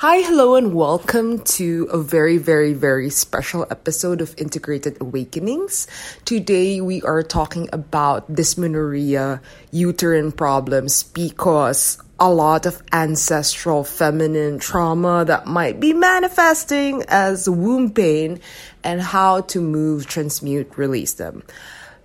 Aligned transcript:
Hi, 0.00 0.20
hello, 0.20 0.54
and 0.54 0.74
welcome 0.74 1.40
to 1.58 1.88
a 1.90 1.98
very, 1.98 2.38
very, 2.38 2.72
very 2.72 3.10
special 3.10 3.66
episode 3.68 4.20
of 4.20 4.32
Integrated 4.38 4.96
Awakenings. 5.00 5.88
Today, 6.24 6.80
we 6.80 7.02
are 7.02 7.24
talking 7.24 7.68
about 7.72 8.32
dysmenorrhea, 8.32 9.42
uterine 9.72 10.30
problems, 10.30 11.02
because 11.02 12.00
a 12.20 12.30
lot 12.30 12.64
of 12.64 12.80
ancestral 12.92 13.82
feminine 13.82 14.60
trauma 14.60 15.24
that 15.24 15.48
might 15.48 15.80
be 15.80 15.92
manifesting 15.92 17.02
as 17.08 17.48
womb 17.48 17.90
pain 17.90 18.38
and 18.84 19.02
how 19.02 19.40
to 19.50 19.60
move, 19.60 20.06
transmute, 20.06 20.78
release 20.78 21.14
them. 21.14 21.42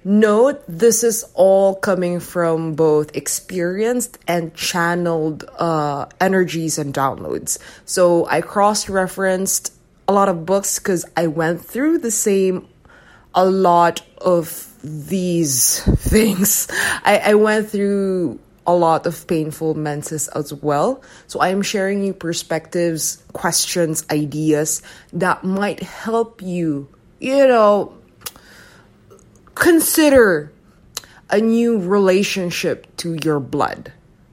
Note 0.05 0.63
this 0.67 1.03
is 1.03 1.25
all 1.33 1.75
coming 1.75 2.19
from 2.19 2.73
both 2.75 3.15
experienced 3.15 4.17
and 4.27 4.53
channeled 4.53 5.45
uh, 5.57 6.07
energies 6.19 6.77
and 6.77 6.93
downloads. 6.93 7.57
So 7.85 8.25
I 8.27 8.41
cross 8.41 8.89
referenced 8.89 9.73
a 10.07 10.13
lot 10.13 10.27
of 10.27 10.45
books 10.45 10.77
because 10.79 11.05
I 11.15 11.27
went 11.27 11.63
through 11.63 11.99
the 11.99 12.11
same, 12.11 12.67
a 13.33 13.45
lot 13.45 14.01
of 14.17 14.69
these 14.83 15.79
things. 15.97 16.67
I, 17.03 17.19
I 17.19 17.33
went 17.35 17.69
through 17.69 18.39
a 18.67 18.73
lot 18.73 19.05
of 19.05 19.25
painful 19.27 19.73
menses 19.73 20.27
as 20.29 20.53
well. 20.53 21.01
So 21.27 21.39
I 21.39 21.49
am 21.49 21.61
sharing 21.61 22.03
you 22.03 22.13
perspectives, 22.13 23.23
questions, 23.33 24.05
ideas 24.11 24.81
that 25.13 25.43
might 25.43 25.81
help 25.81 26.41
you, 26.41 26.89
you 27.19 27.47
know, 27.47 27.93
consider 29.55 30.51
a 31.29 31.39
new 31.39 31.79
relationship 31.79 32.95
to 32.97 33.17
your 33.23 33.39
blood. 33.39 33.91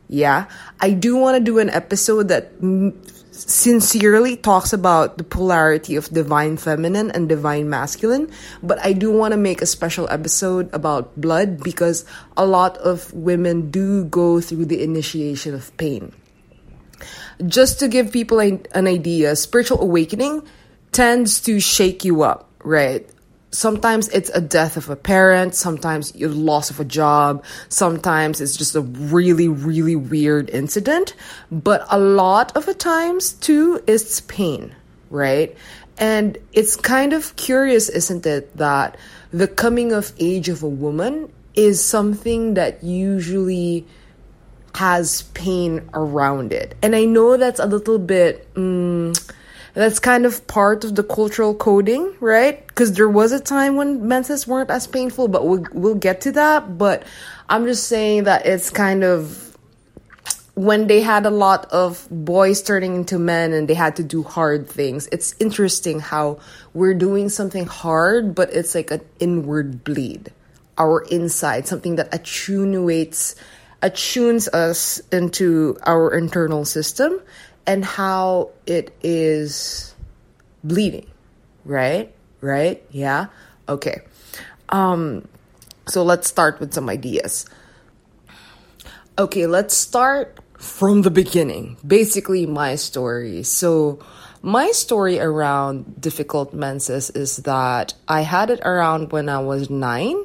Yeah, 0.09 0.47
I 0.80 0.91
do 0.91 1.16
want 1.16 1.37
to 1.38 1.41
do 1.42 1.59
an 1.59 1.70
episode 1.70 2.28
that 2.28 2.52
sincerely 3.30 4.37
talks 4.37 4.73
about 4.73 5.19
the 5.19 5.25
polarity 5.25 5.97
of 5.97 6.09
divine 6.11 6.56
feminine 6.56 7.11
and 7.11 7.28
divine 7.28 7.70
masculine, 7.70 8.30
but 8.62 8.78
I 8.84 8.92
do 8.92 9.11
want 9.11 9.33
to 9.33 9.39
make 9.39 9.62
a 9.62 9.67
special 9.67 10.08
episode 10.11 10.69
about 10.75 11.19
blood 11.19 11.62
because 11.62 12.05
a 12.36 12.45
lot 12.45 12.77
of 12.78 13.12
women 13.14 13.70
do 13.70 14.05
go 14.05 14.41
through 14.41 14.67
the 14.67 14.83
initiation 14.83 15.55
of 15.55 15.75
pain. 15.77 16.12
Just 17.47 17.78
to 17.80 17.89
give 17.89 18.12
people 18.12 18.41
an 18.41 18.86
idea, 18.86 19.34
spiritual 19.36 19.80
awakening 19.80 20.42
tends 20.92 21.41
to 21.42 21.61
shake 21.61 22.05
you 22.05 22.23
up, 22.23 22.50
right? 22.62 23.08
Sometimes 23.51 24.09
it's 24.09 24.31
a 24.31 24.41
death 24.41 24.77
of 24.77 24.89
a 24.89 24.97
parent, 24.97 25.55
sometimes 25.55 26.15
your 26.15 26.31
loss 26.31 26.70
of 26.70 26.81
a 26.81 26.84
job, 26.84 27.45
sometimes 27.69 28.41
it's 28.41 28.57
just 28.57 28.75
a 28.77 28.81
really, 28.81 29.48
really 29.48 29.97
weird 29.97 30.51
incident. 30.51 31.15
But 31.51 31.84
a 31.91 31.98
lot 31.98 32.57
of 32.57 32.67
the 32.67 32.75
times, 32.75 33.33
too, 33.33 33.83
it's 33.87 34.20
pain, 34.23 34.75
right? 35.11 35.57
And 35.98 36.39
it's 36.53 36.77
kind 36.77 37.12
of 37.12 37.37
curious, 37.37 37.89
isn't 37.89 38.27
it, 38.27 38.57
that 38.57 38.97
the 39.33 39.48
coming 39.48 39.92
of 39.92 40.12
age 40.19 40.48
of 40.48 40.62
a 40.62 40.69
woman 40.69 41.31
is 41.55 41.85
something 41.85 42.55
that 42.55 42.83
usually 42.83 43.87
has 44.75 45.23
pain 45.35 45.89
around 45.92 46.53
it. 46.53 46.75
And 46.81 46.95
I 46.95 47.05
know 47.05 47.37
that's 47.37 47.61
a 47.61 47.67
little 47.67 47.98
bit. 47.98 48.53
Mm, 48.55 49.33
that's 49.75 49.99
kind 49.99 50.27
of 50.27 50.47
part 50.47 50.85
of 50.85 50.95
the 50.95 51.03
cultural 51.03 51.55
coding, 51.55 52.15
right? 52.21 52.67
Because 52.67 52.93
there 52.95 53.09
was 53.09 53.33
a 53.33 53.41
time 53.41 53.77
when 53.77 54.09
menses 54.09 54.47
weren't 54.47 54.71
as 54.71 54.87
painful, 54.87 55.29
but 55.29 55.47
we'll, 55.47 55.65
we'll 55.73 55.95
get 55.95 56.23
to 56.23 56.33
that. 56.33 56.79
But 56.79 57.05
I'm 57.49 57.67
just 57.67 57.89
saying 57.89 58.25
that 58.25 58.47
it's 58.47 58.71
kind 58.71 59.05
of 59.05 59.57
when 60.55 60.89
they 60.89 61.01
had 61.01 61.25
a 61.25 61.31
lot 61.31 61.67
of 61.73 62.07
boys 62.11 62.61
turning 62.63 62.97
into 62.97 63.19
men 63.19 63.53
and 63.53 63.69
they 63.69 63.75
had 63.75 63.97
to 63.97 64.03
do 64.03 64.23
hard 64.23 64.69
things. 64.69 65.09
It's 65.13 65.35
interesting 65.39 66.01
how 66.01 66.41
we're 66.75 66.95
doing 66.95 67.29
something 67.29 67.67
hard, 67.67 68.35
but 68.35 68.53
it's 68.53 68.75
like 68.75 68.91
an 68.91 69.01
inward 69.21 69.85
bleed, 69.85 70.33
our 70.77 71.03
inside, 71.03 71.67
something 71.67 71.97
that 71.97 72.13
attenuates, 72.13 73.36
attunes 73.83 74.48
us 74.48 75.01
into 75.11 75.79
our 75.86 76.13
internal 76.13 76.64
system 76.64 77.20
and 77.67 77.85
how 77.85 78.51
it 78.67 78.95
is 79.03 79.95
bleeding, 80.65 81.07
right? 81.65 82.13
Right? 82.41 82.83
Yeah. 82.91 83.27
Okay. 83.69 84.03
Um 84.69 85.29
so 85.87 86.05
let's 86.05 86.29
start 86.29 86.61
with 86.61 86.73
some 86.73 86.89
ideas. 86.89 87.47
Okay, 89.19 89.47
let's 89.47 89.75
start 89.75 90.39
from 90.59 91.03
the 91.03 91.11
beginning. 91.11 91.77
Basically 91.87 92.47
my 92.47 92.77
story. 92.77 93.43
So 93.43 93.98
my 94.42 94.71
story 94.71 95.19
around 95.19 96.01
difficult 96.01 96.55
menses 96.55 97.11
is 97.11 97.39
that 97.39 97.95
I 98.09 98.23
had 98.23 98.51
it 98.51 98.61
around 98.61 99.13
when 99.13 99.29
I 99.29 99.41
was 99.41 99.69
9 99.69 100.25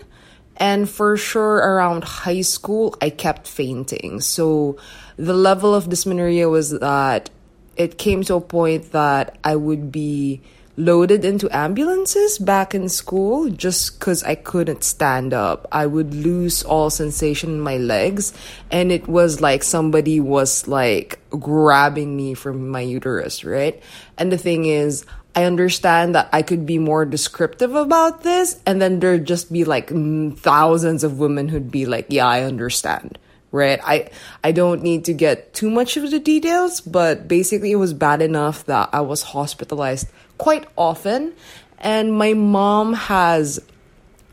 and 0.57 0.89
for 0.89 1.17
sure 1.17 1.55
around 1.55 2.03
high 2.03 2.41
school 2.41 2.95
I 3.01 3.09
kept 3.09 3.47
fainting. 3.47 4.21
So 4.21 4.77
the 5.17 5.33
level 5.33 5.73
of 5.73 5.89
dysmenorrhea 5.89 6.49
was 6.49 6.71
that 6.71 7.29
it 7.75 7.97
came 7.97 8.23
to 8.23 8.35
a 8.35 8.41
point 8.41 8.91
that 8.91 9.37
I 9.43 9.55
would 9.55 9.91
be 9.91 10.41
loaded 10.77 11.23
into 11.23 11.49
ambulances 11.55 12.37
back 12.37 12.75
in 12.75 12.89
school 12.89 13.49
just 13.49 13.97
because 13.97 14.23
I 14.23 14.35
couldn't 14.35 14.83
stand 14.83 15.33
up. 15.33 15.67
I 15.71 15.85
would 15.85 16.13
lose 16.13 16.63
all 16.63 16.89
sensation 16.89 17.51
in 17.51 17.61
my 17.61 17.77
legs, 17.77 18.33
and 18.71 18.91
it 18.91 19.07
was 19.07 19.39
like 19.39 19.63
somebody 19.63 20.19
was 20.19 20.67
like 20.67 21.19
grabbing 21.29 22.15
me 22.15 22.33
from 22.33 22.69
my 22.69 22.81
uterus, 22.81 23.43
right? 23.45 23.81
And 24.17 24.31
the 24.31 24.37
thing 24.37 24.65
is, 24.65 25.05
I 25.35 25.43
understand 25.43 26.15
that 26.15 26.29
I 26.31 26.41
could 26.41 26.65
be 26.65 26.79
more 26.79 27.05
descriptive 27.05 27.75
about 27.75 28.23
this, 28.23 28.59
and 28.65 28.81
then 28.81 28.99
there'd 28.99 29.25
just 29.25 29.51
be 29.51 29.63
like 29.63 29.91
thousands 30.37 31.03
of 31.03 31.19
women 31.19 31.49
who'd 31.49 31.71
be 31.71 31.85
like, 31.85 32.07
Yeah, 32.09 32.27
I 32.27 32.43
understand 32.43 33.17
right? 33.55 33.79
I 33.83 34.09
I 34.43 34.51
don't 34.51 34.83
need 34.83 35.05
to 35.05 35.13
get 35.13 35.53
too 35.53 35.69
much 35.69 35.97
of 35.97 36.11
the 36.11 36.19
details, 36.19 36.81
but 36.81 37.27
basically 37.27 37.71
it 37.71 37.77
was 37.77 37.93
bad 37.93 38.21
enough 38.21 38.65
that 38.65 38.89
I 38.91 39.01
was 39.01 39.21
hospitalized 39.21 40.07
quite 40.37 40.67
often 40.77 41.33
and 41.79 42.13
my 42.13 42.33
mom 42.33 42.93
has 42.93 43.59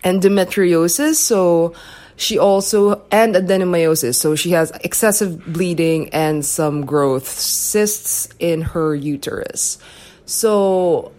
endometriosis, 0.05 1.15
so 1.15 1.75
she 2.16 2.38
also 2.38 3.03
and 3.10 3.34
adenomyosis, 3.34 4.16
so 4.16 4.34
she 4.34 4.50
has 4.50 4.71
excessive 4.83 5.53
bleeding 5.53 6.09
and 6.10 6.44
some 6.44 6.84
growth 6.84 7.28
cysts 7.28 8.28
in 8.39 8.62
her 8.62 8.94
uterus. 8.94 9.78
So 10.27 11.12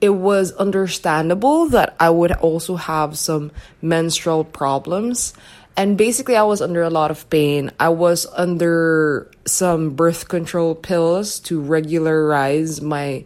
it 0.00 0.10
was 0.10 0.52
understandable 0.52 1.68
that 1.70 1.96
I 1.98 2.10
would 2.10 2.32
also 2.32 2.76
have 2.76 3.18
some 3.18 3.50
menstrual 3.82 4.44
problems 4.44 5.34
and 5.78 5.96
basically 5.96 6.34
I 6.34 6.42
was 6.42 6.60
under 6.60 6.82
a 6.82 6.90
lot 6.90 7.12
of 7.12 7.30
pain. 7.30 7.70
I 7.78 7.90
was 7.90 8.26
under 8.34 9.30
some 9.46 9.90
birth 9.90 10.28
control 10.28 10.74
pills 10.74 11.38
to 11.46 11.60
regularize 11.60 12.82
my 12.82 13.24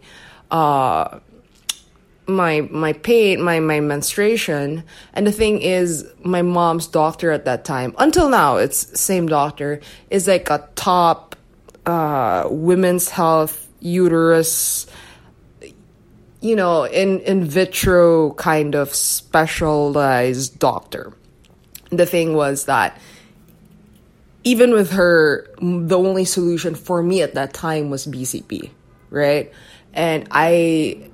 uh 0.51 1.19
my 2.27 2.61
my 2.61 2.93
pain, 2.93 3.41
my 3.41 3.59
my 3.59 3.79
menstruation. 3.79 4.83
And 5.15 5.25
the 5.25 5.31
thing 5.31 5.61
is 5.61 6.05
my 6.23 6.43
mom's 6.43 6.85
doctor 6.85 7.31
at 7.31 7.45
that 7.45 7.65
time, 7.65 7.95
until 7.97 8.29
now 8.29 8.57
it's 8.57 8.99
same 9.01 9.25
doctor, 9.27 9.81
is 10.11 10.27
like 10.27 10.51
a 10.51 10.69
top 10.75 11.35
uh 11.87 12.47
women's 12.51 13.09
health 13.09 13.67
uterus 13.79 14.85
you 16.39 16.55
know, 16.57 16.83
in 16.83 17.19
in 17.21 17.45
vitro 17.45 18.33
kind 18.33 18.75
of 18.75 18.93
specialized 18.93 20.59
doctor 20.59 21.13
the 21.97 22.05
thing 22.05 22.33
was 22.33 22.65
that 22.65 22.97
even 24.43 24.73
with 24.73 24.91
her, 24.91 25.47
the 25.59 25.97
only 25.97 26.25
solution 26.25 26.75
for 26.75 27.01
me 27.01 27.21
at 27.21 27.35
that 27.35 27.53
time 27.53 27.89
was 27.89 28.05
BCP, 28.05 28.71
right? 29.09 29.51
And 29.93 30.27
I, 30.31 31.09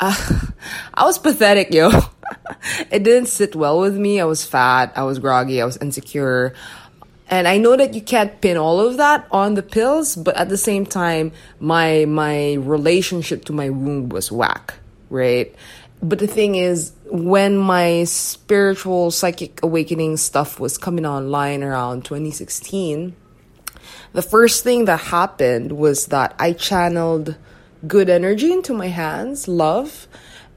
uh, 0.00 0.40
I 0.94 1.04
was 1.04 1.18
pathetic, 1.18 1.72
yo. 1.72 1.90
it 2.90 3.02
didn't 3.02 3.26
sit 3.26 3.54
well 3.54 3.80
with 3.80 3.96
me. 3.96 4.20
I 4.20 4.24
was 4.24 4.44
fat, 4.44 4.92
I 4.96 5.04
was 5.04 5.18
groggy, 5.18 5.62
I 5.62 5.64
was 5.64 5.76
insecure. 5.78 6.54
And 7.28 7.48
I 7.48 7.56
know 7.56 7.76
that 7.76 7.94
you 7.94 8.02
can't 8.02 8.38
pin 8.42 8.58
all 8.58 8.80
of 8.80 8.98
that 8.98 9.26
on 9.30 9.54
the 9.54 9.62
pills, 9.62 10.14
but 10.14 10.36
at 10.36 10.50
the 10.50 10.58
same 10.58 10.84
time, 10.84 11.32
my 11.58 12.04
my 12.04 12.54
relationship 12.54 13.46
to 13.46 13.52
my 13.52 13.70
wound 13.70 14.12
was 14.12 14.30
whack, 14.30 14.74
right? 15.08 15.54
But 16.02 16.18
the 16.18 16.26
thing 16.26 16.54
is, 16.54 16.92
when 17.14 17.56
my 17.56 18.02
spiritual 18.02 19.08
psychic 19.12 19.62
awakening 19.62 20.16
stuff 20.16 20.58
was 20.58 20.76
coming 20.76 21.06
online 21.06 21.62
around 21.62 22.04
2016, 22.04 23.14
the 24.12 24.20
first 24.20 24.64
thing 24.64 24.86
that 24.86 24.98
happened 24.98 25.70
was 25.70 26.06
that 26.06 26.34
I 26.40 26.54
channeled 26.54 27.36
good 27.86 28.10
energy 28.10 28.52
into 28.52 28.74
my 28.74 28.88
hands, 28.88 29.46
love, 29.46 30.08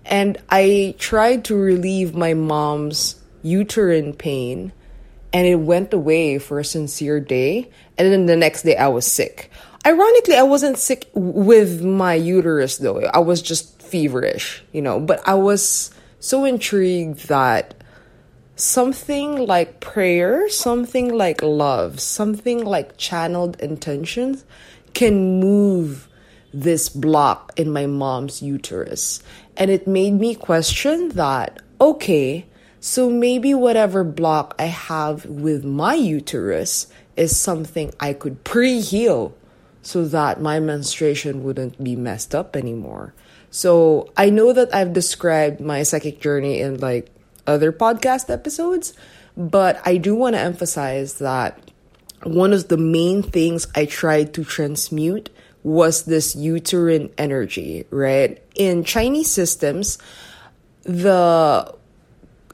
and 0.04 0.40
I 0.50 0.96
tried 0.98 1.46
to 1.46 1.56
relieve 1.56 2.16
my 2.16 2.34
mom's 2.34 3.22
uterine 3.44 4.14
pain, 4.14 4.72
and 5.32 5.46
it 5.46 5.58
went 5.58 5.94
away 5.94 6.40
for 6.40 6.58
a 6.58 6.66
sincere 6.66 7.20
day. 7.20 7.70
And 8.00 8.12
then 8.12 8.26
the 8.26 8.36
next 8.36 8.64
day, 8.64 8.76
I 8.76 8.88
was 8.88 9.06
sick. 9.06 9.52
ironically, 9.86 10.36
I 10.36 10.42
wasn't 10.42 10.80
sick 10.80 11.08
with 11.14 11.84
my 11.84 12.16
uterus 12.16 12.80
though. 12.80 13.02
I 13.02 13.20
was 13.20 13.44
just 13.44 13.80
feverish, 13.80 14.64
you 14.72 14.82
know, 14.82 15.00
but 15.00 15.22
I 15.28 15.36
was 15.36 15.92
so 16.20 16.46
intrigued 16.46 17.28
that 17.28 17.74
something 18.56 19.46
like 19.46 19.80
prayer, 19.80 20.50
something 20.50 21.14
like 21.14 21.42
love, 21.44 22.00
something 22.00 22.66
like 22.66 22.98
channeled 22.98 23.60
intentions 23.62 24.44
can 24.94 25.40
move 25.40 26.08
this 26.54 26.90
block 26.90 27.54
in 27.56 27.72
my 27.72 27.86
mom's 27.86 28.42
uterus. 28.42 29.22
And 29.56 29.70
it 29.70 29.88
made 29.88 30.14
me 30.14 30.34
question 30.34 31.10
that, 31.10 31.60
okay, 31.80 32.46
so 32.80 33.10
maybe 33.10 33.54
whatever 33.54 34.04
block 34.04 34.56
I 34.58 34.66
have 34.66 35.26
with 35.26 35.64
my 35.64 35.94
uterus 35.94 36.88
is 37.16 37.38
something 37.38 37.94
I 38.00 38.14
could 38.14 38.44
pre 38.44 38.82
heal 38.82 39.36
so 39.82 40.06
that 40.06 40.42
my 40.42 40.60
menstruation 40.60 41.44
wouldn't 41.44 41.84
be 41.84 41.96
messed 41.96 42.34
up 42.34 42.56
anymore. 42.56 43.14
So 43.52 44.12
I 44.18 44.30
know 44.30 44.54
that 44.54 44.74
I've 44.74 44.94
described 44.94 45.60
my 45.60 45.84
psychic 45.84 46.22
journey 46.22 46.60
in 46.60 46.80
like 46.80 47.10
other 47.46 47.72
podcast 47.72 48.30
episodes, 48.30 48.94
but 49.36 49.82
I 49.86 49.98
do 49.98 50.16
want 50.16 50.36
to 50.36 50.42
emphasize 50.42 51.20
that 51.20 51.60
one 52.24 52.54
of 52.54 52.68
the 52.68 52.78
main 52.78 53.24
things 53.24 53.68
I 53.76 53.86
tried 53.86 54.34
to 54.36 54.44
transmute 54.44 55.30
was 55.64 56.04
this 56.04 56.36
uterine 56.36 57.10
energy, 57.18 57.86
right? 57.90 58.42
In 58.56 58.84
Chinese 58.84 59.30
systems, 59.30 59.98
the 60.84 61.76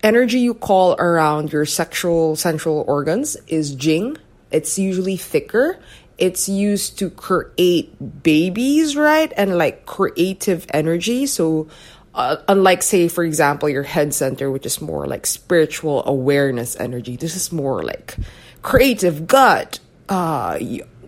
energy 0.03 0.39
you 0.39 0.53
call 0.53 0.95
around 0.95 1.53
your 1.53 1.65
sexual 1.65 2.35
central 2.35 2.83
organs 2.87 3.37
is 3.47 3.75
jing. 3.75 4.17
It's 4.51 4.77
usually 4.77 5.17
thicker. 5.17 5.79
It's 6.17 6.47
used 6.47 6.99
to 6.99 7.09
create 7.09 8.23
babies, 8.23 8.95
right? 8.95 9.31
And 9.35 9.57
like 9.57 9.85
creative 9.85 10.65
energy. 10.73 11.25
So, 11.25 11.67
uh, 12.13 12.37
unlike, 12.47 12.83
say, 12.83 13.07
for 13.07 13.23
example, 13.23 13.67
your 13.69 13.83
head 13.83 14.13
center, 14.13 14.51
which 14.51 14.65
is 14.65 14.79
more 14.81 15.07
like 15.07 15.25
spiritual 15.25 16.03
awareness 16.05 16.79
energy, 16.79 17.15
this 17.15 17.35
is 17.35 17.51
more 17.51 17.83
like 17.83 18.15
creative 18.61 19.25
gut, 19.25 19.79
uh, 20.09 20.59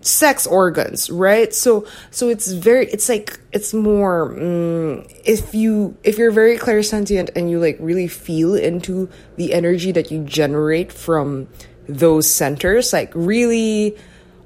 sex 0.06 0.46
organs 0.46 1.10
right 1.10 1.52
so 1.52 1.84
so 2.12 2.28
it's 2.28 2.52
very 2.52 2.86
it's 2.86 3.08
like 3.08 3.40
it's 3.52 3.74
more 3.74 4.30
um, 4.38 5.04
if 5.24 5.52
you 5.52 5.96
if 6.04 6.16
you're 6.16 6.30
very 6.30 6.56
clairsentient 6.56 7.28
and 7.34 7.50
you 7.50 7.58
like 7.58 7.76
really 7.80 8.06
feel 8.06 8.54
into 8.54 9.08
the 9.36 9.52
energy 9.52 9.90
that 9.90 10.10
you 10.10 10.22
generate 10.22 10.92
from 10.92 11.48
those 11.88 12.30
centers 12.30 12.92
like 12.92 13.10
really 13.14 13.96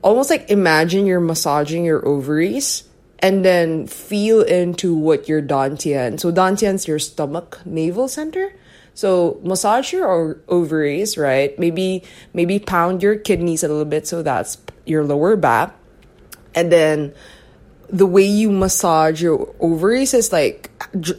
almost 0.02 0.30
like 0.30 0.50
imagine 0.50 1.06
you're 1.06 1.20
massaging 1.20 1.84
your 1.84 2.06
ovaries 2.06 2.84
and 3.18 3.44
then 3.44 3.86
feel 3.86 4.42
into 4.42 4.94
what 4.94 5.28
your 5.28 5.42
dantian 5.42 6.18
so 6.18 6.32
dantian's 6.32 6.88
your 6.88 6.98
stomach 6.98 7.60
navel 7.64 8.08
center 8.08 8.52
so 8.94 9.40
massage 9.42 9.92
your 9.92 10.40
ovaries, 10.48 11.16
right? 11.16 11.58
Maybe 11.58 12.02
maybe 12.34 12.58
pound 12.58 13.02
your 13.02 13.16
kidneys 13.16 13.62
a 13.62 13.68
little 13.68 13.84
bit 13.84 14.06
so 14.06 14.22
that's 14.22 14.58
your 14.84 15.04
lower 15.04 15.36
back. 15.36 15.74
And 16.54 16.70
then 16.70 17.14
the 17.88 18.06
way 18.06 18.24
you 18.24 18.50
massage 18.50 19.22
your 19.22 19.54
ovaries 19.58 20.14
is 20.14 20.32
like 20.32 20.70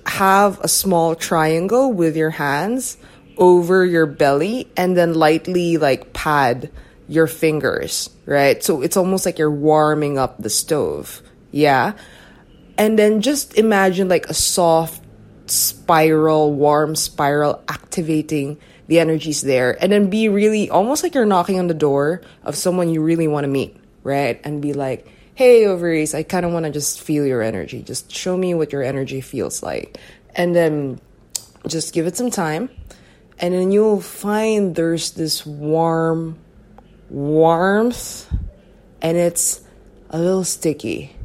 have 0.06 0.60
a 0.62 0.68
small 0.68 1.16
triangle 1.16 1.92
with 1.92 2.16
your 2.16 2.32
hands 2.32 2.98
over 3.38 3.86
your 3.86 4.06
belly 4.06 4.70
and 4.78 4.96
then 4.96 5.14
lightly 5.14 5.78
like 5.78 6.14
pad 6.14 6.70
your 7.12 7.28
fingers, 7.28 8.10
right? 8.26 8.64
So 8.64 8.82
it's 8.82 8.96
almost 8.96 9.26
like 9.26 9.38
you're 9.38 9.52
warming 9.52 10.18
up 10.18 10.38
the 10.38 10.50
stove. 10.50 11.22
Yeah. 11.52 11.92
And 12.78 12.98
then 12.98 13.20
just 13.20 13.58
imagine 13.58 14.08
like 14.08 14.28
a 14.28 14.34
soft 14.34 15.04
spiral, 15.46 16.54
warm 16.54 16.96
spiral 16.96 17.62
activating 17.68 18.58
the 18.88 19.02
energies 19.02 19.42
there. 19.42 19.76
And 19.84 19.92
then 19.92 20.10
be 20.10 20.30
really 20.30 20.70
almost 20.70 21.04
like 21.04 21.14
you're 21.14 21.26
knocking 21.26 21.60
on 21.60 21.68
the 21.68 21.74
door 21.74 22.22
of 22.46 22.56
someone 22.56 22.88
you 22.88 23.04
really 23.04 23.28
want 23.28 23.44
to 23.44 23.50
meet, 23.50 23.76
right? 24.04 24.40
And 24.46 24.62
be 24.62 24.72
like, 24.72 25.06
hey, 25.36 25.66
ovaries, 25.66 26.16
I 26.16 26.24
kind 26.24 26.46
of 26.46 26.54
want 26.54 26.64
to 26.64 26.72
just 26.72 27.02
feel 27.02 27.26
your 27.26 27.42
energy. 27.42 27.84
Just 27.84 28.10
show 28.10 28.38
me 28.38 28.54
what 28.54 28.72
your 28.72 28.84
energy 28.84 29.20
feels 29.20 29.62
like. 29.62 29.98
And 30.34 30.56
then 30.56 31.02
just 31.68 31.94
give 31.94 32.08
it 32.08 32.16
some 32.16 32.32
time. 32.32 32.70
And 33.38 33.54
then 33.54 33.74
you'll 33.74 34.00
find 34.00 34.76
there's 34.76 35.12
this 35.12 35.46
warm 35.46 36.38
warmth 37.12 38.32
and 39.02 39.18
it's 39.18 39.62
a 40.10 40.18
little 40.18 40.44
sticky. 40.44 41.16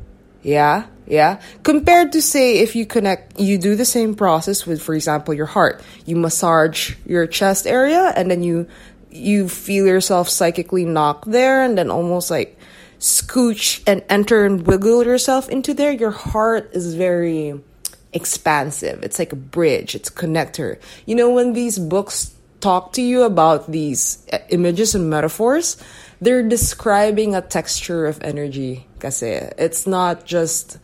Yeah? 0.43 0.87
Yeah? 1.07 1.41
Compared 1.63 2.13
to 2.13 2.23
say 2.23 2.59
if 2.59 2.75
you 2.75 2.87
connect 2.87 3.39
you 3.39 3.59
do 3.59 3.77
the 3.77 3.85
same 3.85 4.15
process 4.15 4.67
with 4.67 4.83
for 4.83 4.95
example 4.95 5.33
your 5.33 5.47
heart. 5.47 5.83
You 6.05 6.17
massage 6.17 6.95
your 7.07 7.27
chest 7.27 7.67
area 7.67 8.13
and 8.17 8.31
then 8.31 8.43
you 8.43 8.67
you 9.11 9.49
feel 9.49 9.87
yourself 9.87 10.29
psychically 10.29 10.85
knock 10.85 11.25
there 11.25 11.63
and 11.63 11.79
then 11.79 11.91
almost 11.91 12.31
like 12.31 12.59
scooch 12.99 13.83
and 13.87 14.03
enter 14.09 14.45
and 14.45 14.67
wiggle 14.67 15.05
yourself 15.05 15.49
into 15.49 15.75
there, 15.75 15.93
your 15.93 16.11
heart 16.11 16.71
is 16.73 16.95
very 16.95 17.61
expansive. 18.13 19.03
It's 19.03 19.19
like 19.19 19.33
a 19.33 19.37
bridge, 19.37 19.95
it's 19.95 20.09
a 20.09 20.13
connector. 20.13 20.79
You 21.05 21.15
know, 21.15 21.31
when 21.31 21.53
these 21.53 21.79
books 21.79 22.35
talk 22.67 22.91
to 22.99 23.03
you 23.03 23.23
about 23.23 23.71
these 23.71 24.27
uh, 24.35 24.43
images 24.51 24.99
and 24.99 25.07
metaphors, 25.07 25.79
they're 26.19 26.43
describing 26.43 27.39
a 27.39 27.41
texture 27.41 28.11
of 28.11 28.19
energy. 28.27 28.91
Kasi 28.99 29.39
it's 29.55 29.87
not 29.87 30.27
just 30.27 30.83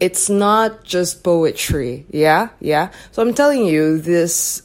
it's 0.00 0.32
not 0.32 0.80
just 0.80 1.20
poetry. 1.20 2.08
Yeah, 2.08 2.56
yeah. 2.56 2.88
So 3.12 3.20
I'm 3.20 3.36
telling 3.36 3.68
you, 3.68 4.00
this 4.00 4.64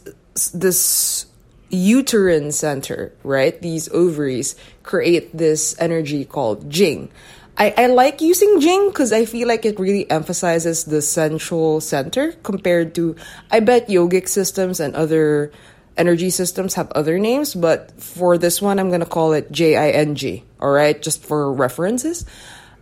this 0.56 1.28
uterine 1.68 2.56
center, 2.56 3.12
right? 3.28 3.60
These 3.60 3.92
ovaries 3.92 4.56
create 4.88 5.36
this 5.36 5.76
energy 5.76 6.24
called 6.24 6.72
Jing. 6.72 7.12
I, 7.60 7.76
I 7.76 7.86
like 7.92 8.24
using 8.24 8.64
Jing 8.64 8.88
because 8.88 9.12
I 9.12 9.28
feel 9.28 9.44
like 9.44 9.68
it 9.68 9.76
really 9.76 10.08
emphasizes 10.08 10.88
the 10.88 11.04
central 11.04 11.84
center 11.84 12.32
compared 12.48 12.96
to, 12.96 13.20
I 13.52 13.60
bet 13.60 13.92
yogic 13.92 14.32
systems 14.32 14.80
and 14.80 14.96
other 14.96 15.52
energy 16.00 16.32
systems 16.32 16.74
have 16.76 16.90
other 16.94 17.20
names, 17.20 17.54
but 17.54 17.92
for 18.02 18.38
this 18.38 18.62
one, 18.62 18.80
I'm 18.80 18.88
going 18.88 19.02
to 19.02 19.06
call 19.06 19.34
it 19.34 19.52
J 19.52 19.76
I 19.76 19.90
N 19.92 20.16
G, 20.16 20.44
all 20.60 20.72
right, 20.72 21.00
just 21.00 21.24
for 21.24 21.54
references. 21.54 22.26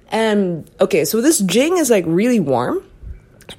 And 0.10 0.69
okay, 0.80 1.04
so 1.04 1.19
this 1.19 1.40
Jing 1.40 1.78
is 1.78 1.90
like 1.90 2.06
really 2.08 2.40
warm. 2.40 2.84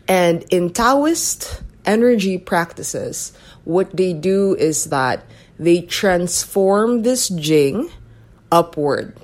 And 0.07 0.45
in 0.51 0.71
Taoist 0.71 1.63
energy 1.85 2.39
practices, 2.39 3.33
what 3.65 3.95
they 3.95 4.13
do 4.15 4.55
is 4.55 4.85
that 4.85 5.25
they 5.59 5.83
transform 5.83 7.03
this 7.03 7.29
Jing 7.29 7.91
upward, 8.53 9.17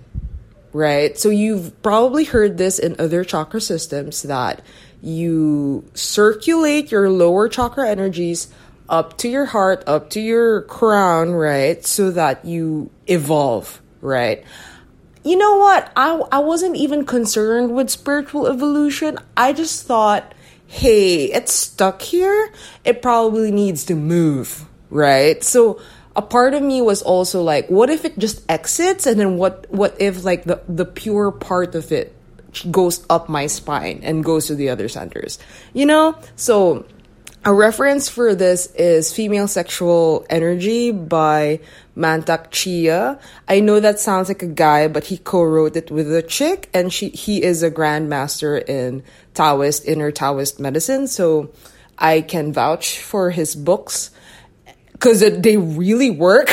right? 0.73 1.16
So 1.16 1.30
you've 1.30 1.80
probably 1.82 2.25
heard 2.25 2.58
this 2.58 2.78
in 2.78 2.97
other 2.99 3.25
chakra 3.25 3.61
systems 3.61 4.23
that 4.25 4.61
you 5.00 5.85
circulate 5.94 6.90
your 6.90 7.11
lower 7.11 7.49
chakra 7.49 7.88
energies 7.88 8.49
up 8.88 9.18
to 9.18 9.28
your 9.28 9.46
heart, 9.46 9.84
up 9.86 10.10
to 10.10 10.20
your 10.20 10.62
crown, 10.62 11.32
right? 11.32 11.84
So 11.84 12.10
that 12.12 12.44
you 12.44 12.90
evolve, 13.06 13.80
right? 14.00 14.44
You 15.24 15.36
know 15.36 15.56
what? 15.56 15.90
I, 15.96 16.20
I 16.30 16.38
wasn't 16.40 16.76
even 16.76 17.06
concerned 17.06 17.74
with 17.74 17.88
spiritual 17.90 18.46
evolution. 18.46 19.18
I 19.36 19.52
just 19.52 19.86
thought, 19.86 20.34
hey, 20.66 21.32
it's 21.32 21.52
stuck 21.52 22.02
here. 22.02 22.52
It 22.84 23.00
probably 23.00 23.50
needs 23.50 23.86
to 23.86 23.94
move, 23.94 24.66
right? 24.90 25.42
So 25.42 25.80
a 26.14 26.22
part 26.22 26.54
of 26.54 26.62
me 26.62 26.80
was 26.80 27.02
also 27.02 27.42
like, 27.42 27.68
what 27.68 27.90
if 27.90 28.04
it 28.04 28.18
just 28.18 28.44
exits, 28.50 29.06
and 29.06 29.18
then 29.18 29.36
what 29.36 29.66
what 29.70 29.96
if 30.00 30.24
like 30.24 30.44
the 30.44 30.62
the 30.68 30.84
pure 30.84 31.32
part 31.32 31.74
of 31.74 31.90
it 31.90 32.14
goes 32.70 33.04
up 33.10 33.28
my 33.28 33.46
spine 33.46 34.00
and 34.04 34.24
goes 34.24 34.46
to 34.46 34.54
the 34.54 34.68
other 34.68 34.88
centers, 34.88 35.38
you 35.72 35.86
know? 35.86 36.16
So 36.36 36.86
a 37.44 37.52
reference 37.52 38.08
for 38.08 38.34
this 38.34 38.66
is 38.74 39.12
Female 39.12 39.46
Sexual 39.46 40.24
Energy 40.30 40.92
by 40.92 41.60
Mantak 41.96 42.50
Chia. 42.50 43.18
I 43.46 43.60
know 43.60 43.80
that 43.80 44.00
sounds 44.00 44.28
like 44.28 44.42
a 44.42 44.46
guy, 44.46 44.88
but 44.88 45.04
he 45.04 45.18
co-wrote 45.18 45.76
it 45.76 45.90
with 45.90 46.12
a 46.14 46.22
chick, 46.22 46.70
and 46.72 46.92
she 46.92 47.10
he 47.10 47.42
is 47.42 47.62
a 47.62 47.70
grandmaster 47.70 48.66
in 48.66 49.02
Taoist, 49.34 49.84
inner 49.84 50.10
Taoist 50.10 50.58
medicine. 50.58 51.06
So 51.06 51.52
I 51.98 52.22
can 52.22 52.52
vouch 52.52 53.00
for 53.00 53.30
his 53.30 53.54
books 53.54 54.10
because 54.92 55.20
they 55.20 55.58
really 55.58 56.10
work. 56.10 56.48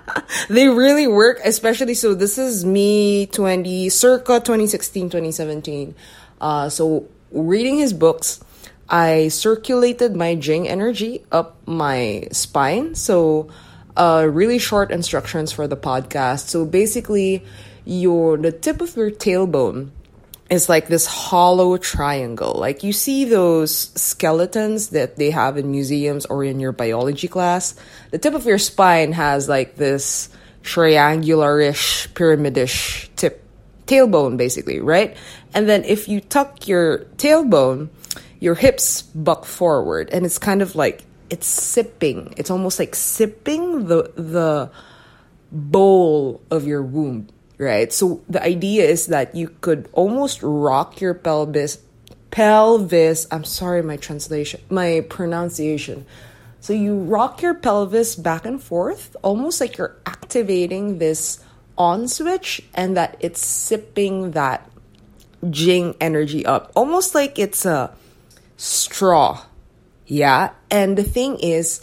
they 0.50 0.68
really 0.68 1.08
work, 1.08 1.40
especially 1.42 1.94
so. 1.94 2.14
This 2.14 2.36
is 2.36 2.66
me 2.66 3.26
20 3.26 3.88
circa 3.88 4.40
2016, 4.40 5.06
2017. 5.08 5.94
Uh, 6.38 6.68
so 6.68 7.08
reading 7.32 7.78
his 7.78 7.94
books, 7.94 8.40
I 8.88 9.28
circulated 9.28 10.16
my 10.16 10.34
Jing 10.34 10.68
energy 10.68 11.24
up 11.30 11.56
my 11.66 12.28
spine. 12.32 12.94
So, 12.94 13.48
uh, 13.96 14.26
really 14.30 14.58
short 14.58 14.90
instructions 14.90 15.52
for 15.52 15.66
the 15.66 15.76
podcast. 15.76 16.48
So 16.48 16.64
basically, 16.64 17.44
your 17.84 18.36
the 18.36 18.52
tip 18.52 18.80
of 18.80 18.96
your 18.96 19.10
tailbone 19.10 19.90
is 20.48 20.68
like 20.68 20.88
this 20.88 21.06
hollow 21.06 21.76
triangle. 21.76 22.54
Like 22.54 22.82
you 22.82 22.92
see 22.92 23.24
those 23.24 23.90
skeletons 24.00 24.90
that 24.90 25.16
they 25.16 25.30
have 25.30 25.58
in 25.58 25.70
museums 25.70 26.24
or 26.26 26.44
in 26.44 26.60
your 26.60 26.72
biology 26.72 27.28
class. 27.28 27.74
The 28.10 28.18
tip 28.18 28.34
of 28.34 28.46
your 28.46 28.58
spine 28.58 29.12
has 29.12 29.48
like 29.48 29.76
this 29.76 30.30
triangularish, 30.62 32.08
pyramidish 32.12 33.08
tip, 33.16 33.44
tailbone 33.86 34.36
basically, 34.36 34.80
right? 34.80 35.16
And 35.52 35.68
then 35.68 35.84
if 35.84 36.08
you 36.08 36.20
tuck 36.20 36.66
your 36.66 37.00
tailbone, 37.16 37.88
your 38.40 38.54
hips 38.54 39.02
buck 39.02 39.44
forward 39.44 40.10
and 40.12 40.24
it's 40.24 40.38
kind 40.38 40.62
of 40.62 40.74
like 40.76 41.04
it's 41.30 41.46
sipping. 41.46 42.32
It's 42.36 42.50
almost 42.50 42.78
like 42.78 42.94
sipping 42.94 43.86
the 43.86 44.12
the 44.16 44.70
bowl 45.50 46.40
of 46.50 46.66
your 46.66 46.82
womb 46.82 47.28
right? 47.58 47.92
So 47.92 48.22
the 48.28 48.40
idea 48.40 48.84
is 48.84 49.06
that 49.06 49.34
you 49.34 49.48
could 49.60 49.88
almost 49.92 50.40
rock 50.42 51.00
your 51.00 51.12
pelvis 51.12 51.78
pelvis 52.30 53.26
i'm 53.30 53.44
sorry 53.44 53.82
my 53.82 53.96
translation 53.96 54.60
my 54.68 55.04
pronunciation 55.08 56.04
so 56.60 56.72
you 56.72 56.98
rock 56.98 57.40
your 57.40 57.54
pelvis 57.54 58.14
back 58.14 58.44
and 58.44 58.62
forth 58.62 59.16
almost 59.22 59.60
like 59.60 59.78
you're 59.78 59.96
activating 60.04 60.98
this 60.98 61.42
on 61.78 62.06
switch 62.06 62.62
and 62.74 62.96
that 62.96 63.16
it's 63.20 63.44
sipping 63.44 64.32
that 64.32 64.70
jing 65.48 65.94
energy 66.00 66.44
up 66.44 66.70
almost 66.76 67.14
like 67.14 67.38
it's 67.38 67.64
a 67.64 67.90
straw 68.58 69.42
yeah 70.04 70.50
and 70.70 70.98
the 70.98 71.02
thing 71.02 71.38
is 71.40 71.80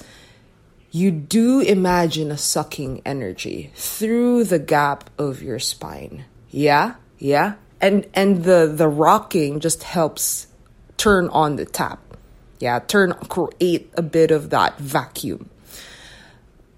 you 0.96 1.12
do 1.12 1.60
imagine 1.60 2.32
a 2.32 2.38
sucking 2.38 3.02
energy 3.06 3.70
through 3.76 4.46
the 4.46 4.60
gap 4.60 5.10
of 5.18 5.44
your 5.44 5.60
spine. 5.60 6.24
Yeah? 6.50 6.96
Yeah? 7.20 7.56
And 7.82 8.08
and 8.14 8.46
the 8.46 8.72
the 8.74 8.88
rocking 8.88 9.60
just 9.60 9.84
helps 9.84 10.48
turn 10.96 11.28
on 11.36 11.58
the 11.58 11.66
tap. 11.66 12.00
Yeah, 12.62 12.80
turn 12.80 13.12
create 13.28 13.92
a 13.98 14.02
bit 14.02 14.32
of 14.32 14.52
that 14.52 14.80
vacuum. 14.80 15.50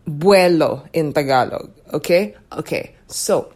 Vuelo 0.08 0.89
in 0.94 1.13
Tagalog. 1.13 1.70
Okay? 1.94 2.36
Okay. 2.51 2.96
So 3.06 3.54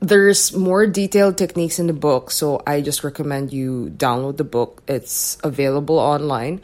there's 0.00 0.52
more 0.54 0.86
detailed 0.86 1.36
techniques 1.36 1.78
in 1.78 1.86
the 1.86 1.92
book, 1.92 2.30
so 2.30 2.62
I 2.66 2.80
just 2.80 3.04
recommend 3.04 3.52
you 3.52 3.92
download 3.96 4.38
the 4.38 4.44
book. 4.44 4.82
It's 4.88 5.36
available 5.44 5.98
online. 5.98 6.62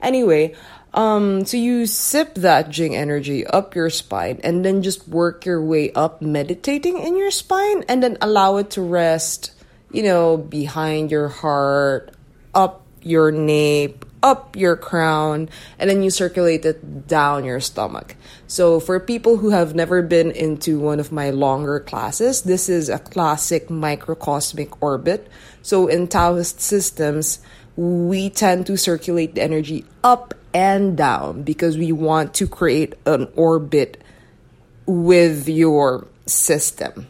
Anyway, 0.00 0.54
um, 0.94 1.44
so 1.44 1.56
you 1.56 1.86
sip 1.86 2.34
that 2.36 2.70
Jing 2.70 2.94
energy 2.94 3.46
up 3.46 3.74
your 3.74 3.90
spine 3.90 4.40
and 4.42 4.64
then 4.64 4.82
just 4.82 5.08
work 5.08 5.44
your 5.44 5.60
way 5.60 5.92
up, 5.92 6.22
meditating 6.22 6.98
in 6.98 7.16
your 7.16 7.30
spine, 7.30 7.84
and 7.88 8.02
then 8.02 8.16
allow 8.20 8.56
it 8.56 8.70
to 8.70 8.82
rest, 8.82 9.52
you 9.92 10.02
know, 10.02 10.36
behind 10.36 11.10
your 11.10 11.28
heart, 11.28 12.14
up 12.54 12.86
your 13.02 13.32
nape, 13.32 14.04
up 14.22 14.56
your 14.56 14.76
crown, 14.76 15.48
and 15.78 15.88
then 15.88 16.02
you 16.02 16.10
circulate 16.10 16.64
it 16.64 17.06
down 17.06 17.44
your 17.44 17.60
stomach. 17.60 18.16
So, 18.46 18.80
for 18.80 18.98
people 19.00 19.36
who 19.38 19.50
have 19.50 19.74
never 19.74 20.02
been 20.02 20.30
into 20.30 20.78
one 20.80 21.00
of 21.00 21.12
my 21.12 21.30
longer 21.30 21.80
classes, 21.80 22.42
this 22.42 22.68
is 22.68 22.88
a 22.88 22.98
classic 22.98 23.68
microcosmic 23.70 24.82
orbit. 24.82 25.28
So, 25.62 25.86
in 25.86 26.08
Taoist 26.08 26.60
systems, 26.60 27.40
we 27.76 28.28
tend 28.28 28.66
to 28.66 28.76
circulate 28.76 29.36
the 29.36 29.42
energy 29.42 29.84
up 30.02 30.34
and 30.52 30.96
down 30.96 31.42
because 31.42 31.78
we 31.78 31.92
want 31.92 32.34
to 32.34 32.46
create 32.46 32.94
an 33.06 33.28
orbit 33.36 34.02
with 34.86 35.48
your 35.48 36.08
system, 36.26 37.06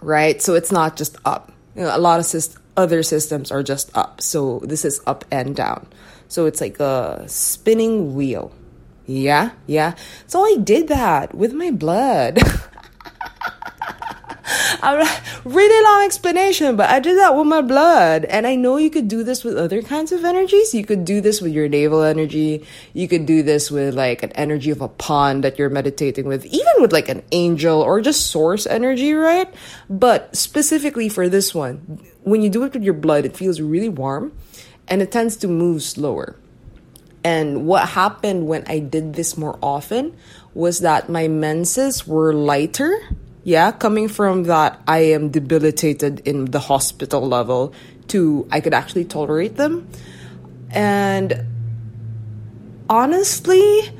right? 0.00 0.40
So 0.40 0.54
it's 0.54 0.72
not 0.72 0.96
just 0.96 1.16
up. 1.24 1.52
You 1.76 1.82
know, 1.82 1.96
a 1.96 1.98
lot 1.98 2.18
of 2.18 2.58
other 2.76 3.02
systems 3.02 3.52
are 3.52 3.62
just 3.62 3.96
up. 3.96 4.20
So 4.20 4.60
this 4.64 4.84
is 4.84 5.00
up 5.06 5.24
and 5.30 5.54
down. 5.54 5.86
So 6.32 6.46
it's 6.46 6.62
like 6.62 6.80
a 6.80 7.24
spinning 7.28 8.14
wheel. 8.14 8.52
Yeah, 9.04 9.50
yeah. 9.66 9.96
So 10.26 10.42
I 10.42 10.56
did 10.56 10.88
that 10.88 11.34
with 11.34 11.52
my 11.52 11.70
blood. 11.70 12.40
really 15.44 15.84
long 15.84 16.06
explanation, 16.06 16.74
but 16.74 16.88
I 16.88 17.00
did 17.00 17.18
that 17.18 17.36
with 17.36 17.46
my 17.46 17.60
blood. 17.60 18.24
And 18.24 18.46
I 18.46 18.56
know 18.56 18.78
you 18.78 18.88
could 18.88 19.08
do 19.08 19.22
this 19.22 19.44
with 19.44 19.58
other 19.58 19.82
kinds 19.82 20.10
of 20.10 20.24
energies. 20.24 20.72
You 20.72 20.86
could 20.86 21.04
do 21.04 21.20
this 21.20 21.42
with 21.42 21.52
your 21.52 21.68
navel 21.68 22.02
energy. 22.02 22.64
You 22.94 23.08
could 23.08 23.26
do 23.26 23.42
this 23.42 23.70
with 23.70 23.94
like 23.94 24.22
an 24.22 24.32
energy 24.32 24.70
of 24.70 24.80
a 24.80 24.88
pond 24.88 25.44
that 25.44 25.58
you're 25.58 25.68
meditating 25.68 26.24
with, 26.24 26.46
even 26.46 26.72
with 26.78 26.94
like 26.94 27.10
an 27.10 27.22
angel 27.32 27.82
or 27.82 28.00
just 28.00 28.28
source 28.28 28.66
energy, 28.66 29.12
right? 29.12 29.52
But 29.90 30.34
specifically 30.34 31.10
for 31.10 31.28
this 31.28 31.54
one, 31.54 32.00
when 32.22 32.40
you 32.40 32.48
do 32.48 32.64
it 32.64 32.72
with 32.72 32.84
your 32.84 32.94
blood, 32.94 33.26
it 33.26 33.36
feels 33.36 33.60
really 33.60 33.90
warm 33.90 34.32
and 34.88 35.02
it 35.02 35.12
tends 35.12 35.36
to 35.38 35.48
move 35.48 35.82
slower. 35.82 36.36
And 37.24 37.66
what 37.66 37.88
happened 37.88 38.48
when 38.48 38.64
I 38.66 38.80
did 38.80 39.14
this 39.14 39.36
more 39.38 39.58
often 39.62 40.16
was 40.54 40.80
that 40.80 41.08
my 41.08 41.28
menses 41.28 42.06
were 42.06 42.34
lighter 42.34 42.98
yeah, 43.44 43.72
coming 43.72 44.08
from 44.08 44.44
that 44.44 44.80
I 44.86 44.98
am 44.98 45.30
debilitated 45.30 46.20
in 46.20 46.46
the 46.46 46.60
hospital 46.60 47.26
level 47.26 47.74
to 48.08 48.46
I 48.52 48.60
could 48.60 48.74
actually 48.74 49.04
tolerate 49.04 49.56
them. 49.56 49.88
And 50.70 51.44
honestly, 52.88 53.90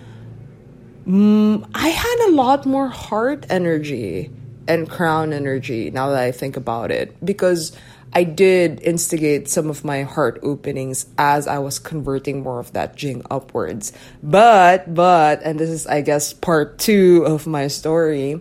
mm, 1.07 1.69
I 1.75 1.89
had 1.89 2.29
a 2.29 2.31
lot 2.33 2.67
more 2.67 2.89
heart 2.89 3.47
energy 3.51 4.31
and 4.69 4.89
crown 4.89 5.33
energy 5.33 5.91
now 5.91 6.11
that 6.11 6.23
I 6.23 6.31
think 6.31 6.57
about 6.57 6.93
it 6.93 7.17
because 7.25 7.77
I 8.15 8.25
did 8.25 8.81
instigate 8.83 9.49
some 9.49 9.71
of 9.71 9.85
my 9.85 10.03
heart 10.03 10.39
openings 10.43 11.07
as 11.17 11.47
I 11.47 11.59
was 11.59 11.79
converting 11.79 12.43
more 12.43 12.59
of 12.59 12.73
that 12.75 12.95
jing 12.97 13.23
upwards. 13.31 13.93
But, 14.23 14.95
but, 14.95 15.43
and 15.43 15.59
this 15.59 15.71
is, 15.71 15.87
I 15.87 16.03
guess, 16.03 16.33
part 16.33 16.79
two 16.79 17.25
of 17.27 17.47
my 17.47 17.69
story 17.69 18.41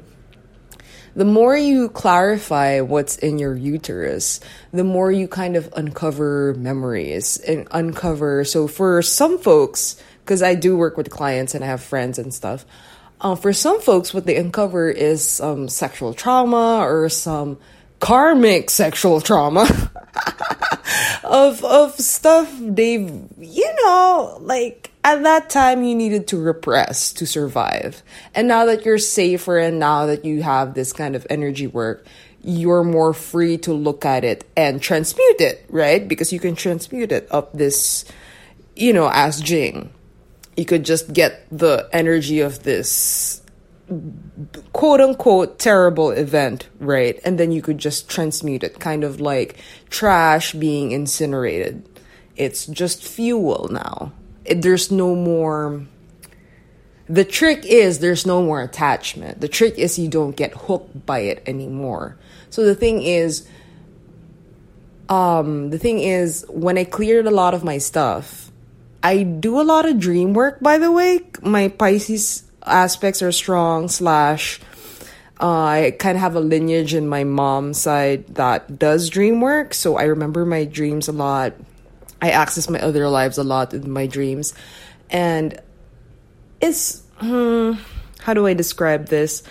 the 1.13 1.25
more 1.25 1.57
you 1.57 1.89
clarify 1.89 2.79
what's 2.79 3.17
in 3.17 3.37
your 3.37 3.53
uterus, 3.53 4.39
the 4.71 4.85
more 4.85 5.11
you 5.11 5.27
kind 5.27 5.57
of 5.57 5.71
uncover 5.75 6.53
memories 6.57 7.37
and 7.37 7.67
uncover. 7.71 8.45
So 8.45 8.67
for 8.67 9.01
some 9.01 9.37
folks, 9.37 10.01
because 10.23 10.41
I 10.41 10.55
do 10.55 10.77
work 10.77 10.95
with 10.95 11.09
clients 11.09 11.53
and 11.53 11.63
I 11.65 11.67
have 11.67 11.83
friends 11.83 12.17
and 12.17 12.33
stuff, 12.33 12.65
uh, 13.19 13.35
for 13.35 13.51
some 13.51 13.81
folks, 13.81 14.13
what 14.13 14.25
they 14.25 14.37
uncover 14.37 14.89
is 14.89 15.27
some 15.27 15.67
sexual 15.67 16.13
trauma 16.13 16.79
or 16.79 17.09
some 17.09 17.59
karmic 18.01 18.69
sexual 18.69 19.21
trauma 19.21 19.61
of 21.23 21.63
of 21.63 21.97
stuff 21.97 22.51
they've 22.59 23.23
you 23.37 23.75
know 23.83 24.37
like 24.41 24.91
at 25.03 25.23
that 25.23 25.49
time 25.49 25.83
you 25.83 25.95
needed 25.95 26.27
to 26.27 26.37
repress 26.37 27.13
to 27.13 27.25
survive. 27.25 28.03
And 28.35 28.47
now 28.47 28.65
that 28.65 28.85
you're 28.85 28.97
safer 28.97 29.57
and 29.57 29.79
now 29.79 30.05
that 30.07 30.25
you 30.25 30.43
have 30.43 30.73
this 30.73 30.93
kind 30.93 31.15
of 31.15 31.25
energy 31.29 31.67
work, 31.67 32.05
you're 32.43 32.83
more 32.83 33.13
free 33.13 33.57
to 33.59 33.73
look 33.73 34.05
at 34.05 34.23
it 34.23 34.45
and 34.55 34.81
transmute 34.81 35.41
it, 35.41 35.65
right? 35.69 36.07
Because 36.07 36.33
you 36.33 36.39
can 36.39 36.55
transmute 36.55 37.11
it 37.11 37.27
up 37.31 37.53
this, 37.53 38.05
you 38.75 38.93
know, 38.93 39.09
as 39.11 39.41
Jing. 39.41 39.91
You 40.57 40.65
could 40.65 40.83
just 40.83 41.13
get 41.13 41.47
the 41.51 41.89
energy 41.93 42.41
of 42.41 42.63
this 42.63 43.40
quote 44.73 45.01
unquote 45.01 45.59
terrible 45.59 46.11
event, 46.11 46.69
right? 46.79 47.19
And 47.25 47.39
then 47.39 47.51
you 47.51 47.61
could 47.61 47.77
just 47.77 48.09
transmute 48.09 48.63
it, 48.63 48.79
kind 48.79 49.03
of 49.03 49.19
like 49.19 49.57
trash 49.89 50.53
being 50.53 50.91
incinerated. 50.91 51.87
It's 52.35 52.65
just 52.65 53.03
fuel 53.03 53.69
now 53.71 54.13
there's 54.49 54.91
no 54.91 55.15
more 55.15 55.85
the 57.07 57.25
trick 57.25 57.65
is 57.65 57.99
there's 57.99 58.25
no 58.25 58.41
more 58.41 58.61
attachment. 58.61 59.41
The 59.41 59.49
trick 59.49 59.77
is 59.77 59.99
you 59.99 60.07
don't 60.07 60.35
get 60.35 60.53
hooked 60.53 61.05
by 61.05 61.19
it 61.19 61.43
anymore. 61.45 62.17
So 62.49 62.63
the 62.63 62.75
thing 62.75 63.01
is 63.01 63.47
um 65.09 65.69
the 65.69 65.79
thing 65.79 65.99
is 65.99 66.45
when 66.49 66.77
I 66.77 66.85
cleared 66.85 67.27
a 67.27 67.31
lot 67.31 67.53
of 67.53 67.63
my 67.63 67.77
stuff, 67.77 68.51
I 69.03 69.23
do 69.23 69.59
a 69.59 69.63
lot 69.63 69.85
of 69.85 69.99
dream 69.99 70.33
work 70.33 70.61
by 70.61 70.77
the 70.77 70.91
way. 70.91 71.21
My 71.41 71.67
Pisces 71.67 72.43
aspects 72.65 73.21
are 73.21 73.31
strong 73.31 73.87
slash 73.87 74.59
uh, 75.41 75.63
I 75.63 75.95
kind 75.97 76.15
of 76.15 76.21
have 76.21 76.35
a 76.35 76.39
lineage 76.39 76.93
in 76.93 77.09
my 77.09 77.23
mom's 77.23 77.81
side 77.81 78.35
that 78.35 78.77
does 78.77 79.09
dream 79.09 79.41
work, 79.41 79.73
so 79.73 79.97
I 79.97 80.03
remember 80.03 80.45
my 80.45 80.65
dreams 80.65 81.07
a 81.07 81.11
lot. 81.11 81.53
I 82.21 82.29
access 82.29 82.69
my 82.69 82.79
other 82.79 83.09
lives 83.09 83.39
a 83.39 83.43
lot 83.43 83.73
in 83.73 83.89
my 83.89 84.05
dreams. 84.05 84.53
And 85.09 85.59
it's, 86.61 87.01
hmm, 87.17 87.73
how 88.19 88.35
do 88.35 88.45
I 88.45 88.53
describe 88.53 89.07
this? 89.07 89.41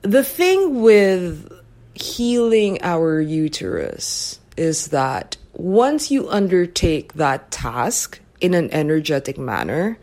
The 0.00 0.24
thing 0.24 0.80
with 0.80 1.52
healing 1.92 2.78
our 2.82 3.20
uterus 3.20 4.40
is 4.56 4.88
that 4.88 5.36
once 5.52 6.10
you 6.10 6.30
undertake 6.30 7.12
that 7.14 7.50
task 7.50 8.20
in 8.40 8.54
an 8.54 8.70
energetic 8.70 9.36
manner, 9.36 9.98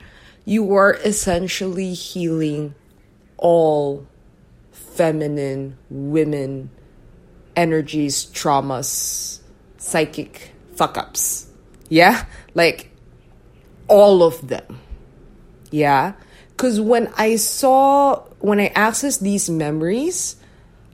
you 0.48 0.74
are 0.74 0.94
essentially 1.04 1.94
healing 1.94 2.74
all 3.36 4.08
feminine 4.72 5.78
women 5.90 6.70
energies, 7.54 8.28
traumas, 8.28 9.42
psychic 9.78 10.54
fuck 10.74 10.98
ups. 10.98 11.50
Yeah? 11.90 12.24
Like 12.54 12.92
all 13.90 14.24
of 14.24 14.48
them. 14.48 14.80
Yeah? 15.70 16.14
Because 16.52 16.80
when 16.80 17.12
I 17.18 17.36
saw, 17.36 18.24
when 18.40 18.62
I 18.62 18.70
accessed 18.70 19.20
these 19.20 19.50
memories, 19.50 20.38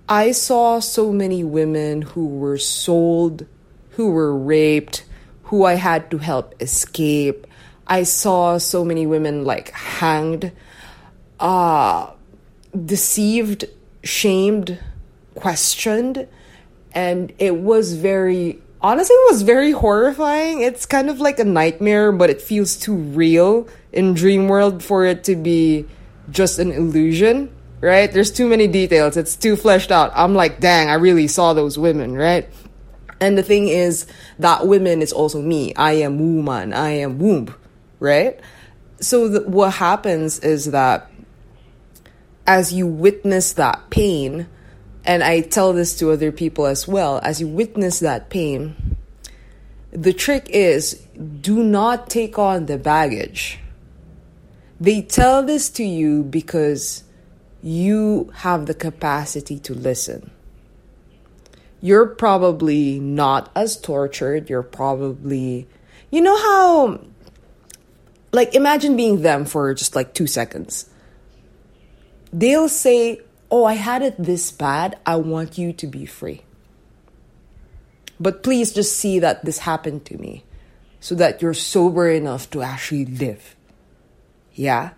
I 0.09 0.31
saw 0.31 0.79
so 0.79 1.11
many 1.11 1.43
women 1.43 2.01
who 2.01 2.25
were 2.25 2.57
sold, 2.57 3.45
who 3.91 4.09
were 4.09 4.35
raped, 4.35 5.05
who 5.43 5.63
I 5.63 5.75
had 5.75 6.09
to 6.09 6.17
help 6.17 6.59
escape. 6.59 7.45
I 7.87 8.03
saw 8.03 8.57
so 8.57 8.85
many 8.85 9.05
women 9.05 9.43
like 9.43 9.71
hanged, 9.71 10.51
uh, 11.39 12.11
deceived, 12.85 13.65
shamed, 14.03 14.79
questioned, 15.35 16.27
and 16.93 17.33
it 17.39 17.57
was 17.57 17.93
very 17.93 18.61
honestly 18.81 19.15
it 19.15 19.31
was 19.31 19.41
very 19.41 19.71
horrifying. 19.71 20.61
It's 20.61 20.85
kind 20.85 21.09
of 21.09 21.19
like 21.19 21.39
a 21.39 21.43
nightmare, 21.43 22.11
but 22.11 22.29
it 22.29 22.41
feels 22.41 22.75
too 22.75 22.95
real 22.95 23.67
in 23.91 24.13
dream 24.13 24.47
world 24.47 24.83
for 24.83 25.05
it 25.05 25.23
to 25.25 25.35
be 25.35 25.85
just 26.29 26.59
an 26.59 26.71
illusion, 26.71 27.53
right? 27.79 28.11
There's 28.11 28.31
too 28.31 28.47
many 28.47 28.67
details. 28.67 29.17
It's 29.17 29.35
too 29.35 29.55
fleshed 29.55 29.91
out. 29.91 30.11
I'm 30.15 30.35
like, 30.35 30.59
dang, 30.59 30.89
I 30.89 30.95
really 30.95 31.27
saw 31.27 31.53
those 31.53 31.77
women, 31.77 32.15
right? 32.15 32.49
And 33.19 33.37
the 33.37 33.43
thing 33.43 33.69
is, 33.69 34.05
that 34.39 34.67
women 34.67 35.01
is 35.01 35.13
also 35.13 35.41
me. 35.41 35.73
I 35.75 35.93
am 35.93 36.19
woman. 36.19 36.73
I 36.73 36.89
am 36.89 37.19
womb, 37.19 37.55
right? 38.03 38.39
So 38.99 39.39
what 39.41 39.71
happens 39.71 40.39
is 40.39 40.71
that 40.71 41.09
as 42.45 42.73
you 42.73 42.85
witness 42.85 43.53
that 43.53 43.89
pain, 43.89 44.47
and 45.05 45.23
I 45.23 45.41
tell 45.41 45.73
this 45.73 45.97
to 45.99 46.11
other 46.11 46.31
people 46.31 46.65
as 46.65 46.87
well, 46.87 47.19
as 47.23 47.39
you 47.39 47.47
witness 47.47 47.99
that 47.99 48.29
pain, 48.29 48.97
the 49.91 50.11
trick 50.11 50.47
is 50.49 51.05
do 51.41 51.63
not 51.63 52.09
take 52.09 52.37
on 52.37 52.65
the 52.65 52.77
baggage. 52.77 53.59
They 54.79 55.01
tell 55.01 55.43
this 55.43 55.69
to 55.71 55.83
you 55.83 56.23
because 56.23 57.03
you 57.61 58.31
have 58.35 58.65
the 58.65 58.73
capacity 58.73 59.59
to 59.59 59.73
listen. 59.73 60.29
You're 61.79 62.07
probably 62.07 62.99
not 62.99 63.49
as 63.55 63.79
tortured. 63.79 64.49
You're 64.49 64.63
probably, 64.63 65.67
you 66.11 66.21
know 66.21 66.37
how, 66.37 66.99
like, 68.33 68.55
imagine 68.55 68.97
being 68.97 69.21
them 69.21 69.45
for 69.45 69.73
just 69.73 69.95
like 69.95 70.13
two 70.13 70.27
seconds. 70.27 70.89
They'll 72.33 72.67
say, 72.67 73.21
oh, 73.51 73.63
I 73.63 73.75
had 73.75 74.01
it 74.01 74.15
this 74.17 74.51
bad, 74.51 74.97
I 75.05 75.17
want 75.17 75.57
you 75.57 75.71
to 75.73 75.87
be 75.87 76.07
free. 76.07 76.41
But 78.19 78.41
please 78.41 78.73
just 78.73 78.97
see 78.97 79.19
that 79.19 79.45
this 79.45 79.59
happened 79.59 80.05
to 80.05 80.17
me 80.17 80.43
so 80.99 81.13
that 81.15 81.41
you're 81.41 81.53
sober 81.53 82.09
enough 82.09 82.49
to 82.51 82.63
actually 82.63 83.05
live. 83.05 83.55
Yeah? 84.53 84.91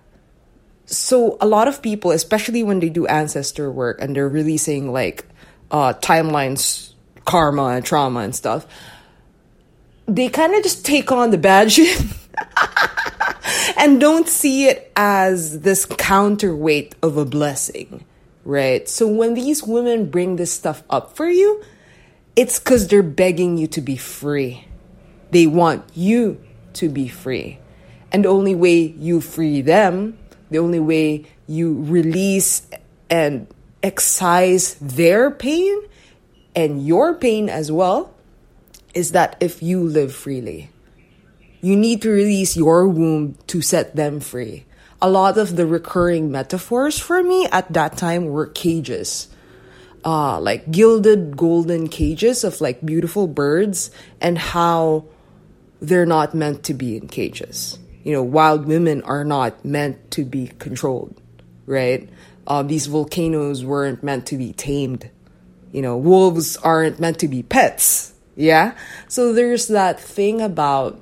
So, 0.85 1.37
a 1.41 1.47
lot 1.47 1.67
of 1.67 1.81
people, 1.81 2.11
especially 2.11 2.63
when 2.63 2.79
they 2.79 2.89
do 2.89 3.07
ancestor 3.07 3.71
work 3.71 3.99
and 3.99 4.15
they're 4.15 4.29
releasing 4.29 4.93
like 4.93 5.25
uh, 5.71 5.93
timelines, 5.93 6.93
karma, 7.25 7.69
and 7.69 7.83
trauma 7.83 8.19
and 8.19 8.35
stuff, 8.35 8.67
they 10.07 10.29
kind 10.29 10.53
of 10.53 10.61
just 10.61 10.85
take 10.85 11.11
on 11.11 11.31
the 11.31 11.37
bad 11.37 11.71
shit 11.71 12.01
and 13.77 13.99
don't 13.99 14.27
see 14.27 14.67
it 14.67 14.91
as 14.95 15.61
this 15.61 15.85
counterweight 15.85 16.95
of 17.01 17.17
a 17.17 17.25
blessing 17.25 18.05
right? 18.45 18.87
So 18.87 19.07
when 19.07 19.33
these 19.33 19.63
women 19.63 20.09
bring 20.09 20.37
this 20.37 20.53
stuff 20.53 20.83
up 20.89 21.17
for 21.17 21.27
you, 21.27 21.61
it's 22.35 22.59
because 22.59 22.87
they're 22.87 23.03
begging 23.03 23.57
you 23.57 23.67
to 23.67 23.81
be 23.81 23.97
free. 23.97 24.65
They 25.31 25.47
want 25.47 25.83
you 25.95 26.41
to 26.73 26.87
be 26.87 27.07
free. 27.07 27.59
And 28.11 28.23
the 28.23 28.29
only 28.29 28.55
way 28.55 28.77
you 28.77 29.19
free 29.19 29.61
them, 29.61 30.17
the 30.51 30.59
only 30.59 30.79
way 30.79 31.25
you 31.47 31.83
release 31.83 32.65
and 33.09 33.47
excise 33.83 34.75
their 34.75 35.31
pain 35.31 35.81
and 36.55 36.85
your 36.85 37.15
pain 37.15 37.49
as 37.49 37.71
well, 37.71 38.13
is 38.93 39.11
that 39.11 39.35
if 39.41 39.61
you 39.61 39.81
live 39.83 40.13
freely. 40.13 40.69
You 41.65 41.75
need 41.75 42.03
to 42.03 42.13
release 42.13 42.53
your 42.55 42.87
womb 42.87 43.41
to 43.47 43.61
set 43.61 43.95
them 43.95 44.19
free 44.19 44.65
a 45.01 45.09
lot 45.09 45.37
of 45.37 45.55
the 45.55 45.67
recurring 45.67 46.31
metaphors 46.31 46.97
for 46.99 47.21
me 47.21 47.47
at 47.51 47.71
that 47.73 47.95
time 47.95 48.25
were 48.25 48.47
cages. 48.47 49.27
Uh, 50.03 50.39
like 50.39 50.71
gilded 50.71 51.37
golden 51.37 51.87
cages 51.87 52.43
of 52.43 52.61
like 52.61 52.85
beautiful 52.85 53.27
birds 53.27 53.91
and 54.21 54.37
how 54.37 55.05
they're 55.79 56.05
not 56.05 56.33
meant 56.33 56.63
to 56.63 56.73
be 56.73 56.97
in 56.97 57.07
cages. 57.07 57.77
You 58.03 58.13
know, 58.13 58.23
wild 58.23 58.65
women 58.65 59.01
are 59.01 59.23
not 59.23 59.65
meant 59.65 60.11
to 60.11 60.25
be 60.25 60.47
controlled, 60.59 61.21
right? 61.67 62.09
Uh, 62.47 62.61
these 62.61 62.85
volcanoes 62.85 63.63
weren't 63.63 64.03
meant 64.03 64.27
to 64.27 64.37
be 64.37 64.53
tamed. 64.53 65.09
You 65.71 65.83
know, 65.83 65.97
wolves 65.97 66.57
aren't 66.57 66.99
meant 66.99 67.19
to 67.19 67.27
be 67.27 67.43
pets. 67.43 68.13
Yeah? 68.35 68.75
So 69.07 69.33
there's 69.33 69.67
that 69.67 69.99
thing 69.99 70.41
about 70.41 70.99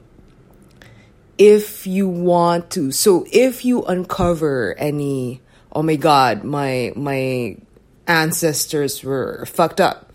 if 1.38 1.88
you 1.88 2.08
want 2.08 2.70
to 2.70 2.92
so 2.92 3.26
if 3.32 3.66
you 3.66 3.84
uncover 3.84 4.76
any 4.78 5.42
oh 5.72 5.82
my 5.82 5.96
god 5.96 6.44
my 6.44 6.94
my 6.96 7.58
ancestors 8.08 9.04
were 9.04 9.46
fucked 9.46 9.82
up 9.82 10.12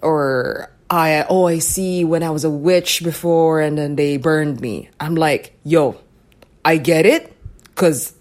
or 0.00 0.70
i 0.88 1.24
oh 1.28 1.46
i 1.46 1.58
see 1.58 2.04
when 2.04 2.22
i 2.22 2.30
was 2.30 2.44
a 2.44 2.50
witch 2.50 3.02
before 3.04 3.60
and 3.60 3.76
then 3.76 3.96
they 3.96 4.16
burned 4.16 4.60
me 4.60 4.88
i'm 4.98 5.14
like 5.14 5.54
yo 5.64 6.00
i 6.64 6.76
get 6.76 7.04
it 7.04 7.36
because 7.64 8.14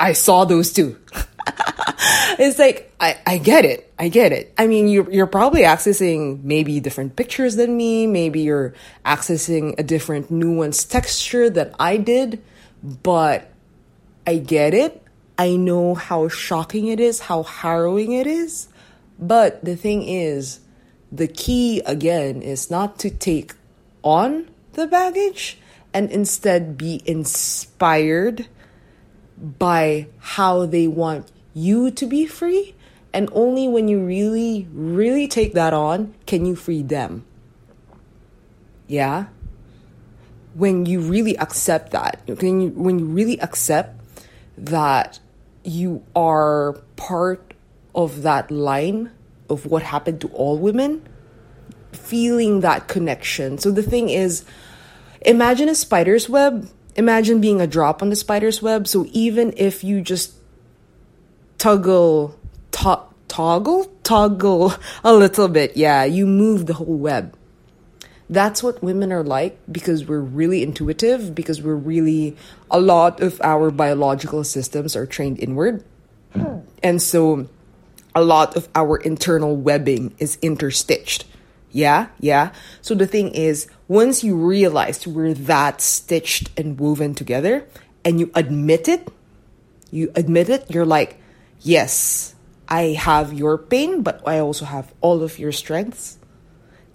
i 0.00 0.12
saw 0.12 0.44
those 0.44 0.72
too 0.72 0.98
it's 2.38 2.58
like 2.58 2.92
I, 3.00 3.18
I 3.26 3.38
get 3.38 3.64
it. 3.64 3.92
I 3.98 4.08
get 4.08 4.32
it. 4.32 4.52
I 4.58 4.66
mean, 4.66 4.88
you're 4.88 5.10
you're 5.10 5.26
probably 5.26 5.62
accessing 5.62 6.42
maybe 6.42 6.80
different 6.80 7.16
pictures 7.16 7.56
than 7.56 7.76
me. 7.76 8.06
Maybe 8.06 8.40
you're 8.40 8.74
accessing 9.04 9.74
a 9.78 9.82
different 9.82 10.32
nuanced 10.32 10.90
texture 10.90 11.50
that 11.50 11.74
I 11.78 11.96
did, 11.96 12.42
but 12.82 13.50
I 14.26 14.38
get 14.38 14.74
it. 14.74 15.02
I 15.38 15.56
know 15.56 15.94
how 15.94 16.28
shocking 16.28 16.88
it 16.88 17.00
is, 17.00 17.20
how 17.20 17.42
harrowing 17.42 18.12
it 18.12 18.26
is. 18.26 18.68
But 19.18 19.64
the 19.64 19.76
thing 19.76 20.02
is, 20.02 20.60
the 21.10 21.28
key 21.28 21.80
again 21.86 22.42
is 22.42 22.70
not 22.70 22.98
to 23.00 23.10
take 23.10 23.54
on 24.02 24.48
the 24.72 24.86
baggage 24.86 25.58
and 25.92 26.10
instead 26.10 26.76
be 26.76 27.02
inspired 27.06 28.46
by 29.36 30.06
how 30.18 30.66
they 30.66 30.86
want 30.86 31.30
you 31.54 31.90
to 31.92 32.06
be 32.06 32.26
free. 32.26 32.74
And 33.12 33.28
only 33.32 33.68
when 33.68 33.86
you 33.86 34.04
really, 34.04 34.66
really 34.72 35.28
take 35.28 35.54
that 35.54 35.72
on 35.72 36.14
can 36.26 36.44
you 36.44 36.56
free 36.56 36.82
them. 36.82 37.24
Yeah? 38.88 39.26
When 40.54 40.84
you 40.84 41.00
really 41.00 41.36
accept 41.38 41.92
that, 41.92 42.20
when 42.26 42.60
you, 42.60 42.68
when 42.70 42.98
you 42.98 43.06
really 43.06 43.40
accept 43.40 44.00
that 44.58 45.20
you 45.62 46.04
are 46.14 46.74
part 46.96 47.54
of 47.94 48.22
that 48.22 48.50
line 48.50 49.10
of 49.48 49.66
what 49.66 49.82
happened 49.82 50.20
to 50.20 50.28
all 50.28 50.58
women, 50.58 51.06
feeling 51.92 52.60
that 52.60 52.88
connection. 52.88 53.58
So 53.58 53.70
the 53.70 53.82
thing 53.82 54.10
is, 54.10 54.44
imagine 55.20 55.68
a 55.68 55.74
spider's 55.74 56.28
web. 56.28 56.68
Imagine 56.96 57.40
being 57.40 57.60
a 57.60 57.66
drop 57.66 58.02
on 58.02 58.10
the 58.10 58.16
spider's 58.16 58.62
web. 58.62 58.86
So 58.86 59.06
even 59.12 59.54
if 59.56 59.82
you 59.82 60.00
just 60.00 60.34
toggle, 61.58 62.38
to- 62.72 63.02
toggle, 63.28 63.92
toggle 64.02 64.74
a 65.02 65.14
little 65.14 65.48
bit. 65.48 65.76
Yeah, 65.76 66.04
you 66.04 66.26
move 66.26 66.66
the 66.66 66.74
whole 66.74 66.96
web. 66.96 67.36
That's 68.30 68.62
what 68.62 68.82
women 68.82 69.12
are 69.12 69.22
like 69.22 69.58
because 69.70 70.06
we're 70.06 70.20
really 70.20 70.62
intuitive, 70.62 71.34
because 71.34 71.60
we're 71.60 71.74
really, 71.74 72.36
a 72.70 72.80
lot 72.80 73.20
of 73.20 73.40
our 73.42 73.70
biological 73.70 74.44
systems 74.44 74.96
are 74.96 75.06
trained 75.06 75.38
inward. 75.40 75.84
Hmm. 76.32 76.60
And 76.82 77.02
so 77.02 77.48
a 78.14 78.22
lot 78.22 78.56
of 78.56 78.68
our 78.74 78.96
internal 78.96 79.56
webbing 79.56 80.14
is 80.18 80.36
interstitched. 80.38 81.24
Yeah, 81.70 82.08
yeah. 82.20 82.52
So 82.82 82.94
the 82.94 83.06
thing 83.06 83.34
is, 83.34 83.66
once 83.88 84.22
you 84.22 84.36
realize 84.36 85.06
we're 85.06 85.34
that 85.34 85.80
stitched 85.80 86.48
and 86.56 86.78
woven 86.78 87.14
together 87.14 87.66
and 88.04 88.20
you 88.20 88.30
admit 88.34 88.88
it, 88.88 89.08
you 89.90 90.12
admit 90.14 90.48
it, 90.48 90.70
you're 90.70 90.86
like, 90.86 91.20
yes, 91.64 92.34
I 92.68 92.94
have 92.94 93.32
your 93.32 93.58
pain, 93.58 94.02
but 94.02 94.22
I 94.26 94.38
also 94.38 94.64
have 94.64 94.94
all 95.00 95.22
of 95.22 95.38
your 95.38 95.50
strengths. 95.50 96.18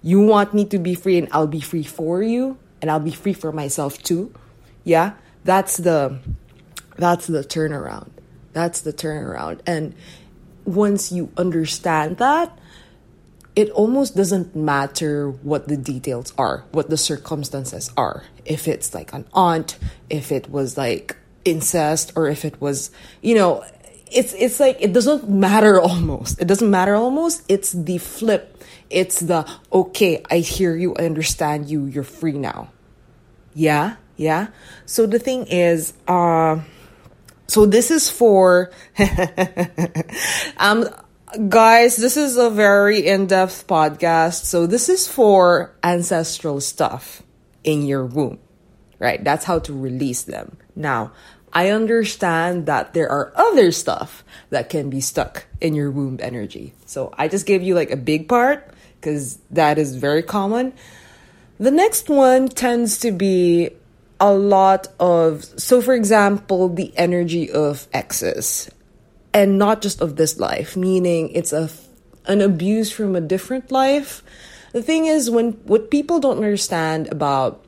You 0.02 0.20
want 0.20 0.54
me 0.54 0.64
to 0.66 0.78
be 0.78 0.94
free, 0.94 1.18
and 1.18 1.28
I'll 1.32 1.46
be 1.46 1.60
free 1.60 1.82
for 1.82 2.22
you, 2.22 2.56
and 2.80 2.90
I'll 2.90 3.00
be 3.00 3.10
free 3.10 3.34
for 3.34 3.52
myself 3.52 4.02
too. 4.02 4.32
Yeah, 4.84 5.12
that's 5.44 5.76
the 5.76 6.20
that's 6.96 7.26
the 7.26 7.44
turnaround. 7.44 8.08
That's 8.52 8.80
the 8.80 8.92
turnaround. 8.92 9.60
And 9.66 9.94
once 10.64 11.12
you 11.12 11.30
understand 11.36 12.18
that, 12.18 12.58
it 13.56 13.70
almost 13.70 14.16
doesn't 14.16 14.56
matter 14.56 15.30
what 15.30 15.68
the 15.68 15.76
details 15.76 16.32
are, 16.38 16.64
what 16.72 16.88
the 16.88 16.96
circumstances 16.96 17.90
are. 17.96 18.24
If 18.44 18.68
it's 18.68 18.94
like 18.94 19.12
an 19.12 19.26
aunt, 19.32 19.78
if 20.08 20.32
it 20.32 20.50
was 20.50 20.76
like 20.76 21.16
incest, 21.44 22.12
or 22.16 22.28
if 22.28 22.44
it 22.44 22.60
was, 22.60 22.90
you 23.22 23.34
know, 23.34 23.64
it's 24.10 24.34
it's 24.34 24.60
like 24.60 24.78
it 24.80 24.92
doesn't 24.92 25.28
matter 25.28 25.80
almost. 25.90 26.40
It 26.40 26.46
doesn't 26.46 26.70
matter 26.70 26.94
almost. 26.94 27.44
It's 27.48 27.72
the 27.72 27.98
flip. 27.98 28.62
It's 28.90 29.20
the 29.20 29.48
okay, 29.72 30.22
I 30.30 30.38
hear 30.38 30.76
you, 30.76 30.94
I 30.96 31.04
understand 31.04 31.70
you, 31.70 31.86
you're 31.86 32.02
free 32.02 32.32
now. 32.32 32.70
Yeah, 33.54 33.96
yeah. 34.16 34.48
So 34.86 35.06
the 35.06 35.18
thing 35.18 35.46
is, 35.46 35.92
uh 36.08 36.60
so 37.46 37.66
this 37.66 37.90
is 37.90 38.10
for 38.10 38.70
um 40.56 40.88
guys, 41.48 41.96
this 41.96 42.16
is 42.16 42.36
a 42.36 42.50
very 42.50 43.06
in-depth 43.06 43.66
podcast. 43.68 44.44
So 44.44 44.66
this 44.66 44.88
is 44.88 45.06
for 45.06 45.72
ancestral 45.84 46.60
stuff 46.60 47.22
in 47.62 47.86
your 47.86 48.04
womb. 48.04 48.38
Right? 48.98 49.22
That's 49.22 49.44
how 49.44 49.60
to 49.60 49.72
release 49.72 50.24
them. 50.24 50.58
Now, 50.76 51.12
I 51.52 51.70
understand 51.70 52.66
that 52.66 52.94
there 52.94 53.08
are 53.08 53.32
other 53.34 53.72
stuff 53.72 54.24
that 54.50 54.70
can 54.70 54.90
be 54.90 55.00
stuck 55.00 55.46
in 55.60 55.74
your 55.74 55.90
womb 55.90 56.18
energy. 56.22 56.74
So 56.86 57.12
I 57.18 57.28
just 57.28 57.46
gave 57.46 57.62
you 57.62 57.74
like 57.74 57.90
a 57.90 57.96
big 57.96 58.28
part 58.28 58.68
because 59.00 59.38
that 59.50 59.78
is 59.78 59.96
very 59.96 60.22
common. 60.22 60.72
The 61.58 61.70
next 61.70 62.08
one 62.08 62.48
tends 62.48 62.98
to 63.00 63.10
be 63.10 63.70
a 64.20 64.32
lot 64.32 64.88
of, 65.00 65.44
so 65.44 65.80
for 65.82 65.94
example, 65.94 66.68
the 66.68 66.92
energy 66.96 67.50
of 67.50 67.88
exes 67.92 68.70
and 69.32 69.58
not 69.58 69.82
just 69.82 70.00
of 70.00 70.16
this 70.16 70.38
life, 70.38 70.76
meaning 70.76 71.30
it's 71.30 71.52
a 71.52 71.70
an 72.26 72.40
abuse 72.40 72.92
from 72.92 73.16
a 73.16 73.20
different 73.20 73.72
life. 73.72 74.22
The 74.72 74.82
thing 74.82 75.06
is, 75.06 75.30
when 75.30 75.52
what 75.64 75.90
people 75.90 76.20
don't 76.20 76.36
understand 76.36 77.08
about 77.08 77.64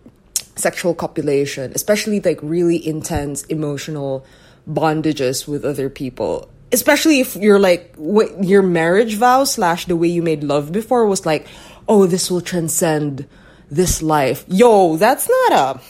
sexual 0.57 0.95
copulation, 0.95 1.73
especially 1.75 2.21
like 2.21 2.39
really 2.43 2.87
intense 2.87 3.45
emotional 3.45 4.25
bondages 4.69 5.49
with 5.49 5.65
other 5.65 5.89
people, 5.89 6.49
especially 6.73 7.21
if 7.21 7.37
you're 7.37 7.59
like 7.59 7.95
what 7.97 8.45
your 8.45 8.63
marriage 8.63 9.17
vow 9.17 9.45
slash 9.45 9.87
the 9.87 9.97
way 9.97 10.09
you 10.09 10.23
made 10.23 10.45
love 10.45 10.73
before 10.73 11.07
was 11.07 11.27
like, 11.27 11.47
oh, 11.89 12.07
this 12.07 12.31
will 12.31 12.41
transcend 12.41 13.27
this 13.71 14.03
life. 14.03 14.45
Yo, 14.49 14.97
that's 14.97 15.29
not 15.29 15.53
a 15.53 15.81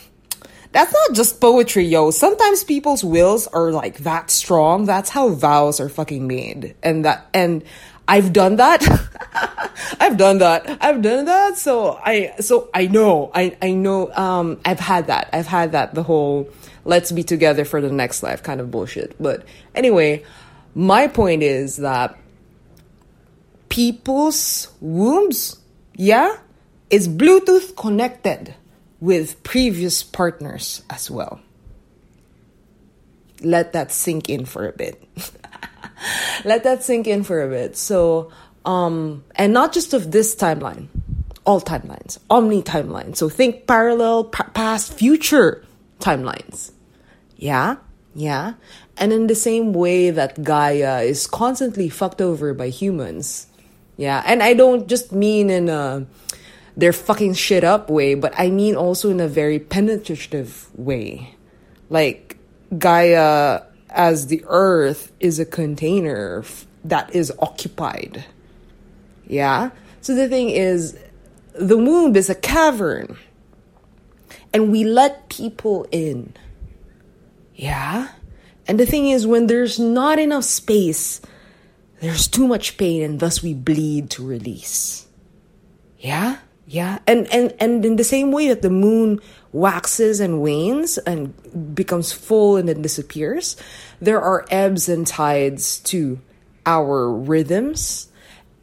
that's 0.72 0.92
not 0.92 1.14
just 1.14 1.38
poetry, 1.38 1.84
yo. 1.84 2.10
Sometimes 2.10 2.64
people's 2.64 3.04
wills 3.04 3.46
are 3.48 3.70
like 3.72 3.98
that 3.98 4.30
strong. 4.30 4.86
That's 4.86 5.10
how 5.10 5.28
vows 5.28 5.80
are 5.80 5.90
fucking 5.90 6.26
made. 6.26 6.74
And 6.82 7.04
that, 7.04 7.26
and 7.34 7.62
I've 8.08 8.32
done 8.32 8.56
that. 8.56 8.82
I've 10.00 10.16
done 10.16 10.38
that. 10.38 10.78
I've 10.80 11.02
done 11.02 11.24
that. 11.26 11.56
So 11.56 12.00
I, 12.02 12.34
so 12.40 12.68
I 12.74 12.86
know, 12.86 13.30
I, 13.34 13.56
I 13.62 13.72
know, 13.72 14.12
um, 14.12 14.60
I've 14.64 14.80
had 14.80 15.06
that. 15.06 15.30
I've 15.32 15.46
had 15.46 15.72
that 15.72 15.94
the 15.94 16.02
whole 16.02 16.50
let's 16.84 17.12
be 17.12 17.22
together 17.22 17.64
for 17.64 17.80
the 17.80 17.90
next 17.90 18.22
life 18.22 18.42
kind 18.42 18.60
of 18.60 18.70
bullshit. 18.70 19.20
But 19.20 19.44
anyway, 19.74 20.24
my 20.74 21.06
point 21.06 21.42
is 21.42 21.76
that 21.78 22.18
people's 23.68 24.72
wombs, 24.80 25.60
yeah, 25.94 26.38
is 26.90 27.08
Bluetooth 27.08 27.76
connected 27.76 28.54
with 29.00 29.42
previous 29.42 30.02
partners 30.02 30.82
as 30.90 31.10
well. 31.10 31.40
Let 33.42 33.72
that 33.72 33.90
sink 33.90 34.28
in 34.28 34.44
for 34.44 34.68
a 34.68 34.72
bit. 34.72 35.02
Let 36.44 36.64
that 36.64 36.82
sink 36.82 37.06
in 37.06 37.22
for 37.22 37.42
a 37.42 37.48
bit. 37.48 37.76
So, 37.76 38.32
um, 38.64 39.24
and 39.34 39.52
not 39.52 39.72
just 39.72 39.94
of 39.94 40.10
this 40.10 40.34
timeline, 40.34 40.88
all 41.44 41.60
timelines, 41.60 42.18
omni 42.30 42.62
timelines. 42.62 43.16
So 43.16 43.28
think 43.28 43.66
parallel, 43.66 44.24
past, 44.24 44.94
future 44.94 45.64
timelines. 45.98 46.72
Yeah, 47.36 47.76
yeah. 48.14 48.54
And 48.96 49.12
in 49.12 49.26
the 49.26 49.34
same 49.34 49.72
way 49.72 50.10
that 50.10 50.42
Gaia 50.42 51.02
is 51.02 51.26
constantly 51.26 51.88
fucked 51.88 52.20
over 52.20 52.54
by 52.54 52.68
humans. 52.68 53.46
Yeah, 53.96 54.22
and 54.24 54.42
I 54.42 54.54
don't 54.54 54.88
just 54.88 55.12
mean 55.12 55.50
in 55.50 55.68
a 55.68 56.06
they're 56.76 56.92
fucking 56.92 57.34
shit 57.34 57.64
up 57.64 57.90
way, 57.90 58.14
but 58.14 58.32
I 58.38 58.50
mean 58.50 58.76
also 58.76 59.10
in 59.10 59.20
a 59.20 59.28
very 59.28 59.58
penetrative 59.58 60.68
way. 60.74 61.34
Like 61.90 62.36
Gaia 62.76 63.62
as 63.94 64.26
the 64.26 64.44
earth 64.46 65.12
is 65.20 65.38
a 65.38 65.44
container 65.44 66.44
that 66.84 67.14
is 67.14 67.32
occupied. 67.38 68.24
Yeah? 69.26 69.70
So 70.00 70.14
the 70.14 70.28
thing 70.28 70.50
is, 70.50 70.98
the 71.54 71.78
womb 71.78 72.16
is 72.16 72.28
a 72.30 72.34
cavern. 72.34 73.16
And 74.52 74.70
we 74.70 74.84
let 74.84 75.28
people 75.28 75.86
in. 75.90 76.34
Yeah? 77.54 78.08
And 78.66 78.78
the 78.78 78.86
thing 78.86 79.08
is, 79.08 79.26
when 79.26 79.46
there's 79.46 79.78
not 79.78 80.18
enough 80.18 80.44
space, 80.44 81.20
there's 82.00 82.26
too 82.28 82.46
much 82.46 82.76
pain, 82.76 83.02
and 83.02 83.20
thus 83.20 83.42
we 83.42 83.54
bleed 83.54 84.10
to 84.10 84.26
release. 84.26 85.06
Yeah? 85.98 86.38
Yeah, 86.72 87.00
and 87.06 87.26
and 87.32 87.54
and 87.60 87.84
in 87.84 87.96
the 87.96 88.04
same 88.04 88.32
way 88.32 88.48
that 88.48 88.62
the 88.62 88.70
moon 88.70 89.20
waxes 89.52 90.20
and 90.20 90.40
wanes 90.40 90.98
and 90.98 91.74
becomes 91.74 92.12
full 92.12 92.56
and 92.56 92.68
then 92.68 92.82
disappears, 92.82 93.56
there 94.00 94.20
are 94.20 94.46
ebbs 94.50 94.88
and 94.88 95.06
tides 95.06 95.80
to 95.80 96.20
our 96.64 97.10
rhythms. 97.10 98.08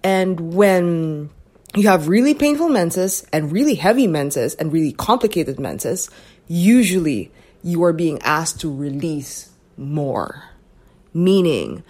And 0.03 0.53
when 0.53 1.29
you 1.75 1.87
have 1.87 2.07
really 2.07 2.33
painful 2.33 2.69
menses 2.69 3.25
and 3.31 3.51
really 3.51 3.75
heavy 3.75 4.07
menses 4.07 4.55
and 4.55 4.73
really 4.73 4.93
complicated 4.93 5.59
menses, 5.59 6.09
usually 6.47 7.31
you 7.63 7.83
are 7.83 7.93
being 7.93 8.21
asked 8.21 8.61
to 8.61 8.73
release 8.73 9.49
more. 9.77 10.43
Meaning, 11.13 11.83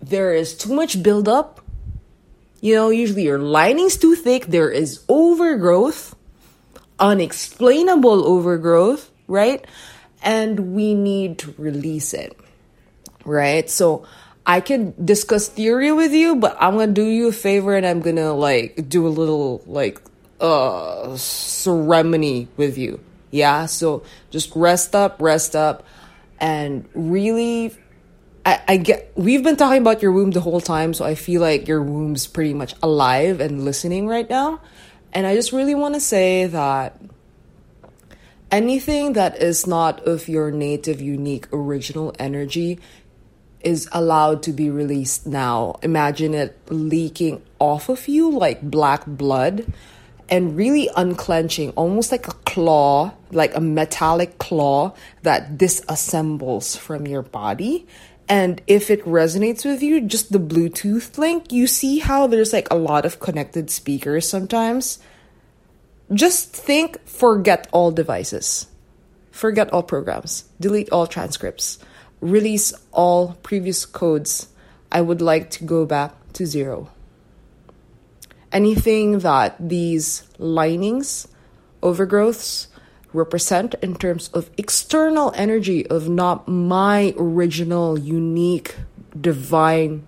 there 0.00 0.32
is 0.32 0.56
too 0.56 0.74
much 0.74 1.02
buildup 1.02 1.62
you 2.62 2.76
know, 2.76 2.90
usually 2.90 3.24
your 3.24 3.40
lining's 3.40 3.96
too 3.96 4.14
thick, 4.14 4.46
there 4.46 4.70
is 4.70 5.02
overgrowth, 5.08 6.14
unexplainable 7.02 8.24
overgrowth, 8.26 9.10
right? 9.26 9.66
And 10.22 10.72
we 10.74 10.94
need 10.94 11.38
to 11.40 11.54
release 11.58 12.14
it, 12.14 12.38
right? 13.24 13.68
So 13.68 14.06
I 14.46 14.60
can 14.60 14.94
discuss 15.04 15.48
theory 15.48 15.92
with 15.92 16.12
you, 16.12 16.36
but 16.36 16.56
I'm 16.58 16.78
gonna 16.78 16.92
do 16.92 17.04
you 17.04 17.28
a 17.28 17.32
favor 17.32 17.76
and 17.76 17.84
I'm 17.84 18.00
gonna 18.00 18.32
like 18.32 18.88
do 18.88 19.06
a 19.06 19.10
little 19.10 19.62
like 19.66 20.00
uh 20.40 21.16
ceremony 21.16 22.48
with 22.56 22.78
you. 22.78 23.00
Yeah, 23.30 23.66
so 23.66 24.04
just 24.30 24.54
rest 24.54 24.94
up, 24.94 25.20
rest 25.20 25.56
up, 25.56 25.84
and 26.40 26.88
really 26.94 27.74
I, 28.46 28.60
I 28.68 28.76
get 28.76 29.12
we've 29.16 29.42
been 29.42 29.56
talking 29.56 29.80
about 29.80 30.02
your 30.02 30.12
womb 30.12 30.30
the 30.30 30.40
whole 30.40 30.60
time, 30.60 30.94
so 30.94 31.04
I 31.04 31.14
feel 31.14 31.40
like 31.40 31.66
your 31.66 31.82
womb's 31.82 32.26
pretty 32.26 32.54
much 32.54 32.74
alive 32.82 33.40
and 33.40 33.64
listening 33.64 34.06
right 34.06 34.28
now. 34.28 34.60
And 35.12 35.26
I 35.26 35.34
just 35.34 35.52
really 35.52 35.74
want 35.74 35.94
to 35.94 36.00
say 36.00 36.46
that 36.46 37.00
anything 38.50 39.14
that 39.14 39.40
is 39.42 39.66
not 39.66 40.06
of 40.06 40.28
your 40.28 40.50
native, 40.50 41.00
unique, 41.00 41.48
original 41.52 42.14
energy 42.18 42.78
is 43.60 43.88
allowed 43.92 44.42
to 44.44 44.52
be 44.52 44.70
released 44.70 45.26
now. 45.26 45.78
Imagine 45.82 46.34
it 46.34 46.58
leaking 46.68 47.42
off 47.58 47.88
of 47.88 48.08
you 48.08 48.30
like 48.30 48.60
black 48.62 49.06
blood 49.06 49.72
and 50.28 50.56
really 50.56 50.88
unclenching, 50.96 51.70
almost 51.72 52.10
like 52.10 52.26
a 52.26 52.32
claw, 52.46 53.12
like 53.30 53.54
a 53.54 53.60
metallic 53.60 54.38
claw 54.38 54.94
that 55.22 55.58
disassembles 55.58 56.76
from 56.76 57.06
your 57.06 57.22
body 57.22 57.86
and 58.32 58.62
if 58.66 58.88
it 58.88 59.04
resonates 59.04 59.62
with 59.62 59.82
you, 59.82 60.00
just 60.00 60.32
the 60.32 60.38
Bluetooth 60.40 61.18
link, 61.18 61.52
you 61.52 61.66
see 61.66 61.98
how 61.98 62.26
there's 62.26 62.50
like 62.50 62.66
a 62.70 62.76
lot 62.76 63.04
of 63.04 63.20
connected 63.20 63.70
speakers 63.70 64.26
sometimes. 64.26 65.00
Just 66.10 66.48
think 66.48 66.96
forget 67.06 67.68
all 67.72 67.90
devices, 67.90 68.68
forget 69.30 69.70
all 69.70 69.82
programs, 69.82 70.44
delete 70.58 70.88
all 70.88 71.06
transcripts, 71.06 71.78
release 72.22 72.72
all 72.90 73.36
previous 73.42 73.84
codes. 73.84 74.48
I 74.90 75.02
would 75.02 75.20
like 75.20 75.50
to 75.50 75.64
go 75.64 75.84
back 75.84 76.14
to 76.32 76.46
zero. 76.46 76.88
Anything 78.50 79.18
that 79.18 79.56
these 79.60 80.22
linings, 80.38 81.28
overgrowths, 81.82 82.68
represent 83.12 83.74
in 83.82 83.96
terms 83.96 84.28
of 84.28 84.50
external 84.56 85.32
energy 85.34 85.86
of 85.86 86.08
not 86.08 86.48
my 86.48 87.14
original, 87.16 87.98
unique, 87.98 88.76
divine, 89.18 90.04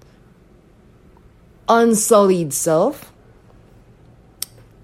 unsullied 1.68 2.52
self, 2.52 3.12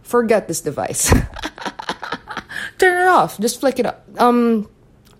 forget 0.02 0.48
this 0.48 0.60
device. 0.60 1.08
Turn 2.78 3.02
it 3.02 3.08
off. 3.08 3.38
Just 3.38 3.60
flick 3.60 3.78
it 3.78 3.86
up. 3.86 4.04
Um, 4.18 4.68